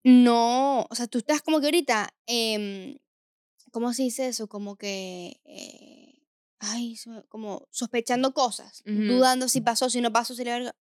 no, 0.04 0.82
o 0.90 0.96
sea, 0.96 1.08
tú 1.08 1.18
estás 1.20 1.42
como 1.42 1.60
que 1.60 1.68
ahorita, 1.68 2.10
em, 2.28 2.98
¿cómo 3.72 3.94
se 3.94 4.04
dice 4.04 4.28
eso? 4.30 4.48
Como 4.50 4.78
que, 4.78 5.42
eh, 5.46 6.24
ay, 6.60 6.96
como 7.30 7.68
sospechando 7.72 8.34
cosas, 8.34 8.84
dudando 8.86 9.50
si 9.50 9.62
pasó, 9.62 9.90
si 9.90 10.02
no 10.02 10.12
pasó, 10.14 10.36
si 10.36 10.44
la 10.46 10.54
verga. 10.54 10.76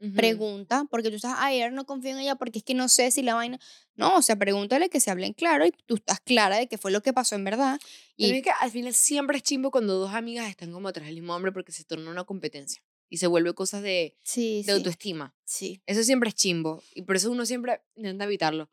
Ujú. 0.00 0.14
pregunta, 0.14 0.84
porque 0.90 1.10
tú 1.10 1.16
estás, 1.16 1.34
ay, 1.36 1.60
ahora 1.60 1.74
no 1.74 1.84
confío 1.84 2.12
en 2.12 2.20
ella 2.20 2.36
porque 2.36 2.58
es 2.58 2.64
que 2.64 2.74
no 2.74 2.88
sé 2.88 3.10
si 3.10 3.22
la 3.22 3.34
vaina. 3.34 3.58
No, 3.96 4.16
o 4.16 4.22
sea, 4.22 4.36
pregúntale 4.36 4.88
que 4.88 5.00
se 5.00 5.10
hablen 5.10 5.32
claro 5.32 5.66
y 5.66 5.72
tú 5.86 5.96
estás 5.96 6.20
clara 6.20 6.56
de 6.56 6.68
que 6.68 6.78
fue 6.78 6.92
lo 6.92 7.02
que 7.02 7.12
pasó 7.12 7.34
en 7.34 7.44
verdad. 7.44 7.80
Y 8.16 8.30
es 8.30 8.42
que 8.42 8.50
al 8.60 8.70
final 8.70 8.94
siempre 8.94 9.38
es 9.38 9.42
chimbo 9.42 9.70
cuando 9.70 9.94
dos 9.98 10.14
amigas 10.14 10.48
están 10.48 10.72
como 10.72 10.88
atrás 10.88 11.06
del 11.06 11.16
mismo 11.16 11.34
hombre 11.34 11.50
porque 11.52 11.72
se 11.72 11.84
torna 11.84 12.10
una 12.10 12.24
competencia 12.24 12.82
y 13.08 13.16
se 13.16 13.26
vuelve 13.26 13.54
cosas 13.54 13.82
de, 13.82 14.16
sí, 14.22 14.58
de 14.58 14.64
sí, 14.64 14.70
autoestima. 14.70 15.34
sí. 15.44 15.82
Eso 15.86 16.02
siempre 16.04 16.28
es 16.28 16.34
chimbo 16.34 16.82
y 16.94 17.02
por 17.02 17.16
eso 17.16 17.30
uno 17.30 17.44
siempre 17.44 17.80
intenta 17.96 18.24
evitarlo. 18.24 18.70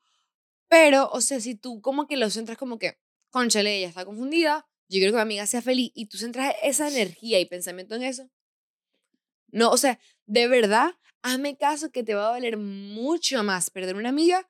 Pero, 0.67 1.09
o 1.11 1.21
sea, 1.21 1.39
si 1.39 1.55
tú 1.55 1.81
como 1.81 2.07
que 2.07 2.17
lo 2.17 2.29
centras 2.29 2.57
como 2.57 2.77
que, 2.79 2.97
conchale, 3.29 3.77
ella 3.77 3.87
está 3.87 4.05
confundida, 4.05 4.67
yo 4.89 4.97
quiero 4.99 5.11
que 5.11 5.17
mi 5.17 5.21
amiga 5.21 5.45
sea 5.47 5.61
feliz 5.61 5.91
y 5.95 6.07
tú 6.07 6.17
centras 6.17 6.53
esa 6.61 6.87
energía 6.87 7.39
y 7.39 7.45
pensamiento 7.45 7.95
en 7.95 8.03
eso. 8.03 8.29
No, 9.51 9.71
o 9.71 9.77
sea, 9.77 9.99
de 10.25 10.47
verdad, 10.47 10.93
hazme 11.21 11.57
caso 11.57 11.91
que 11.91 12.03
te 12.03 12.15
va 12.15 12.27
a 12.29 12.33
doler 12.33 12.57
mucho 12.57 13.43
más 13.43 13.69
perder 13.69 13.95
una 13.95 14.09
amiga 14.09 14.47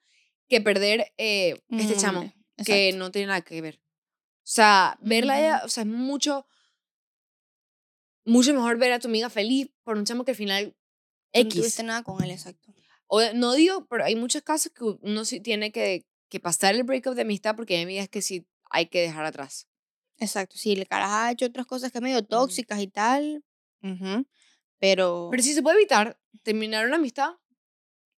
que 0.48 0.62
perder 0.62 1.14
eh, 1.18 1.62
este 1.70 1.96
chamo 1.98 2.32
que 2.66 2.94
no 2.94 3.12
tiene 3.12 3.28
nada 3.28 3.42
que 3.42 3.62
ver. 3.62 3.82
O 4.46 4.48
sea, 4.48 4.98
verla 5.02 5.40
ella, 5.40 5.62
o 5.66 5.70
sea, 5.70 5.84
es 5.84 5.90
mucho, 5.90 6.46
mucho 8.26 8.54
mejor 8.54 8.78
ver 8.78 8.92
a 8.94 9.00
tu 9.00 9.08
amiga 9.08 9.30
feliz 9.30 9.70
por 9.84 9.98
un 9.98 10.06
chamo 10.06 10.24
que 10.24 10.32
al 10.32 10.38
final 10.38 10.76
Tú 11.32 11.44
no 11.44 11.50
X. 11.50 11.62
tuviste 11.62 11.84
nada 11.84 12.04
con 12.04 12.24
él, 12.24 12.32
exacto. 12.32 12.74
O, 13.08 13.22
no 13.34 13.54
digo, 13.54 13.86
pero 13.88 14.06
hay 14.06 14.16
muchos 14.16 14.42
casos 14.42 14.72
que 14.72 14.84
uno 14.84 15.26
sí 15.26 15.40
tiene 15.40 15.72
que, 15.72 16.06
que 16.30 16.40
pasar 16.40 16.76
el 16.76 16.84
breakup 16.84 17.14
de 17.16 17.24
amistad 17.24 17.56
porque 17.56 17.76
hay 17.76 17.84
amigas 17.84 18.08
que 18.10 18.22
sí 18.22 18.48
hay 18.70 18.88
que 18.88 19.02
dejar 19.02 19.26
atrás. 19.26 19.68
Exacto. 20.18 20.58
Si 20.58 20.72
el 20.72 20.88
carajo 20.88 21.14
ha 21.14 21.32
hecho 21.32 21.46
otras 21.46 21.66
cosas 21.66 21.92
que 21.92 22.02
medio 22.02 22.24
tóxicas 22.24 22.80
y 22.80 22.88
tal, 22.88 23.44
ujú, 23.82 24.26
pero, 24.86 25.30
Pero 25.32 25.42
si 25.42 25.54
se 25.54 25.64
puede 25.64 25.78
evitar 25.78 26.20
terminar 26.44 26.86
una 26.86 26.98
amistad, 26.98 27.32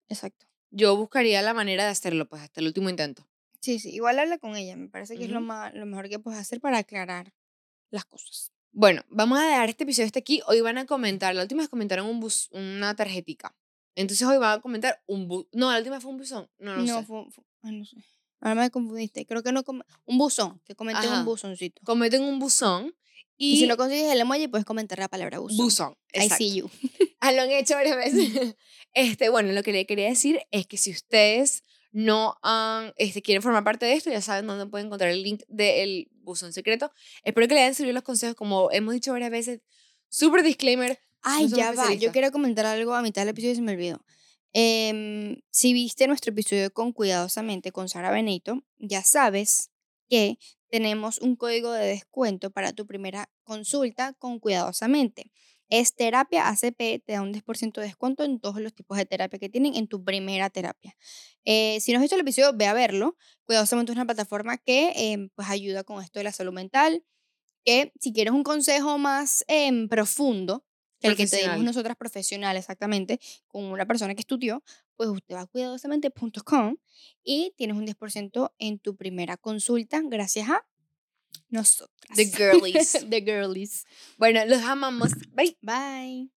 exacto. 0.09 0.45
yo 0.69 0.95
buscaría 0.97 1.41
la 1.41 1.53
manera 1.53 1.85
de 1.85 1.91
hacerlo, 1.91 2.27
pues 2.27 2.41
hasta 2.41 2.59
el 2.61 2.67
último 2.67 2.89
intento. 2.89 3.25
Sí, 3.61 3.79
sí, 3.79 3.89
igual 3.91 4.19
habla 4.19 4.37
con 4.37 4.55
ella, 4.57 4.75
me 4.75 4.89
parece 4.89 5.17
que 5.17 5.23
es 5.25 5.29
lo, 5.29 5.37
Ujú. 5.39 5.47
más, 5.47 5.73
lo 5.73 5.85
mejor 5.85 6.09
que 6.09 6.19
puedes 6.19 6.39
hacer 6.39 6.59
para 6.59 6.79
aclarar 6.79 7.33
las 7.89 8.03
cosas. 8.05 8.51
Bueno, 8.73 9.01
vamos 9.07 9.39
a 9.39 9.43
dejar 9.47 9.69
este 9.69 9.85
episodio 9.85 10.05
hasta 10.07 10.19
aquí. 10.19 10.41
Hoy 10.47 10.59
van 10.61 10.77
a 10.77 10.85
comentar, 10.85 11.33
la 11.33 11.41
última 11.41 11.61
vez 11.61 11.69
comentaron 11.69 12.05
un 12.05 12.19
bus, 12.19 12.49
una 12.51 12.95
tarjetica. 12.95 13.55
Entonces 13.95 14.27
hoy 14.27 14.37
van 14.37 14.59
a 14.59 14.61
comentar 14.61 15.01
un 15.07 15.27
bus. 15.27 15.47
No, 15.53 15.71
la 15.71 15.77
última 15.79 15.99
fue 16.01 16.11
un 16.11 16.17
buzón. 16.17 16.49
No, 16.59 16.75
no, 16.75 16.83
No, 16.83 16.99
sé. 16.99 17.05
fue- 17.05 17.25
ay, 17.63 17.79
no 17.79 17.85
sé. 17.85 17.95
Ahora 18.39 18.61
me 18.61 18.69
confundiste. 18.69 19.25
Creo 19.25 19.41
que 19.41 19.51
no. 19.51 19.63
com- 19.63 19.81
Un 20.05 20.17
buzón, 20.19 20.61
que 20.65 20.75
comenté 20.75 21.07
Ajá. 21.07 21.19
un 21.19 21.25
buzoncito. 21.25 21.81
Cometen 21.83 22.21
un 22.21 22.37
buzón 22.39 22.93
Y, 23.37 23.53
y, 23.53 23.57
si 23.59 23.67
no 23.67 23.77
consigues 23.77 24.11
el 24.11 24.19
emoji, 24.19 24.47
puedes 24.47 24.65
comentar 24.65 24.99
la 24.99 25.07
palabra 25.07 25.39
buzón. 25.39 25.57
buzón. 25.57 25.97
I 26.13 26.23
exacto. 26.23 26.35
see 26.37 26.55
you. 26.55 26.69
Ah, 27.19 27.31
lo 27.31 27.41
han 27.41 27.49
hecho 27.49 27.73
varias 27.73 27.97
veces. 27.97 28.55
Este, 28.93 29.29
bueno, 29.29 29.51
lo 29.51 29.63
que 29.63 29.71
le 29.71 29.85
quería 29.85 30.07
decir 30.07 30.39
es 30.51 30.67
que 30.67 30.77
si 30.77 30.91
ustedes 30.91 31.63
no 31.91 32.35
han, 32.43 32.93
este, 32.97 33.21
quieren 33.21 33.41
formar 33.41 33.63
parte 33.63 33.85
de 33.85 33.93
esto, 33.93 34.11
ya 34.11 34.21
saben 34.21 34.45
dónde 34.45 34.67
pueden 34.67 34.87
encontrar 34.87 35.09
el 35.09 35.23
link 35.23 35.41
del 35.47 36.09
buzón 36.13 36.53
secreto. 36.53 36.91
Espero 37.23 37.47
que 37.47 37.55
le 37.55 37.61
hayan 37.61 37.73
servido 37.73 37.93
los 37.93 38.03
consejos, 38.03 38.35
como 38.35 38.69
hemos 38.71 38.93
dicho 38.93 39.11
varias 39.11 39.31
veces. 39.31 39.61
Super 40.09 40.43
disclaimer. 40.43 40.99
Ay, 41.21 41.49
somos 41.49 41.57
ya 41.57 41.71
va. 41.71 41.93
Yo 41.95 42.11
quiero 42.11 42.31
comentar 42.31 42.65
algo 42.65 42.93
a 42.93 43.01
mitad 43.01 43.23
del 43.23 43.29
episodio 43.29 43.53
y 43.53 43.55
se 43.55 43.61
me 43.61 43.71
olvidó. 43.73 44.05
Em, 44.53 45.41
si 45.51 45.73
viste 45.73 46.07
nuestro 46.07 46.31
episodio 46.31 46.71
con 46.71 46.93
Cuidadosamente 46.93 47.71
con 47.71 47.89
Sara 47.89 48.11
Benito, 48.11 48.63
ya 48.77 49.03
sabes 49.03 49.71
que 50.09 50.37
tenemos 50.69 51.19
un 51.19 51.35
código 51.35 51.71
de 51.71 51.85
descuento 51.87 52.51
para 52.51 52.73
tu 52.73 52.85
primera 52.85 53.29
consulta 53.43 54.13
con 54.13 54.39
Cuidadosamente. 54.39 55.31
Es 55.69 55.95
terapia 55.95 56.47
ACP, 56.47 57.03
te 57.05 57.13
da 57.13 57.21
un 57.21 57.33
10% 57.33 57.81
de 57.81 57.87
descuento 57.87 58.23
en 58.23 58.39
todos 58.39 58.61
los 58.61 58.73
tipos 58.73 58.97
de 58.97 59.05
terapia 59.05 59.37
que 59.37 59.49
tienen 59.49 59.75
en 59.75 59.87
tu 59.87 60.03
primera 60.03 60.49
terapia. 60.49 60.95
Eh, 61.43 61.79
si 61.81 61.91
no 61.91 61.97
has 61.97 62.03
visto 62.03 62.15
el 62.15 62.21
episodio, 62.21 62.53
ve 62.55 62.67
a 62.67 62.73
verlo. 62.73 63.17
Cuidadosamente 63.45 63.91
es 63.91 63.97
una 63.97 64.05
plataforma 64.05 64.57
que 64.57 64.93
em, 64.95 65.29
pues 65.35 65.49
ayuda 65.49 65.83
con 65.83 66.01
esto 66.01 66.19
de 66.19 66.23
la 66.23 66.31
salud 66.31 66.53
mental, 66.53 67.03
que 67.65 67.91
si 67.99 68.13
quieres 68.13 68.33
un 68.33 68.43
consejo 68.43 68.97
más 68.97 69.43
em, 69.47 69.89
profundo, 69.89 70.65
el 71.01 71.15
que 71.15 71.27
te 71.27 71.37
dimos 71.37 71.63
nosotras 71.63 71.95
profesional 71.95 72.57
exactamente, 72.57 73.19
con 73.47 73.63
una 73.65 73.85
persona 73.85 74.15
que 74.15 74.21
estudió, 74.21 74.63
pues 74.95 75.09
usted 75.09 75.35
va 75.35 75.41
a 75.41 75.45
cuidadosamente.com 75.47 76.77
y 77.23 77.53
tienes 77.55 77.77
un 77.77 77.85
10% 77.85 78.53
en 78.57 78.79
tu 78.79 78.95
primera 78.95 79.37
consulta 79.37 80.01
gracias 80.03 80.49
a 80.49 80.65
nosotras. 81.49 82.15
The 82.15 82.25
girlies. 82.25 83.05
The 83.09 83.21
girlies. 83.21 83.85
Bueno, 84.17 84.45
los 84.45 84.61
amamos. 84.63 85.11
Bye. 85.33 85.57
Bye. 85.61 86.31